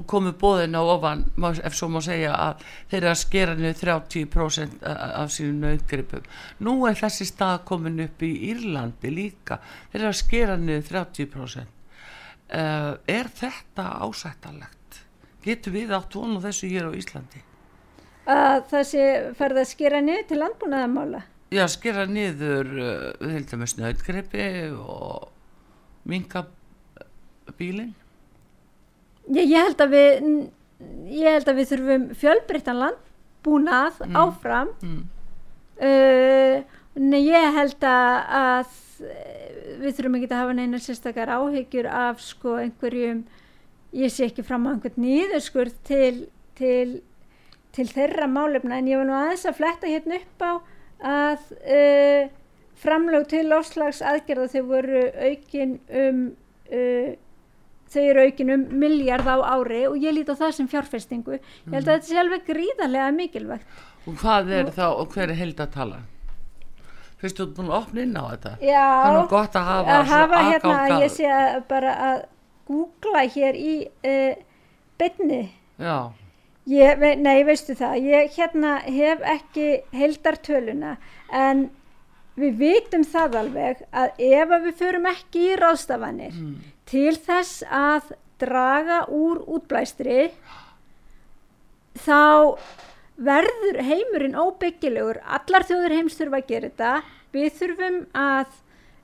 komu 0.07 0.35
bóðin 0.37 0.76
á 0.76 0.85
ofan 0.85 1.22
ef 1.64 1.72
svo 1.72 1.89
má 1.89 2.03
segja 2.05 2.35
að 2.37 2.64
þeir 2.91 2.99
eru 2.99 3.09
að 3.14 3.20
skera 3.22 3.55
niður 3.57 3.78
30% 3.81 4.83
af 4.85 5.33
sínum 5.33 5.64
nautgripum. 5.64 6.26
Nú 6.61 6.74
er 6.85 6.99
þessi 7.01 7.24
stað 7.31 7.62
komin 7.70 8.03
upp 8.05 8.20
í 8.20 8.35
Írlandi 8.51 9.09
líka. 9.09 9.57
Þeir 9.89 10.03
eru 10.03 10.11
að 10.11 10.18
skera 10.20 10.59
niður 10.61 10.91
30% 10.91 11.81
uh, 12.51 12.95
er 13.07 13.31
þetta 13.41 13.87
ásættalegt 14.05 15.01
getur 15.45 15.76
við 15.76 15.95
átt 15.97 16.16
vonu 16.16 16.43
þessu 16.43 16.70
hér 16.70 16.91
á 16.91 16.93
Íslandi 16.97 17.43
að 18.31 18.64
það 18.70 18.89
sé 18.93 19.11
farið 19.39 19.62
að 19.64 19.70
skera 19.74 20.01
niður 20.05 20.26
til 20.31 20.41
landbúnaðamála 20.45 21.22
já 21.51 21.66
skera 21.70 22.07
niður 22.07 22.70
uh, 22.78 23.05
við 23.18 23.35
heldum 23.35 23.62
með 23.64 23.72
snöðgripi 23.74 24.49
og 24.78 25.28
minga 26.09 26.45
bílinn. 27.59 27.95
Ég, 29.31 29.51
ég 29.51 29.66
held 29.66 29.83
að 29.83 29.95
við 29.95 30.28
ég 31.12 31.37
held 31.37 31.51
að 31.51 31.59
við 31.59 31.72
þurfum 31.74 32.05
fjölbreyttan 32.20 32.81
landbúnað 32.81 33.99
áfram. 34.16 34.70
Mm. 34.85 35.03
uh, 35.89 36.78
nei, 37.01 37.20
ég 37.26 37.59
held 37.59 37.85
að, 37.87 38.14
að 38.41 39.11
eh, 39.11 39.76
við 39.83 39.99
þurfum 39.99 40.16
ekki 40.18 40.31
að 40.31 40.41
hafa 40.41 40.57
neina 40.57 40.81
sérstakar 40.83 41.35
áhyggjur 41.37 41.91
af 41.91 42.24
sko 42.24 42.57
einhverjum 42.62 43.22
ég 43.97 44.12
sé 44.14 44.28
ekki 44.28 44.47
fram 44.47 44.66
á 44.70 44.72
einhvern 44.74 45.03
nýðurskurð 45.03 45.76
til, 45.87 46.26
til, 46.59 47.01
til 47.76 47.86
þeirra 47.90 48.26
málefna 48.30 48.78
en 48.80 48.88
ég 48.90 48.98
var 49.00 49.06
nú 49.08 49.14
aðeins 49.16 49.46
að 49.46 49.58
fletta 49.60 49.86
hérna 49.90 50.18
upp 50.20 50.44
á 50.44 50.52
að 51.00 51.50
uh, 51.62 52.28
framlög 52.80 53.26
til 53.30 53.42
lofslags 53.48 54.00
aðgerða 54.02 54.48
þau 54.54 54.62
voru 54.68 55.02
aukin 55.28 55.76
um 56.02 56.22
uh, 56.72 57.10
þau 57.90 58.02
eru 58.06 58.24
aukin 58.28 58.52
um 58.54 58.64
miljard 58.82 59.26
á 59.26 59.36
ári 59.54 59.84
og 59.88 59.96
ég 59.98 60.14
líti 60.14 60.30
á 60.34 60.38
það 60.38 60.52
sem 60.58 60.68
fjárfestingu. 60.70 61.38
Ég 61.40 61.72
held 61.74 61.88
að 61.88 61.96
þetta 61.96 62.06
sé 62.10 62.18
alveg 62.22 62.44
gríðarlega 62.46 63.08
mikilvægt. 63.16 63.78
Og 64.06 64.14
hvað 64.22 64.52
er 64.60 64.68
þá 64.76 64.84
og 64.94 65.08
hver 65.14 65.32
er 65.34 65.40
heildatala 65.40 65.98
fyrst 67.20 67.36
þú 67.36 67.44
ert 67.44 67.56
búin 67.58 67.66
að 67.68 67.74
opna 67.82 68.00
inn 68.06 68.14
á 68.16 68.24
þetta. 68.30 68.52
Já, 68.64 68.84
nú 69.12 69.24
gott 69.28 69.56
að 69.60 69.66
hafa, 69.68 69.96
að 69.98 70.06
hafa 70.08 70.38
hérna 70.46 70.76
að 70.76 70.92
að- 70.94 71.02
ég 71.04 71.10
sé 71.16 71.26
að 71.28 71.58
bara 71.68 71.90
að 72.06 72.22
googla 72.70 73.24
hér 73.34 73.58
í 73.60 73.74
uh, 74.08 74.38
beinni. 75.02 75.40
Já, 75.82 75.96
ég, 76.68 77.04
nei 77.20 77.44
veistu 77.48 77.76
það 77.78 78.08
ég 78.11 78.32
hérna 78.36 78.78
hef 78.84 79.22
ekki 79.36 79.68
heildartöluna 79.96 80.96
en 81.32 81.68
við 82.40 82.56
vitum 82.61 83.04
það 83.04 83.38
alveg 83.44 83.84
að 83.92 84.22
ef 84.30 84.54
við 84.66 84.74
förum 84.78 85.08
ekki 85.11 85.46
í 85.50 85.58
ráðstafanir 85.61 86.36
til 86.90 87.14
þess 87.16 87.64
að 87.66 88.12
draga 88.40 89.02
úr 89.12 89.42
útblæstri 89.46 90.30
þá 92.00 92.20
verður 93.20 93.80
heimurinn 93.84 94.38
óbyggilegur. 94.38 95.20
Allar 95.24 95.66
þjóður 95.68 95.96
heims 95.98 96.16
þurfa 96.18 96.40
að 96.40 96.50
gera 96.50 96.70
þetta. 96.70 96.92
Við 97.34 97.48
þurfum 97.58 97.98
að 98.16 98.58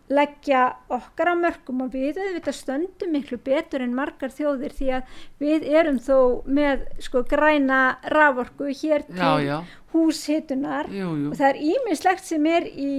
leggja 0.09 0.61
okkar 0.95 1.33
á 1.33 1.35
mörgum 1.35 1.81
og 1.83 1.95
við 1.97 2.21
auðvitað 2.23 2.55
stöndum 2.61 3.11
miklu 3.17 3.39
betur 3.43 3.83
en 3.83 3.95
margar 3.97 4.31
þjóðir 4.31 4.75
því 4.79 4.91
að 5.01 5.17
við 5.43 5.65
erum 5.81 5.99
þó 5.99 6.19
með 6.47 6.85
sko 7.03 7.25
græna 7.27 7.81
raforku 8.15 8.69
hér 8.71 9.03
til 9.09 9.19
Já, 9.19 9.33
já. 9.43 9.57
húshitunar 9.95 10.87
Jú, 10.95 11.11
jú. 11.25 11.31
og 11.33 11.41
það 11.41 11.49
er 11.51 11.59
ímislegt 11.73 12.23
sem 12.29 12.47
er 12.47 12.69
í 12.71 12.93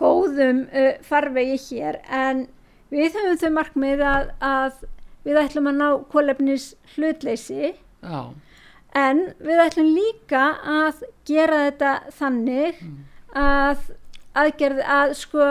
góðum 0.00 0.62
uh, 0.72 0.94
farvegi 1.04 1.58
hér 1.68 2.00
en 2.08 2.46
við 2.90 3.12
höfum 3.18 3.36
þau 3.42 3.50
markmið 3.58 4.04
að, 4.06 4.30
að 4.40 4.80
við 5.28 5.42
ætlum 5.44 5.68
að 5.70 5.76
ná 5.82 5.88
kólefnis 6.14 6.70
hlutleysi 6.94 7.74
Já, 8.00 8.20
en 8.96 9.20
við 9.44 9.60
ætlum 9.66 9.90
líka 9.92 10.44
að 10.80 11.04
gera 11.28 11.66
þetta 11.68 11.92
þannig 12.16 12.80
að 13.36 13.90
aðgerð 14.38 14.80
að 14.86 15.14
sko 15.18 15.46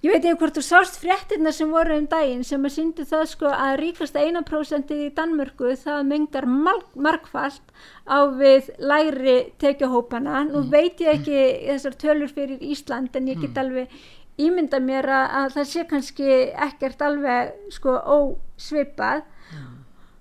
ég 0.00 0.14
veit 0.14 0.24
ekki 0.24 0.38
hvort 0.40 0.56
þú 0.56 0.62
sást 0.64 1.00
fréttirna 1.02 1.52
sem 1.52 1.72
voru 1.72 1.98
um 2.00 2.06
daginn 2.08 2.44
sem 2.46 2.62
að 2.64 2.72
síndu 2.76 3.04
það 3.08 3.26
sko 3.34 3.50
að 3.52 3.74
ríkasta 3.82 4.22
1% 4.24 4.94
í 4.96 5.10
Danmörku 5.16 5.74
það 5.82 6.06
mengar 6.08 6.46
markfalt 6.48 7.74
á 8.08 8.24
við 8.32 8.70
lægri 8.80 9.36
tekjuhópana. 9.60 10.46
Nú 10.48 10.64
veit 10.72 11.02
ég 11.04 11.20
ekki 11.20 11.42
þessar 11.66 11.98
tölur 12.00 12.32
fyrir 12.32 12.64
Ísland 12.64 13.16
en 13.16 13.28
ég 13.28 13.44
get 13.44 13.60
alveg 13.60 13.92
ímynda 14.40 14.80
mér 14.80 15.10
að, 15.12 15.26
að 15.42 15.52
það 15.58 15.68
sé 15.74 15.84
kannski 15.90 16.40
ekkert 16.68 17.04
alveg 17.04 17.52
sko 17.76 17.98
ósvipað. 18.00 19.26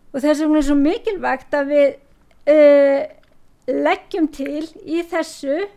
Og 0.10 0.24
þess 0.24 0.42
vegna 0.44 0.60
er 0.60 0.68
svo 0.68 0.76
mikilvægt 0.76 1.56
að 1.56 1.72
við 1.72 1.90
uh, 2.52 3.02
leggjum 3.70 4.28
til 4.34 4.66
í 4.84 5.04
þessu 5.08 5.68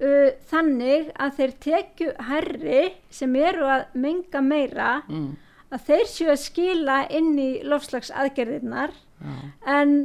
uh, 0.00 0.32
þannig 0.50 1.12
að 1.20 1.36
þeir 1.38 1.54
tekju 1.66 2.10
herri 2.30 2.82
sem 3.12 3.36
eru 3.36 3.68
að 3.76 3.86
menga 3.94 4.42
meira 4.44 4.90
mm, 5.08 5.30
að 5.70 5.86
þeir 5.90 6.10
séu 6.10 6.32
að 6.32 6.42
skila 6.44 6.98
inn 7.12 7.32
í 7.38 7.50
lofslags 7.66 8.10
aðgerðirnar 8.10 8.92
já, 8.92 9.34
en, 9.78 9.96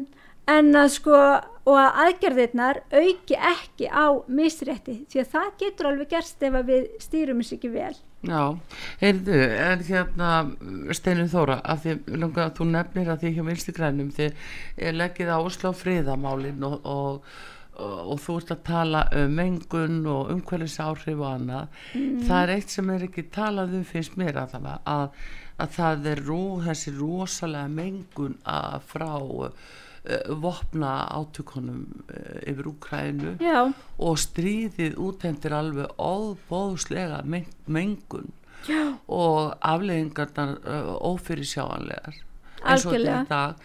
en 0.51 0.71
að 0.77 0.91
sko 0.99 1.19
og 1.65 1.77
að 1.81 2.01
aðgerðirnar 2.03 2.79
auki 2.93 3.37
ekki 3.39 3.87
á 3.89 4.21
misrétti 4.29 4.99
því 5.09 5.21
að 5.23 5.31
það 5.31 5.47
getur 5.63 5.89
alveg 5.89 6.11
gerst 6.11 6.43
ef 6.45 6.57
að 6.59 6.69
við 6.69 6.83
stýrum 7.01 7.41
þessu 7.41 7.57
ekki 7.57 7.71
vel. 7.73 7.95
Já. 8.25 8.41
Heyrðu, 9.01 9.39
en 9.65 9.83
hérna 9.85 10.29
Steinu 10.97 11.25
Þóra, 11.29 11.59
af 11.61 11.83
því 11.83 11.97
langa, 12.21 12.47
þú 12.57 12.69
nefnir 12.71 13.09
að 13.13 13.25
því 13.25 13.33
hjá 13.35 13.43
vinstri 13.49 13.75
grænum 13.77 14.13
þið 14.13 14.39
leggið 14.97 15.33
áslá 15.35 15.73
friðamálin 15.77 16.65
og, 16.65 16.77
og, 16.85 17.35
og, 17.76 18.19
þú 18.23 18.36
ert 18.39 18.51
að 18.55 18.61
tala 18.67 19.01
um 19.19 19.34
mengun 19.39 19.97
og 20.09 20.30
umhverfisáhrif 20.34 21.17
og 21.19 21.32
annað. 21.32 21.80
Það 21.93 22.38
er 22.41 22.53
eitt 22.55 22.76
sem 22.76 22.91
er 22.93 23.07
ekki 23.07 23.26
talað 23.34 23.76
um 23.80 23.88
finnst 23.88 24.19
mér 24.19 24.39
allavega 24.43 24.78
að, 24.86 25.26
að 25.61 25.73
það 25.80 26.07
er 26.11 26.23
rú, 26.28 26.43
þessi 26.65 26.95
rosalega 26.99 27.73
mengun 27.73 28.38
að 28.43 28.78
frá 28.91 29.11
uh, 29.15 29.51
vopna 30.45 30.93
átökunum 31.15 31.84
uh, 32.09 32.39
yfir 32.45 32.71
Úkrænu 32.71 33.36
og 33.97 34.19
stríðið 34.21 34.99
útendir 35.01 35.55
alveg 35.55 35.95
óbóðslega 35.99 37.23
men 37.26 37.47
mengun 37.65 38.32
Já. 38.65 38.95
og 39.07 39.55
afleggingarnar 39.61 40.55
uh, 40.63 40.93
ófyrirsjáanlegar 41.05 42.23
eins 42.65 42.86
og 42.88 42.95
þetta 42.97 43.26
dag 43.30 43.59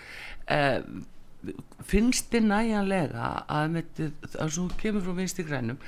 finnst 1.86 2.30
þið 2.32 2.48
næjanlega 2.50 3.28
að 3.48 4.52
svo 4.52 4.68
kemur 4.80 5.04
frá 5.04 5.16
vinsti 5.16 5.46
grænum 5.46 5.80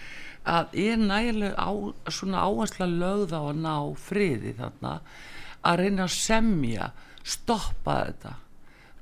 að 0.49 0.75
er 0.83 0.99
næjanlega 0.99 1.55
á, 1.55 1.71
svona 2.11 2.47
áhersla 2.47 2.89
lögð 2.89 3.37
á 3.37 3.43
að 3.43 3.61
ná 3.63 3.77
friði 4.01 4.55
þarna 4.59 4.95
að 5.63 5.79
reyna 5.83 6.09
að 6.09 6.17
semja 6.17 6.89
stoppa 7.23 7.99
þetta 8.07 8.35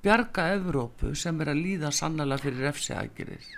bjarga 0.04 0.50
Evrópu 0.56 1.14
sem 1.16 1.40
er 1.40 1.52
að 1.52 1.62
líða 1.64 1.94
sannlega 1.94 2.40
fyrir 2.42 2.68
refsiagirir 2.68 3.56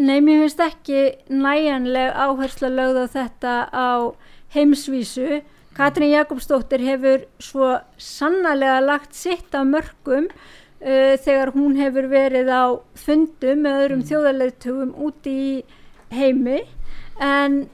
Nei, 0.00 0.20
mér 0.24 0.46
finnst 0.46 0.60
ekki 0.64 1.00
næjanleg 1.28 2.14
áhersla 2.16 2.70
lögð 2.72 3.02
á 3.04 3.06
þetta 3.12 3.54
á 3.68 3.90
heimsvísu. 4.54 5.42
Katrín 5.76 6.14
Jakobsdóttir 6.14 6.80
hefur 6.86 7.26
svo 7.42 7.74
sannarlega 8.00 8.78
lagt 8.80 9.12
sitt 9.18 9.52
á 9.52 9.60
mörgum 9.60 10.30
uh, 10.80 11.14
þegar 11.20 11.52
hún 11.56 11.76
hefur 11.80 12.08
verið 12.10 12.50
á 12.52 12.64
fundum 12.98 13.64
með 13.66 13.78
öðrum 13.84 14.04
þjóðarleitugum 14.08 14.92
úti 15.06 15.36
í 15.36 15.54
heimi. 16.14 16.62
En 17.20 17.64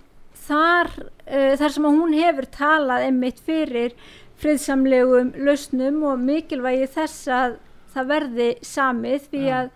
þar, 0.47 0.93
uh, 1.27 1.53
þar 1.59 1.77
sem 1.77 1.89
hún 1.89 2.15
hefur 2.17 2.49
talað 2.53 3.09
einmitt 3.09 3.43
fyrir 3.47 3.97
friðsamlegum 4.41 5.33
lausnum 5.47 6.03
og 6.11 6.21
mikilvægi 6.21 6.91
þess 6.93 7.29
að 7.33 7.59
það 7.95 8.11
verði 8.13 8.49
samið 8.67 9.29
því 9.33 9.45
að 9.59 9.69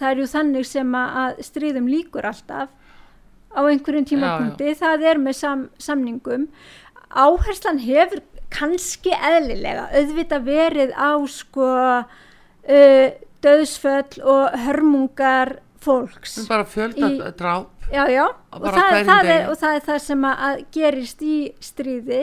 það 0.00 0.10
er 0.10 0.20
ju 0.20 0.28
þannig 0.32 0.68
sem 0.68 0.94
að 0.96 1.42
stríðum 1.44 1.90
líkur 1.90 2.28
alltaf 2.30 2.70
á 3.50 3.60
einhverjum 3.66 4.06
tímapunkti, 4.06 4.72
það 4.78 5.04
er 5.10 5.20
með 5.20 5.36
sam, 5.36 5.64
samningum. 5.82 6.46
Áherslan 7.10 7.80
hefur 7.82 8.22
kannski 8.50 9.12
eðlilega 9.14 9.88
auðvitað 9.90 10.46
verið 10.46 10.94
á 10.94 11.12
sko 11.30 11.68
uh, 12.68 13.10
döðsföll 13.42 14.20
og 14.22 14.56
hörmungar 14.66 15.56
fólks. 15.80 16.34
sem 16.34 16.46
bara 16.48 16.64
fjölda 16.68 17.08
Í- 17.08 17.36
dráp 17.38 17.68
Já, 17.90 18.04
já, 18.06 18.26
og 18.52 18.60
Bara 18.62 18.76
það, 18.76 19.04
það 19.08 19.28
er, 19.34 19.46
og 19.50 19.56
það 19.58 19.74
er 19.74 19.80
það 19.88 19.96
sem 20.04 20.24
að, 20.28 20.58
gerist 20.76 21.22
í 21.26 21.36
stríði 21.60 22.20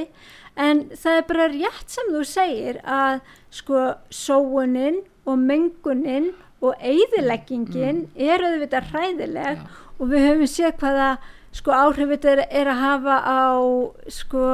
en 0.55 0.83
það 0.95 1.17
er 1.17 1.25
bara 1.27 1.47
rétt 1.51 1.89
sem 1.91 2.11
þú 2.13 2.21
segir 2.25 2.77
að 2.87 3.17
sko 3.51 3.81
sóunin 4.09 5.01
og 5.27 5.37
mengunin 5.43 6.29
og 6.63 6.73
eyðileggingin 6.79 8.05
er 8.15 8.45
auðvitað 8.47 8.87
hræðileg 8.93 9.57
Mm. 9.57 9.67
Já. 9.67 9.83
og 9.99 10.07
við 10.13 10.23
höfum 10.29 10.47
séð 10.53 10.77
hvaða 10.79 11.09
sko 11.51 11.71
áhrif 11.73 12.09
þetta 12.15 12.31
er, 12.31 12.41
er 12.61 12.67
að 12.71 12.81
hafa 12.85 13.17
á 13.27 13.43
sko 14.07 14.45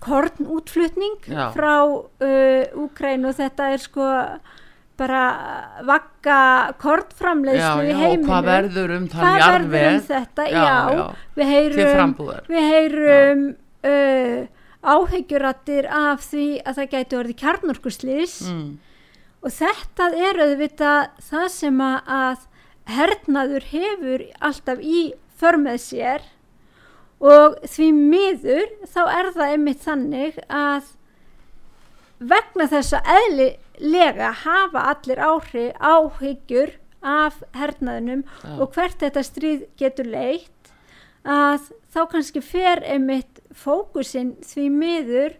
kornútflutning 0.00 1.18
frá 1.54 1.74
uh, 1.86 2.64
Úkræn 2.82 3.26
og 3.28 3.36
þetta 3.38 3.70
er 3.74 3.82
sko 3.82 4.06
bara 5.00 5.22
vakka 5.88 6.38
kornframleiðslu 6.82 7.88
já, 7.88 7.96
í 7.96 7.96
já, 7.96 8.12
og 8.12 8.28
hvað 8.28 8.48
verður 8.50 8.94
um 8.98 9.08
þann 9.10 9.40
verður 9.40 9.88
um 9.88 9.98
já. 10.52 11.06
við 11.40 11.52
heyrum 11.54 12.14
við 12.50 12.68
heyrum 12.74 13.42
uh, 13.88 14.38
áhyggjurattir 14.80 15.88
af 15.92 16.22
því 16.24 16.46
að 16.64 16.78
það 16.78 16.92
gæti 16.94 17.18
orðið 17.20 17.40
kjarnorkuslýs 17.42 18.36
mm, 18.52 18.68
og 19.40 19.56
þetta 19.56 20.12
er 20.28 20.40
auðvitað 20.44 21.26
það 21.30 21.48
sem 21.56 21.82
að, 21.84 21.98
að 22.20 22.46
hernaður 22.90 23.66
hefur 23.70 24.24
alltaf 24.40 24.80
í 24.82 25.02
för 25.40 25.58
með 25.60 25.82
sér. 25.84 26.24
Og 27.20 27.58
því 27.68 27.90
miður 27.96 28.70
þá 28.88 29.02
er 29.12 29.30
það 29.34 29.54
einmitt 29.54 29.82
þannig 29.84 30.38
að 30.48 30.94
vegna 32.30 32.66
þess 32.68 32.96
að 32.96 33.10
eðlilega 33.80 34.30
hafa 34.44 34.82
allir 34.92 35.18
áhrif 35.24 35.74
áhyggjur 35.80 36.72
af 37.02 37.38
hernaðinum 37.56 38.24
Já. 38.44 38.58
og 38.60 38.74
hvert 38.74 38.98
þetta 39.00 39.22
stríð 39.24 39.62
getur 39.80 40.04
leitt 40.12 40.72
að 41.24 41.70
þá 41.92 42.00
kannski 42.12 42.42
fer 42.44 42.82
einmitt 42.84 43.40
fókusinn 43.56 44.34
því 44.44 44.66
miður 44.70 45.38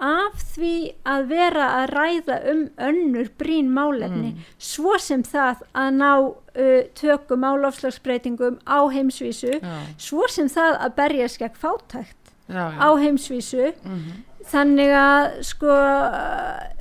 af 0.00 0.38
því 0.54 0.72
að 1.04 1.26
vera 1.28 1.66
að 1.82 1.90
ræða 1.92 2.36
um 2.52 2.62
önnur 2.80 3.28
brín 3.38 3.68
málefni 3.74 4.30
svo 4.56 4.94
sem 5.02 5.22
það 5.26 5.60
að 5.76 5.90
ná 5.98 6.12
uh, 6.16 6.80
tökum 6.96 7.44
á 7.44 7.52
lofslagsbreytingum 7.60 8.56
á 8.64 8.78
heimsvísu 8.94 9.58
já, 9.58 9.76
svo 10.00 10.24
sem 10.30 10.48
það 10.48 10.78
að 10.86 10.94
berjast 11.02 11.38
gegn 11.42 11.58
fátækt 11.60 12.32
já, 12.48 12.64
já. 12.70 12.78
á 12.80 12.88
heimsvísu 13.02 13.72
Mhm. 13.84 14.24
Þannig 14.48 14.92
að 14.96 15.26
sko 15.46 15.74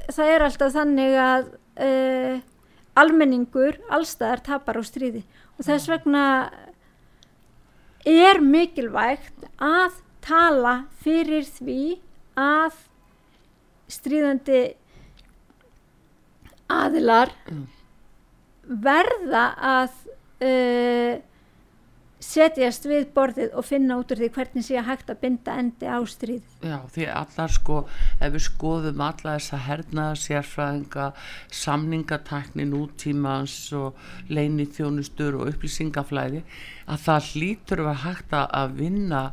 það 0.10 0.32
er 0.34 0.45
alltaf 0.45 0.74
þannig 0.74 1.16
að 1.24 1.47
uh, 1.86 2.39
almenningur 2.99 3.80
allstaðar 3.93 4.43
tapar 4.45 4.80
á 4.80 4.84
stríði 4.84 5.24
og 5.57 5.68
þess 5.68 5.89
vegna 5.91 6.24
er 8.07 8.39
mikilvægt 8.41 9.49
að 9.60 9.99
tala 10.26 10.76
fyrir 11.03 11.45
því 11.47 11.99
að 12.39 12.78
stríðandi 13.89 14.62
aðilar 16.70 17.32
Mm. 17.49 17.66
verða 18.86 19.43
að 19.66 19.93
uh, 20.45 21.16
setjast 22.20 22.84
við 22.90 23.06
borðið 23.16 23.54
og 23.56 23.64
finna 23.64 23.96
út 24.00 24.12
úr 24.12 24.20
því 24.20 24.30
hvernig 24.36 24.66
sé 24.68 24.76
að 24.80 24.90
hægt 24.90 25.12
að 25.14 25.20
binda 25.22 25.56
endi 25.62 25.88
á 25.88 26.00
stríð. 26.04 26.44
Já, 26.60 26.78
því 26.92 27.06
allar 27.16 27.54
sko, 27.56 27.78
ef 28.20 28.34
við 28.34 28.44
skoðum 28.48 29.04
alla 29.06 29.36
þessa 29.38 29.62
hernaða 29.68 30.18
sérfræðinga, 30.24 31.06
samningatækni 31.62 32.68
nútímans 32.68 33.56
og 33.80 33.96
leini 34.28 34.68
þjónustur 34.68 35.40
og 35.40 35.54
upplýsingaflæði, 35.54 36.44
að 36.92 37.08
það 37.08 37.32
hlýtur 37.32 37.86
að 37.88 38.04
hægt 38.04 38.36
að- 38.36 38.52
að 38.52 38.76
vinna 38.84 39.24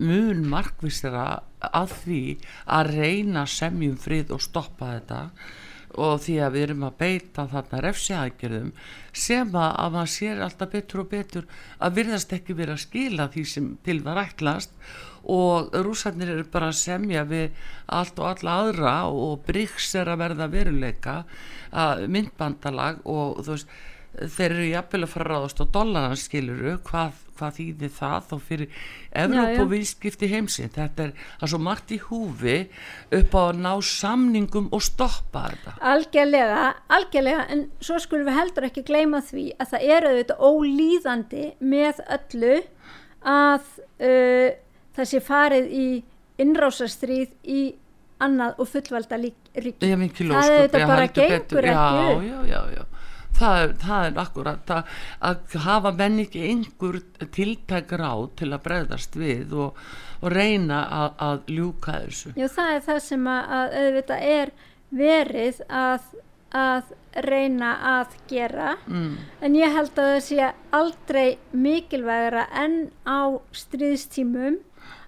mun 0.00 0.44
markvistera 0.48 1.42
að 1.60 1.92
því 2.04 2.22
að 2.66 2.92
reyna 2.96 3.46
semjum 3.46 3.98
frið 4.00 4.30
og 4.32 4.40
stoppa 4.40 4.94
þetta 4.94 5.30
og 5.98 6.20
því 6.24 6.36
að 6.44 6.56
við 6.56 6.64
erum 6.66 6.86
að 6.86 6.96
beita 7.00 7.46
þarna 7.50 7.82
refsiaðgerðum 7.84 8.72
sem 9.12 9.54
að, 9.54 9.70
að 9.82 9.94
maður 9.96 10.12
sér 10.14 10.42
alltaf 10.44 10.72
betur 10.74 11.02
og 11.02 11.08
betur 11.10 11.46
að 11.78 11.94
virðast 11.98 12.34
ekki 12.36 12.56
verið 12.58 12.76
að 12.76 12.84
skila 12.84 13.28
því 13.34 13.44
sem 13.52 13.70
til 13.86 14.00
var 14.06 14.22
ætlast. 14.24 14.74
Og 15.30 15.74
rúsarnir 15.84 16.30
eru 16.32 16.46
bara 16.48 16.70
að 16.70 16.78
semja 16.80 17.26
við 17.28 17.58
allt 17.92 18.20
og 18.22 18.30
alla 18.30 18.54
aðra 18.62 18.94
og 19.12 19.42
Bryggs 19.46 19.90
er 20.00 20.08
að 20.08 20.22
verða 20.22 20.48
veruleika 20.52 21.16
að 21.76 22.06
myndbandalag 22.08 23.02
og 23.04 23.42
þú 23.44 23.56
veist 23.56 23.74
þeir 24.10 24.54
eru 24.54 24.70
jafnvel 24.70 25.04
að 25.04 25.12
fara 25.12 25.26
að 25.26 25.34
ráðast 25.34 25.60
á 25.62 25.64
dollaran 25.76 26.18
skiluru, 26.18 26.72
hvað, 26.88 27.18
hvað 27.40 27.56
þýðir 27.58 27.92
það 27.96 28.28
þá 28.30 28.34
fyrir 28.46 28.82
Evróp 29.24 29.62
og 29.64 29.70
viðskipti 29.72 30.30
heimsinn, 30.30 30.72
þetta 30.74 31.06
er, 31.08 31.12
er 31.40 31.52
svo 31.52 31.60
margt 31.64 31.94
í 31.94 31.98
húfi 32.04 32.56
upp 33.18 33.34
á 33.34 33.42
að 33.42 33.60
ná 33.64 33.72
samningum 33.90 34.70
og 34.76 34.84
stoppa 34.86 35.48
þetta. 35.48 35.76
Algjörlega, 35.92 36.68
algjörlega 37.00 37.46
en 37.54 37.66
svo 37.82 37.98
skulum 38.02 38.28
við 38.28 38.38
heldur 38.38 38.68
ekki 38.70 38.86
gleyma 38.86 39.22
því 39.26 39.46
að 39.56 39.74
það 39.74 39.88
eru 39.96 40.12
auðvitað 40.14 40.46
ólýðandi 40.50 41.44
með 41.72 42.04
öllu 42.18 42.56
að 43.20 43.66
uh, 44.00 44.48
það 44.96 45.10
sé 45.12 45.22
farið 45.24 45.70
í 45.74 45.86
innrásastrýð 46.40 47.34
í 47.44 47.62
annað 48.20 48.60
og 48.60 48.68
fullvalda 48.68 49.18
rík 49.20 49.80
það 49.80 49.90
er 49.90 50.54
auðvitað 50.54 50.86
bara 50.92 51.06
gengur 51.16 51.68
ekki 51.72 52.00
já, 52.04 52.24
já, 52.28 52.38
já, 52.52 52.60
já 52.76 52.89
það, 53.38 53.74
það 53.82 54.06
er 54.06 54.20
akkurat 54.24 54.72
að, 54.76 54.94
að 55.30 55.58
hafa 55.66 55.92
menn 55.98 56.22
ekki 56.24 56.46
einhver 56.48 57.00
tiltækra 57.36 58.14
á 58.14 58.18
til 58.40 58.50
að 58.52 58.64
bregðast 58.66 59.18
við 59.20 59.54
og, 59.66 59.84
og 60.20 60.34
reyna 60.34 60.82
að, 61.02 61.10
að 61.28 61.52
ljúka 61.58 62.00
þessu 62.06 62.34
Já 62.38 62.48
það 62.48 62.72
er 62.74 62.82
það 62.88 63.04
sem 63.08 63.30
að, 63.34 63.54
að 63.58 63.78
auðvitað 63.82 64.26
er 64.30 64.52
verið 65.00 65.62
að, 65.68 66.08
að 66.60 66.94
reyna 67.26 67.70
að 67.98 68.16
gera 68.30 68.74
mm. 68.86 69.12
en 69.42 69.58
ég 69.58 69.74
held 69.74 69.92
að 69.98 70.10
það 70.14 70.20
sé 70.28 70.50
aldrei 70.76 71.38
mikilvægara 71.52 72.46
enn 72.64 72.78
á 73.06 73.38
stríðstímum 73.54 74.60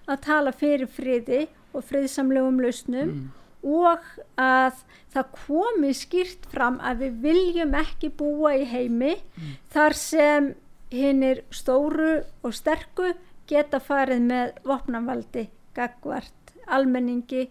að 0.03 0.25
tala 0.25 0.51
fyrir 0.55 0.89
friði 0.91 1.45
og 1.73 1.85
friðsamlegum 1.87 2.59
lausnum 2.63 3.07
mm. 3.07 3.23
Og 3.63 4.03
að 4.39 4.83
það 5.13 5.29
komi 5.45 5.93
skýrt 5.95 6.47
fram 6.51 6.79
að 6.83 7.05
við 7.05 7.19
viljum 7.27 7.75
ekki 7.79 8.11
búa 8.17 8.53
í 8.59 8.65
heimi 8.67 9.15
mm. 9.15 9.53
þar 9.73 9.97
sem 9.97 10.49
hinn 10.93 11.23
er 11.25 11.43
stóru 11.53 12.19
og 12.43 12.53
sterku 12.55 13.13
geta 13.49 13.79
farið 13.83 14.23
með 14.27 14.53
vopnavaldi, 14.67 15.47
gagvart, 15.75 16.53
almenningi 16.67 17.47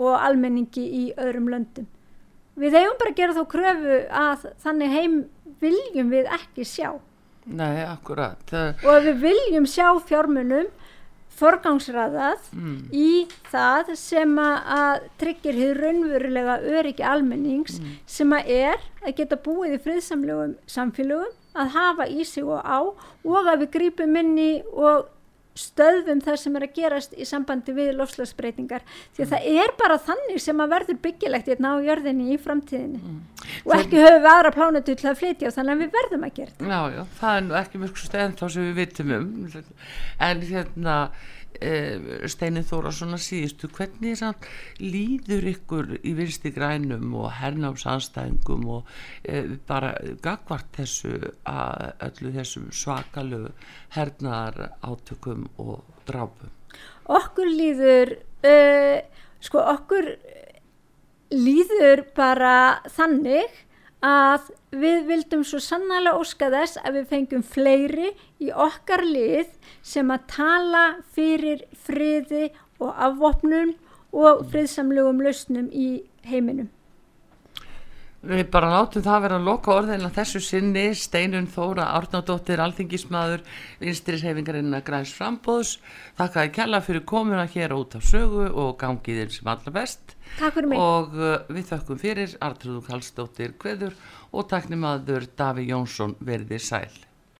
og 0.00 0.16
almenningi 0.16 0.84
í 0.84 1.04
öðrum 1.18 1.50
löndum. 1.52 1.88
Við 2.60 2.76
eigum 2.76 2.98
bara 3.00 3.12
að 3.12 3.20
gera 3.20 3.36
þá 3.36 3.44
kröfu 3.54 4.00
að 4.20 4.48
þannig 4.64 4.94
heim 4.94 5.16
viljum 5.60 6.10
við 6.12 6.28
ekki 6.36 6.66
sjá. 6.68 6.90
Nei, 7.50 7.82
akkurat. 7.86 8.52
Og 8.84 8.90
að 8.92 9.08
við 9.08 9.22
viljum 9.24 9.66
sjá 9.68 9.86
fjármunum 10.06 10.68
forgangsraðað 11.38 12.48
mm. 12.52 12.78
í 12.92 13.26
það 13.50 13.92
sem 13.98 14.32
að 14.40 15.06
tryggir 15.20 15.58
hér 15.60 15.82
raunverulega 15.84 16.58
öryggi 16.78 17.06
almennings 17.06 17.78
mm. 17.80 17.94
sem 18.06 18.34
að 18.36 18.50
er 18.56 18.82
að 19.04 19.16
geta 19.20 19.38
búið 19.40 19.76
í 19.78 19.82
friðsamlegum 19.86 20.56
samfélögum 20.70 21.36
að 21.60 21.72
hafa 21.74 22.06
í 22.10 22.26
sig 22.26 22.46
og 22.46 22.60
á 22.62 22.78
og 23.26 23.48
að 23.50 23.64
við 23.64 23.72
grípum 23.78 24.20
inn 24.20 24.36
í 24.38 24.50
og 24.70 25.08
stöðum 25.60 26.22
það 26.24 26.38
sem 26.42 26.58
er 26.58 26.66
að 26.66 26.76
gerast 26.78 27.16
í 27.16 27.26
sambandi 27.28 27.74
við 27.76 27.92
lofslagsbreytingar 27.98 28.84
því 28.86 29.24
að 29.24 29.26
mm. 29.26 29.32
það 29.32 29.64
er 29.64 29.74
bara 29.80 29.98
þannig 30.06 30.44
sem 30.44 30.62
að 30.64 30.74
verður 30.74 31.00
byggilegt 31.06 31.50
hérna 31.52 31.74
á 31.74 31.84
jörðinni 31.86 32.30
í 32.34 32.38
framtíðinni 32.40 33.00
mm. 33.00 33.18
og 33.64 33.74
ekki 33.78 34.00
höfum 34.04 34.22
við 34.24 34.30
aðra 34.34 34.54
plánutu 34.56 34.96
til 34.96 35.10
að 35.10 35.20
flytja 35.22 35.50
og 35.50 35.58
þannig 35.58 35.76
að 35.76 35.84
við 35.84 35.98
verðum 35.98 36.28
að 36.28 36.38
gera 36.40 36.70
Já, 36.70 36.80
já, 36.96 37.02
það 37.20 37.40
er 37.40 37.58
ekki 37.60 37.82
mjög 37.84 38.00
stefn 38.04 38.38
þá 38.40 38.46
sem 38.46 38.70
við 38.70 38.80
vitum 38.80 39.14
um 39.18 39.28
en 40.30 40.48
hérna 40.50 40.96
Eh, 41.60 42.24
Steinin 42.32 42.64
Þórasson 42.64 43.12
að 43.12 43.20
síðustu 43.20 43.68
hvernig 43.76 44.16
samt, 44.16 44.46
líður 44.80 45.50
ykkur 45.50 45.90
í 46.00 46.14
vinsti 46.16 46.52
grænum 46.56 47.12
og 47.20 47.26
hernámsanstæðingum 47.36 48.64
og 48.78 48.88
e, 49.28 49.42
bara 49.68 49.90
gagvart 50.24 50.70
þessu 50.78 51.34
að 51.44 51.90
öllu 52.08 52.32
þessum 52.38 52.70
svakalu 52.72 53.42
hernaðar 53.92 54.70
átökum 54.80 55.50
og 55.60 55.84
drápum? 56.08 56.48
Okkur 57.12 57.52
líður 57.52 58.14
uh, 58.46 59.04
sko 59.44 59.60
okkur 59.74 60.14
líður 61.34 62.06
bara 62.16 62.54
þannig 62.88 63.66
að 64.06 64.48
við 64.72 65.04
vildum 65.10 65.44
svo 65.44 65.60
sannlega 65.60 66.16
óska 66.16 66.48
þess 66.52 66.80
að 66.80 66.98
við 66.98 67.06
fengjum 67.12 67.44
fleiri 67.44 68.10
í 68.40 68.50
okkar 68.50 69.04
lið 69.04 69.52
sem 69.82 70.10
að 70.10 70.26
tala 70.32 70.84
fyrir 71.14 71.66
friði 71.86 72.50
og 72.80 72.94
afvopnum 72.96 73.74
og 74.16 74.44
friðsamlegum 74.50 75.20
lausnum 75.22 75.68
í 75.70 76.02
heiminum. 76.26 76.70
Við 78.20 78.50
bara 78.52 78.68
látum 78.68 79.00
það 79.00 79.14
að 79.14 79.22
vera 79.24 79.36
að 79.40 79.46
loka 79.48 79.72
orðin 79.72 80.04
að 80.04 80.16
þessu 80.18 80.42
sinni. 80.44 80.82
Steinun 80.92 81.48
Þóra 81.48 81.86
Árnádóttir 81.96 82.60
Alþingismadur 82.60 83.44
vinstris 83.80 84.24
hefingarinn 84.26 84.76
að 84.76 84.84
græns 84.90 85.14
frambóðs 85.16 85.78
Þakka 86.20 86.44
að 86.44 86.54
kella 86.58 86.82
fyrir 86.84 87.06
komuna 87.08 87.48
hér 87.48 87.72
út 87.78 87.96
af 87.96 88.04
sögu 88.04 88.50
og 88.50 88.76
gangið 88.82 89.24
eins 89.24 89.40
sem 89.40 89.48
allra 89.48 89.72
best. 89.80 90.16
Takk 90.36 90.58
fyrir 90.58 90.72
mig. 90.74 90.84
Og 90.84 91.16
uh, 91.16 91.36
við 91.48 91.70
þökkum 91.72 92.02
fyrir. 92.04 92.36
Artrúðu 92.44 92.84
Kallstóttir 92.90 93.56
Kveður 93.56 93.96
og 94.36 94.50
taknimaður 94.52 95.30
Daví 95.40 95.70
Jónsson 95.72 96.18
verði 96.20 96.60
sæl 96.60 97.09